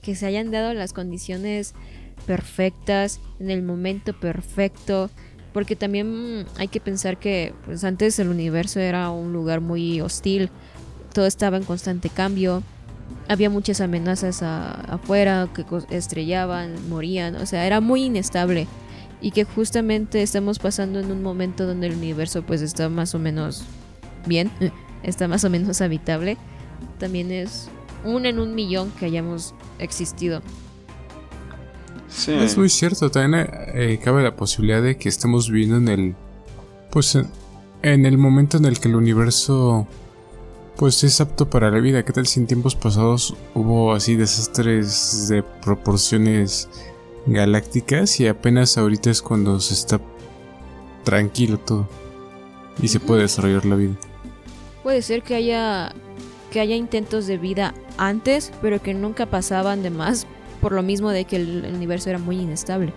que 0.03 0.15
se 0.15 0.27
hayan 0.27 0.51
dado 0.51 0.75
las 0.75 0.93
condiciones 0.93 1.75
perfectas, 2.27 3.19
en 3.41 3.51
el 3.51 3.63
momento 3.63 4.13
perfecto. 4.13 5.09
Porque 5.55 5.75
también 5.75 6.45
hay 6.59 6.69
que 6.69 6.81
pensar 6.81 7.19
que 7.19 7.55
pues 7.65 7.83
antes 7.85 8.19
el 8.19 8.29
universo 8.29 8.79
era 8.79 9.09
un 9.11 9.33
lugar 9.33 9.63
muy 9.63 10.03
hostil, 10.03 10.51
todo 11.15 11.25
estaba 11.27 11.57
en 11.57 11.65
constante 11.65 12.11
cambio, 12.11 12.63
había 13.29 13.51
muchas 13.51 13.81
amenazas 13.81 14.43
a- 14.43 14.73
afuera 14.95 15.49
que 15.55 15.65
estrellaban, 15.91 16.89
morían, 16.89 17.37
o 17.37 17.47
sea, 17.47 17.67
era 17.67 17.81
muy 17.81 18.05
inestable 18.05 18.67
y 19.21 19.31
que 19.31 19.45
justamente 19.45 20.23
estamos 20.23 20.59
pasando 20.59 20.99
en 21.01 21.11
un 21.13 21.23
momento 21.23 21.67
donde 21.67 21.87
el 21.87 21.95
universo 21.95 22.43
pues 22.43 22.61
está 22.63 22.89
más 22.89 23.15
o 23.15 23.19
menos 23.19 23.65
bien, 24.27 24.51
está 25.03 25.29
más 25.29 25.45
o 25.45 25.51
menos 25.51 25.81
habitable, 25.81 26.37
también 26.99 27.31
es 27.31 27.69
un 28.05 28.27
en 28.27 28.39
un 28.41 28.55
millón 28.55 28.91
que 28.99 29.07
hayamos 29.07 29.55
existido. 29.79 30.43
Sí. 32.09 32.33
Es 32.33 32.59
muy 32.59 32.69
cierto, 32.69 33.11
también 33.11 33.49
eh, 33.75 33.99
cabe 34.05 34.23
la 34.23 34.37
posibilidad 34.37 34.83
de 34.83 34.97
que 34.99 35.09
estemos 35.09 35.49
viviendo 35.51 35.77
en 35.79 35.89
el. 35.89 36.15
Pues 36.91 37.15
en, 37.15 37.27
en 37.83 38.05
el 38.05 38.19
momento 38.19 38.59
en 38.59 38.67
el 38.67 38.79
que 38.81 38.89
el 38.89 38.97
universo. 38.97 39.87
Pues 40.77 41.05
es 41.05 41.21
apto 41.21 41.49
para 41.49 41.71
la 41.71 41.79
vida. 41.81 42.05
¿Qué 42.05 42.13
tal 42.13 42.27
si 42.27 42.41
en 42.41 42.47
tiempos 42.47 42.75
pasados 42.75 43.37
hubo 43.55 43.93
así 43.93 44.17
desastres 44.17 45.29
de 45.29 45.43
proporciones 45.43 46.69
galácticas 47.27 48.19
y 48.21 48.27
apenas 48.27 48.79
ahorita 48.79 49.11
es 49.11 49.23
cuando 49.23 49.61
se 49.61 49.75
está 49.75 50.01
tranquilo 51.05 51.59
todo 51.59 51.89
y 52.81 52.89
se 52.89 53.01
puede 53.01 53.23
desarrollar 53.23 53.65
la 53.67 53.77
vida? 53.77 53.95
Puede 54.83 55.03
ser 55.03 55.23
que 55.23 55.35
haya 55.35 55.95
que 56.51 56.61
haya 56.61 56.77
intentos 56.77 57.27
de 57.27 57.39
vida 57.39 57.73
antes, 57.97 58.53
pero 58.61 58.83
que 58.83 58.93
nunca 58.93 59.27
pasaban 59.27 59.83
de 59.83 59.91
más 59.91 60.27
por 60.61 60.73
lo 60.73 60.83
mismo 60.83 61.11
de 61.11 61.25
que 61.25 61.37
el 61.37 61.65
el 61.65 61.75
universo 61.75 62.11
era 62.11 62.19
muy 62.19 62.41
inestable. 62.41 62.93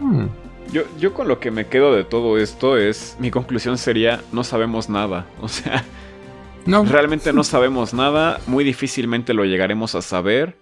Hmm, 0.00 0.26
Yo, 0.72 0.82
yo 0.98 1.12
con 1.12 1.28
lo 1.28 1.38
que 1.38 1.50
me 1.50 1.66
quedo 1.66 1.94
de 1.94 2.04
todo 2.04 2.38
esto 2.38 2.78
es, 2.78 3.16
mi 3.20 3.30
conclusión 3.30 3.76
sería, 3.76 4.22
no 4.32 4.42
sabemos 4.42 4.88
nada. 4.88 5.26
O 5.40 5.48
sea, 5.48 5.84
No, 6.64 6.84
realmente 6.84 7.32
no 7.32 7.42
sabemos 7.44 7.92
nada, 7.92 8.40
muy 8.46 8.64
difícilmente 8.64 9.34
lo 9.34 9.44
llegaremos 9.44 9.94
a 9.94 10.02
saber. 10.02 10.56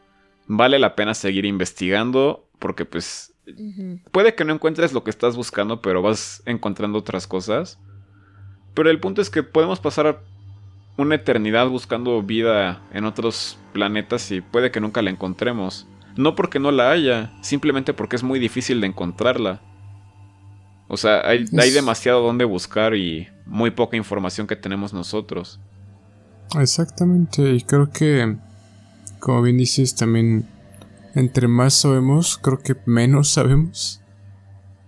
Vale 0.46 0.78
la 0.78 0.96
pena 0.96 1.14
seguir 1.14 1.44
investigando 1.44 2.48
porque 2.58 2.84
pues 2.84 3.34
puede 4.10 4.34
que 4.34 4.44
no 4.44 4.54
encuentres 4.54 4.92
lo 4.92 5.04
que 5.04 5.10
estás 5.10 5.36
buscando, 5.36 5.80
pero 5.80 6.02
vas 6.02 6.42
encontrando 6.46 6.98
otras 6.98 7.26
cosas. 7.26 7.78
Pero 8.74 8.90
el 8.90 9.00
punto 9.00 9.20
es 9.20 9.30
que 9.30 9.42
podemos 9.42 9.80
pasar 9.80 10.22
una 10.96 11.16
eternidad 11.16 11.68
buscando 11.68 12.22
vida 12.22 12.82
en 12.92 13.04
otros 13.04 13.58
planetas 13.72 14.30
y 14.30 14.40
puede 14.40 14.70
que 14.70 14.80
nunca 14.80 15.02
la 15.02 15.10
encontremos. 15.10 15.86
No 16.16 16.34
porque 16.34 16.58
no 16.58 16.70
la 16.70 16.90
haya, 16.90 17.32
simplemente 17.42 17.92
porque 17.94 18.16
es 18.16 18.22
muy 18.22 18.38
difícil 18.38 18.80
de 18.80 18.88
encontrarla. 18.88 19.60
O 20.92 20.96
sea, 20.96 21.22
hay, 21.24 21.44
demasiado 21.70 22.20
donde 22.20 22.44
buscar 22.44 22.96
y 22.96 23.28
muy 23.46 23.70
poca 23.70 23.96
información 23.96 24.48
que 24.48 24.56
tenemos 24.56 24.92
nosotros. 24.92 25.60
Exactamente, 26.58 27.52
y 27.52 27.62
creo 27.62 27.92
que, 27.92 28.36
como 29.20 29.40
bien 29.40 29.56
dices, 29.56 29.94
también 29.94 30.48
entre 31.14 31.46
más 31.46 31.74
sabemos, 31.74 32.36
creo 32.38 32.58
que 32.58 32.74
menos 32.86 33.28
sabemos. 33.30 34.02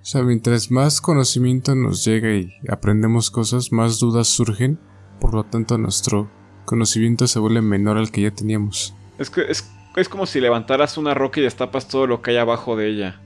O 0.03 0.05
sea, 0.05 0.25
mientras 0.25 0.73
más 0.73 1.01
conocimiento 1.01 1.77
nos 1.77 2.05
llega 2.05 2.35
y 2.35 2.53
aprendemos 2.69 3.31
cosas, 3.31 3.71
más 3.71 4.01
dudas 4.01 4.27
surgen, 4.27 4.81
por 5.21 5.35
lo 5.35 5.45
tanto 5.45 5.79
nuestro 5.79 6.29
conocimiento 6.65 7.29
se 7.29 7.39
vuelve 7.39 7.63
menor 7.63 7.97
al 7.97 8.11
que 8.11 8.23
ya 8.23 8.33
teníamos. 8.33 8.93
Es 9.19 9.31
que 9.31 9.43
es, 9.43 9.71
es 9.95 10.09
como 10.09 10.27
si 10.27 10.41
levantaras 10.41 10.99
una 10.99 11.15
roca 11.15 11.39
y 11.39 11.45
destapas 11.45 11.87
todo 11.87 12.09
lo 12.09 12.23
que 12.23 12.33
hay 12.33 12.39
abajo 12.39 12.75
de 12.75 12.89
ella. 12.89 13.21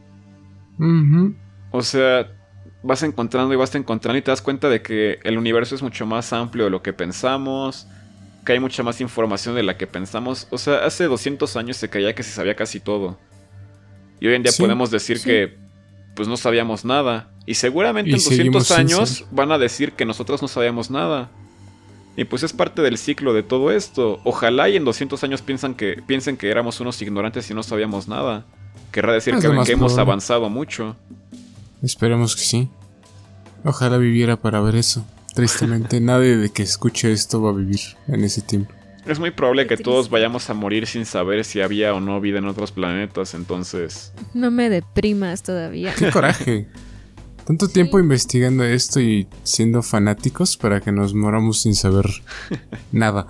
Ujú. 0.79 1.35
O 1.71 1.81
sea, 1.81 2.37
vas 2.83 3.03
encontrando 3.03 3.53
y 3.53 3.57
vas 3.57 3.75
encontrando 3.75 4.19
y 4.19 4.23
te 4.23 4.31
das 4.31 4.43
cuenta 4.43 4.69
de 4.69 4.83
que 4.83 5.19
el 5.23 5.39
universo 5.39 5.75
es 5.75 5.83
mucho 5.83 6.07
más 6.07 6.33
amplio 6.33 6.65
de 6.65 6.71
lo 6.71 6.83
que 6.83 6.93
pensamos. 6.93 7.87
que 8.45 8.53
hay 8.53 8.61
mucha 8.61 8.85
más 8.85 9.01
información 9.01 9.57
de 9.57 9.65
la 9.65 9.77
que 9.77 9.89
pensamos. 9.89 10.47
O 10.51 10.59
sea, 10.59 10.85
hace 10.85 11.05
200 11.05 11.57
años 11.57 11.77
se 11.77 11.91
creía 11.91 12.15
que 12.15 12.23
se 12.23 12.31
sabía 12.31 12.55
casi 12.55 12.79
todo. 12.79 13.19
Y 14.21 14.29
hoy 14.29 14.35
en 14.35 14.45
día 14.45 14.53
Sí, 14.53 14.63
podemos 14.63 14.91
decir 14.93 15.19
sí. 15.19 15.25
que 15.25 15.57
pues 16.15 16.29
no 16.29 16.37
sabíamos 16.37 16.85
nada. 16.85 17.29
Y 17.45 17.55
seguramente 17.55 18.11
Y 18.11 18.15
en 18.15 18.19
200 18.19 18.37
seguimos 18.37 18.67
sin 18.69 18.77
años 18.77 19.25
van 19.33 19.51
a 19.51 19.59
decir 19.59 19.93
que 19.93 20.05
nosotros 20.05 20.43
no 20.43 20.49
sabíamos 20.49 20.91
nada. 20.91 21.29
Y 22.17 22.25
pues 22.25 22.43
es 22.43 22.53
parte 22.53 22.83
del 22.83 22.97
ciclo 22.99 23.35
de 23.35 23.43
todo 23.43 23.71
esto. 23.71 24.21
Ojalá 24.25 24.69
y 24.69 24.77
en 24.77 24.85
200 24.85 25.23
años 25.25 25.43
piensan 25.43 25.75
que, 25.75 26.03
piensen 26.07 26.37
que 26.37 26.49
éramos 26.49 26.81
unos 26.81 27.01
ignorantes 27.03 27.51
y 27.51 27.55
no 27.55 27.63
sabíamos 27.63 28.09
nada. 28.09 28.47
Querrá 28.91 29.13
decir 29.13 29.35
Es 29.35 29.41
que, 29.45 29.73
hemos 29.73 29.99
avanzado 29.99 30.49
mucho. 30.49 30.97
Esperemos 31.83 32.37
que 32.37 32.43
sí. 32.43 32.69
Ojalá 33.65 33.99
viviera 33.99 34.37
para 34.37 34.61
ver 34.61 34.77
eso. 34.77 35.05
Tristemente, 35.35 36.01
nadie 36.03 36.37
de 36.37 36.51
que 36.51 36.63
escuche 36.63 37.13
esto 37.13 37.43
va 37.43 37.51
a 37.51 37.55
vivir 37.55 37.81
en 38.09 38.25
ese 38.25 38.43
tiempo. 38.43 38.73
Es 39.07 39.21
muy 39.21 39.31
probable 39.31 39.69
que 39.69 39.77
todos 39.77 40.11
vayamos 40.11 40.51
a 40.51 40.55
morir 40.55 40.87
sin 40.89 41.07
saber 41.07 41.45
si 41.45 41.61
había 41.61 41.95
o 41.95 42.01
no 42.01 42.21
vida 42.21 42.39
en 42.39 42.47
otros 42.47 42.73
planetas, 42.73 43.35
entonces... 43.35 44.13
No 44.35 44.51
me 44.51 44.69
deprimas 44.69 45.45
todavía. 45.45 45.95
¡Qué 45.95 46.11
coraje! 46.11 46.67
Tanto 47.45 47.69
tiempo 47.69 48.01
investigando 48.01 48.65
esto 48.65 49.01
y 49.01 49.29
siendo 49.45 49.85
fanáticos 49.85 50.57
para 50.57 50.81
que 50.81 50.91
nos 50.91 51.15
moramos 51.15 51.63
sin 51.63 51.77
saber 51.77 52.07
nada. 52.93 53.29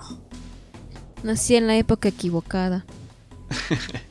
Nací 1.21 1.55
en 1.55 1.67
la 1.67 1.77
época 1.77 2.09
equivocada. 2.09 2.85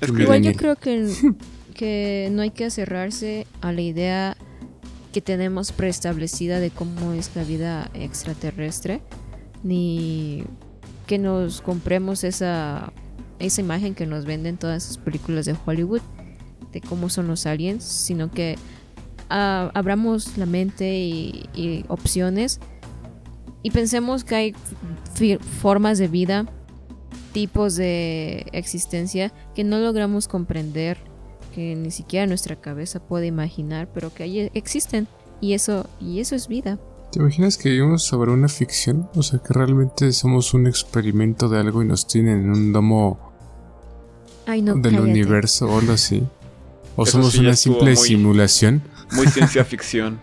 Es 0.00 0.10
que 0.10 0.22
Igual 0.22 0.42
yo 0.42 0.54
creo 0.54 0.76
que, 0.76 1.12
que 1.80 2.28
no 2.30 2.42
hay 2.42 2.50
que 2.50 2.68
cerrarse 2.68 3.46
a 3.62 3.72
la 3.72 3.80
idea 3.80 4.36
que 5.14 5.22
tenemos 5.22 5.72
preestablecida 5.72 6.60
de 6.60 6.70
cómo 6.70 7.14
es 7.14 7.34
la 7.34 7.42
vida 7.42 7.90
extraterrestre, 7.94 9.00
ni 9.62 10.44
que 11.06 11.16
nos 11.16 11.62
compremos 11.62 12.22
esa, 12.22 12.92
esa 13.38 13.62
imagen 13.62 13.94
que 13.94 14.04
nos 14.04 14.26
venden 14.26 14.58
todas 14.58 14.84
esas 14.84 14.98
películas 14.98 15.46
de 15.46 15.56
Hollywood 15.64 16.02
de 16.70 16.82
cómo 16.82 17.08
son 17.08 17.28
los 17.28 17.46
aliens, 17.46 17.82
sino 17.82 18.30
que 18.30 18.56
ah, 19.30 19.70
abramos 19.72 20.36
la 20.36 20.44
mente 20.44 20.98
y, 20.98 21.86
opciones 21.88 22.60
y 23.62 23.70
pensemos 23.70 24.22
que 24.22 24.34
hay 24.34 24.54
formas 25.62 25.96
de 25.96 26.08
vida 26.08 26.46
tipos 27.32 27.74
de 27.76 28.44
existencia 28.52 29.32
que 29.54 29.64
no 29.64 29.78
logramos 29.78 30.28
comprender, 30.28 30.98
que 31.50 31.74
ni 31.76 31.90
siquiera 31.90 32.26
nuestra 32.26 32.56
cabeza 32.56 33.00
puede 33.00 33.26
imaginar, 33.26 33.88
pero 33.92 34.12
que 34.12 34.22
ahí 34.24 34.50
existen. 34.54 35.08
Y 35.40 35.54
eso, 35.54 35.88
y 36.00 36.20
eso 36.20 36.34
es 36.36 36.48
vida. 36.48 36.78
¿Te 37.12 37.18
imaginas 37.18 37.56
que 37.56 37.70
vivimos 37.70 38.02
sobre 38.04 38.30
una 38.30 38.48
ficción? 38.48 39.08
O 39.16 39.22
sea, 39.22 39.40
que 39.40 39.52
realmente 39.52 40.12
somos 40.12 40.54
un 40.54 40.66
experimento 40.66 41.48
de 41.48 41.58
algo 41.58 41.82
y 41.82 41.86
nos 41.86 42.06
tienen 42.06 42.40
en 42.44 42.50
un 42.50 42.72
domo 42.72 43.18
Ay, 44.46 44.62
no, 44.62 44.74
del 44.74 44.82
cállate. 44.94 45.02
universo 45.10 45.66
o 45.68 45.78
algo 45.78 45.92
así. 45.92 46.22
O 46.96 47.06
somos 47.06 47.34
una 47.36 47.54
simple 47.56 47.94
muy- 47.94 47.96
simulación. 47.96 48.82
muy 49.12 49.26
ciencia 49.28 49.64
ficción. 49.64 50.20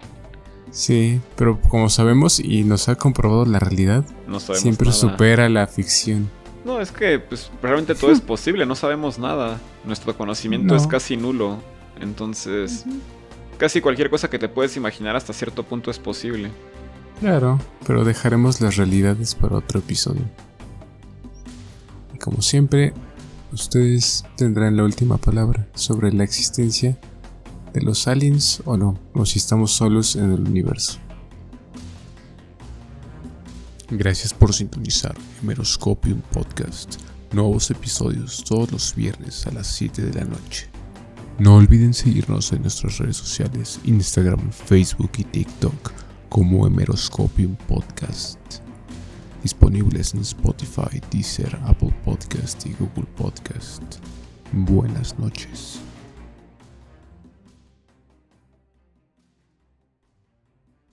Sí, 0.71 1.19
pero 1.36 1.59
como 1.61 1.89
sabemos 1.89 2.39
y 2.39 2.63
nos 2.63 2.88
ha 2.89 2.95
comprobado 2.95 3.45
la 3.45 3.57
realidad, 3.59 4.05
No 4.28 4.39
siempre 4.39 4.88
nada. 4.89 4.99
supera 4.99 5.49
la 5.49 5.65
ficción. 5.67 6.30
No, 6.65 6.80
es 6.82 6.91
que 6.91 7.19
pues 7.19 7.49
realmente 7.61 7.95
todo 7.95 8.11
es 8.11 8.21
posible, 8.34 8.65
no 8.65 8.75
sabemos 8.75 9.17
nada. 9.17 9.59
Nuestro 9.88 10.16
conocimiento 10.18 10.76
No. 10.76 10.80
es 10.80 10.86
casi 10.86 11.18
nulo. 11.18 11.58
Entonces, 12.00 12.86
casi 13.58 13.82
cualquier 13.82 14.10
cosa 14.12 14.30
que 14.30 14.38
te 14.38 14.50
puedes 14.50 14.78
imaginar 14.78 15.16
hasta 15.16 15.34
cierto 15.34 15.64
punto 15.64 15.90
es 15.90 15.98
posible. 15.98 16.52
Claro, 17.20 17.58
pero 17.88 18.04
dejaremos 18.06 18.62
las 18.62 18.76
realidades 18.76 19.34
para 19.34 19.56
otro 19.58 19.80
episodio. 19.80 20.22
Y 22.14 22.20
como 22.20 22.42
siempre, 22.44 22.94
ustedes 23.52 24.24
tendrán 24.36 24.78
la 24.78 24.84
última 24.84 25.18
palabra 25.18 25.68
sobre 25.74 26.14
la 26.14 26.24
existencia 26.24 27.00
de 27.74 27.82
los 27.82 28.08
aliens 28.08 28.62
o 28.66 28.78
no, 28.78 29.00
o 29.14 29.26
si 29.26 29.40
estamos 29.40 29.72
solos 29.72 30.16
en 30.16 30.32
el 30.32 30.42
universo. 30.42 31.00
Gracias 33.90 34.34
por 34.34 34.54
sintonizar 34.54 35.16
Hemeroscopium 35.42 36.20
Podcast. 36.34 36.96
Nuevos 37.34 37.69
episodios 37.71 38.43
todos 38.45 38.71
los 38.71 38.95
viernes 38.95 39.45
a 39.47 39.51
las 39.51 39.67
7 39.67 40.01
de 40.01 40.13
la 40.13 40.25
noche. 40.25 40.69
No 41.39 41.55
olviden 41.55 41.93
seguirnos 41.93 42.53
en 42.53 42.61
nuestras 42.61 42.97
redes 42.99 43.17
sociales, 43.17 43.80
Instagram, 43.84 44.49
Facebook 44.51 45.11
y 45.17 45.23
TikTok 45.25 45.91
como 46.30 46.65
Hemeroscopium 46.65 47.55
Podcast. 47.67 48.39
Disponibles 49.43 50.13
en 50.13 50.21
Spotify, 50.21 51.01
Deezer, 51.11 51.53
Apple 51.65 51.93
Podcast 52.05 52.65
y 52.65 52.73
Google 52.80 53.07
Podcast. 53.17 53.84
Buenas 54.53 55.19
noches. 55.19 55.82